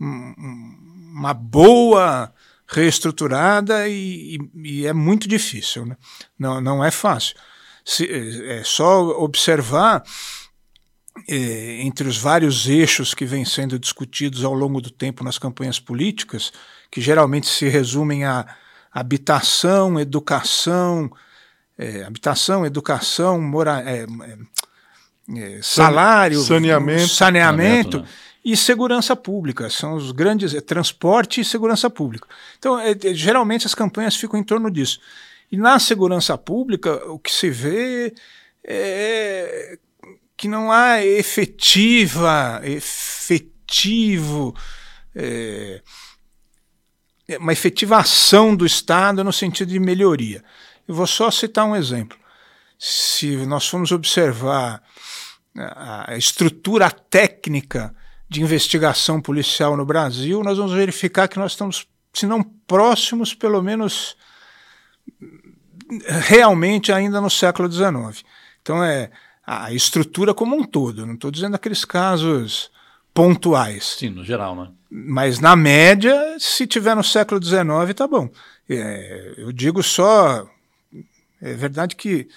um, 0.00 0.74
uma 1.12 1.34
boa 1.34 2.32
reestruturada 2.70 3.88
e, 3.88 4.36
e, 4.36 4.38
e, 4.54 4.86
é 4.86 4.92
muito 4.92 5.28
difícil. 5.28 5.84
Né? 5.84 5.96
Não, 6.38 6.60
não 6.60 6.84
é 6.84 6.90
fácil. 6.90 7.34
Se, 7.84 8.08
é 8.48 8.62
só 8.64 9.00
observar 9.22 10.02
é, 11.28 11.82
entre 11.82 12.06
os 12.08 12.16
vários 12.16 12.68
eixos 12.68 13.12
que 13.12 13.24
vêm 13.24 13.44
sendo 13.44 13.78
discutidos 13.78 14.44
ao 14.44 14.54
longo 14.54 14.80
do 14.80 14.90
tempo 14.90 15.24
nas 15.24 15.38
campanhas 15.38 15.80
políticas, 15.80 16.52
que 16.90 17.00
geralmente 17.00 17.48
se 17.48 17.68
resumem 17.68 18.24
a 18.24 18.46
habitação, 18.92 19.98
educação, 19.98 21.10
é, 21.76 22.04
habitação, 22.04 22.64
educação, 22.64 23.40
mora, 23.40 23.82
é, 23.84 24.04
é, 24.04 25.56
é 25.56 25.62
salário, 25.62 26.40
saneamento, 26.40 27.08
saneamento 27.08 27.98
né? 28.00 28.08
E 28.44 28.56
segurança 28.56 29.14
pública. 29.14 29.68
São 29.68 29.94
os 29.94 30.12
grandes 30.12 30.54
é, 30.54 30.60
transporte 30.60 31.40
e 31.40 31.44
segurança 31.44 31.90
pública. 31.90 32.26
Então, 32.58 32.78
geralmente 33.12 33.66
as 33.66 33.74
campanhas 33.74 34.16
ficam 34.16 34.38
em 34.38 34.44
torno 34.44 34.70
disso. 34.70 35.00
E 35.50 35.56
na 35.56 35.78
segurança 35.78 36.38
pública, 36.38 36.94
o 37.10 37.18
que 37.18 37.32
se 37.32 37.50
vê 37.50 38.14
é 38.64 39.78
que 40.36 40.48
não 40.48 40.72
há 40.72 41.04
efetiva, 41.04 42.60
efetivo, 42.64 44.54
é, 45.14 45.82
uma 47.38 47.52
efetiva 47.52 47.98
ação 47.98 48.56
do 48.56 48.64
Estado 48.64 49.22
no 49.22 49.32
sentido 49.32 49.68
de 49.68 49.78
melhoria. 49.78 50.42
Eu 50.88 50.94
vou 50.94 51.06
só 51.06 51.30
citar 51.30 51.66
um 51.66 51.76
exemplo. 51.76 52.18
Se 52.78 53.36
nós 53.46 53.68
formos 53.68 53.92
observar 53.92 54.82
a 55.54 56.16
estrutura 56.16 56.90
técnica 56.90 57.94
de 58.30 58.40
investigação 58.40 59.20
policial 59.20 59.76
no 59.76 59.84
Brasil, 59.84 60.44
nós 60.44 60.56
vamos 60.56 60.72
verificar 60.72 61.26
que 61.26 61.38
nós 61.38 61.50
estamos, 61.50 61.84
se 62.12 62.26
não 62.26 62.44
próximos, 62.44 63.34
pelo 63.34 63.60
menos 63.60 64.16
realmente 66.28 66.92
ainda 66.92 67.20
no 67.20 67.28
século 67.28 67.70
XIX. 67.70 68.24
Então 68.62 68.82
é 68.84 69.10
a 69.44 69.72
estrutura 69.72 70.32
como 70.32 70.54
um 70.54 70.62
todo. 70.62 71.04
Não 71.04 71.14
estou 71.14 71.28
dizendo 71.28 71.56
aqueles 71.56 71.84
casos 71.84 72.70
pontuais. 73.12 73.96
Sim, 73.98 74.10
no 74.10 74.24
geral, 74.24 74.54
né? 74.54 74.70
Mas 74.88 75.40
na 75.40 75.56
média, 75.56 76.36
se 76.38 76.68
tiver 76.68 76.94
no 76.94 77.02
século 77.02 77.42
XIX, 77.42 77.92
tá 77.96 78.06
bom. 78.06 78.30
É, 78.68 79.34
eu 79.38 79.50
digo 79.50 79.82
só. 79.82 80.48
É 81.42 81.54
verdade 81.54 81.96
que 81.96 82.28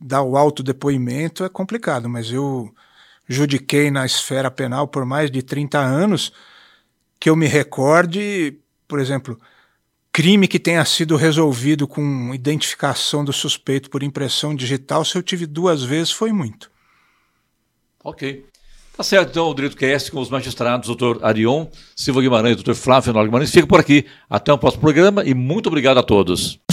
dar 0.00 0.22
o 0.22 0.36
autodepoimento 0.36 1.44
é 1.44 1.48
complicado, 1.48 2.08
mas 2.08 2.32
eu 2.32 2.74
judiquei 3.28 3.90
na 3.90 4.06
esfera 4.06 4.50
penal 4.50 4.86
por 4.86 5.04
mais 5.04 5.30
de 5.30 5.42
30 5.42 5.78
anos 5.78 6.32
que 7.18 7.30
eu 7.30 7.36
me 7.36 7.46
recorde, 7.46 8.58
por 8.86 9.00
exemplo, 9.00 9.38
crime 10.12 10.48
que 10.48 10.58
tenha 10.58 10.84
sido 10.84 11.16
resolvido 11.16 11.86
com 11.86 12.34
identificação 12.34 13.24
do 13.24 13.32
suspeito 13.32 13.90
por 13.90 14.02
impressão 14.02 14.54
digital, 14.54 15.04
se 15.04 15.16
eu 15.16 15.22
tive 15.22 15.46
duas 15.46 15.82
vezes, 15.82 16.10
foi 16.10 16.32
muito. 16.32 16.70
Ok. 18.02 18.46
Tá 18.96 19.02
certo, 19.02 19.28
então, 19.28 19.50
o 19.50 19.54
Direito 19.54 19.76
Cast 19.76 20.10
com 20.10 20.20
os 20.20 20.30
magistrados, 20.30 20.86
doutor 20.86 21.18
Arion 21.22 21.66
Silva 21.94 22.22
Guimarães, 22.22 22.56
doutor 22.56 22.74
Flávio 22.74 23.12
Fenol 23.12 23.24
Guimarães, 23.26 23.50
fica 23.50 23.66
por 23.66 23.78
aqui. 23.78 24.06
Até 24.28 24.50
o 24.50 24.56
próximo 24.56 24.80
programa 24.80 25.22
e 25.22 25.34
muito 25.34 25.66
obrigado 25.66 25.98
a 25.98 26.02
todos. 26.02 26.65